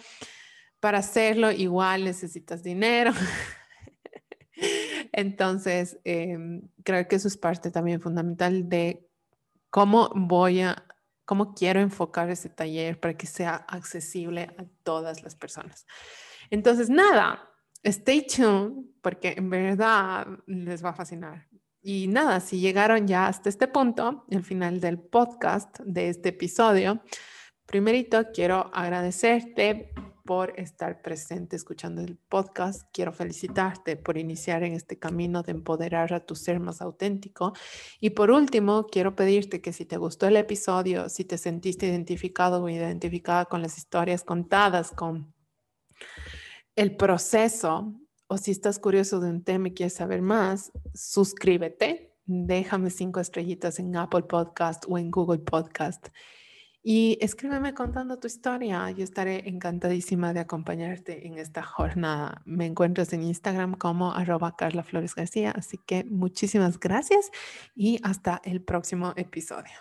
para 0.79 0.99
hacerlo 0.99 1.51
igual 1.51 2.03
necesitas 2.03 2.61
dinero. 2.61 3.11
Entonces, 5.11 5.99
em, 6.03 6.61
creo 6.83 7.07
que 7.07 7.15
eso 7.15 7.27
es 7.27 7.37
parte 7.37 7.71
también 7.71 8.01
fundamental 8.01 8.69
de 8.69 9.03
cómo 9.71 10.11
voy 10.13 10.61
a, 10.61 10.85
cómo 11.25 11.53
quiero 11.53 11.79
enfocar 11.79 12.29
ese 12.29 12.49
taller 12.49 12.99
para 12.99 13.15
que 13.15 13.27
sea 13.27 13.55
accesible 13.55 14.53
a 14.57 14.65
todas 14.83 15.23
las 15.23 15.35
personas. 15.35 15.85
Entonces, 16.49 16.89
nada, 16.89 17.49
stay 17.83 18.25
tuned 18.25 18.85
porque 19.01 19.35
en 19.37 19.49
verdad 19.49 20.27
les 20.45 20.83
va 20.83 20.89
a 20.89 20.93
fascinar. 20.93 21.47
Y 21.81 22.07
nada, 22.07 22.39
si 22.39 22.59
llegaron 22.59 23.07
ya 23.07 23.27
hasta 23.27 23.49
este 23.49 23.67
punto, 23.67 24.25
el 24.29 24.43
final 24.43 24.79
del 24.79 24.99
podcast 24.99 25.79
de 25.79 26.09
este 26.09 26.29
episodio, 26.29 27.01
primerito 27.65 28.31
quiero 28.33 28.69
agradecerte 28.73 29.91
por 30.31 30.57
estar 30.57 31.01
presente 31.01 31.57
escuchando 31.57 32.01
el 32.01 32.15
podcast. 32.15 32.87
Quiero 32.93 33.11
felicitarte 33.11 33.97
por 33.97 34.17
iniciar 34.17 34.63
en 34.63 34.71
este 34.71 34.97
camino 34.97 35.43
de 35.43 35.51
empoderar 35.51 36.13
a 36.13 36.25
tu 36.25 36.35
ser 36.35 36.61
más 36.61 36.81
auténtico. 36.81 37.51
Y 37.99 38.11
por 38.11 38.31
último, 38.31 38.87
quiero 38.87 39.13
pedirte 39.13 39.59
que 39.59 39.73
si 39.73 39.83
te 39.83 39.97
gustó 39.97 40.27
el 40.27 40.37
episodio, 40.37 41.09
si 41.09 41.25
te 41.25 41.37
sentiste 41.37 41.87
identificado 41.87 42.63
o 42.63 42.69
identificada 42.69 43.43
con 43.43 43.61
las 43.61 43.77
historias 43.77 44.23
contadas, 44.23 44.91
con 44.91 45.33
el 46.77 46.95
proceso, 46.95 47.93
o 48.27 48.37
si 48.37 48.51
estás 48.51 48.79
curioso 48.79 49.19
de 49.19 49.31
un 49.31 49.43
tema 49.43 49.67
y 49.67 49.73
quieres 49.73 49.95
saber 49.95 50.21
más, 50.21 50.71
suscríbete, 50.93 52.15
déjame 52.25 52.89
cinco 52.89 53.19
estrellitas 53.19 53.79
en 53.79 53.97
Apple 53.97 54.23
Podcast 54.23 54.85
o 54.87 54.97
en 54.97 55.11
Google 55.11 55.39
Podcast 55.39 56.07
y 56.83 57.17
escríbeme 57.21 57.73
contando 57.73 58.17
tu 58.17 58.27
historia. 58.27 58.89
Yo 58.91 59.03
estaré 59.03 59.47
encantadísima 59.47 60.33
de 60.33 60.39
acompañarte 60.39 61.27
en 61.27 61.37
esta 61.37 61.63
jornada. 61.63 62.41
Me 62.45 62.65
encuentras 62.65 63.13
en 63.13 63.23
Instagram 63.23 63.75
como 63.75 64.13
arroba 64.13 64.55
Carla 64.55 64.83
Flores 64.83 65.13
García. 65.15 65.51
Así 65.51 65.77
que 65.77 66.03
muchísimas 66.05 66.79
gracias 66.79 67.29
y 67.75 67.99
hasta 68.03 68.41
el 68.43 68.61
próximo 68.61 69.13
episodio. 69.15 69.71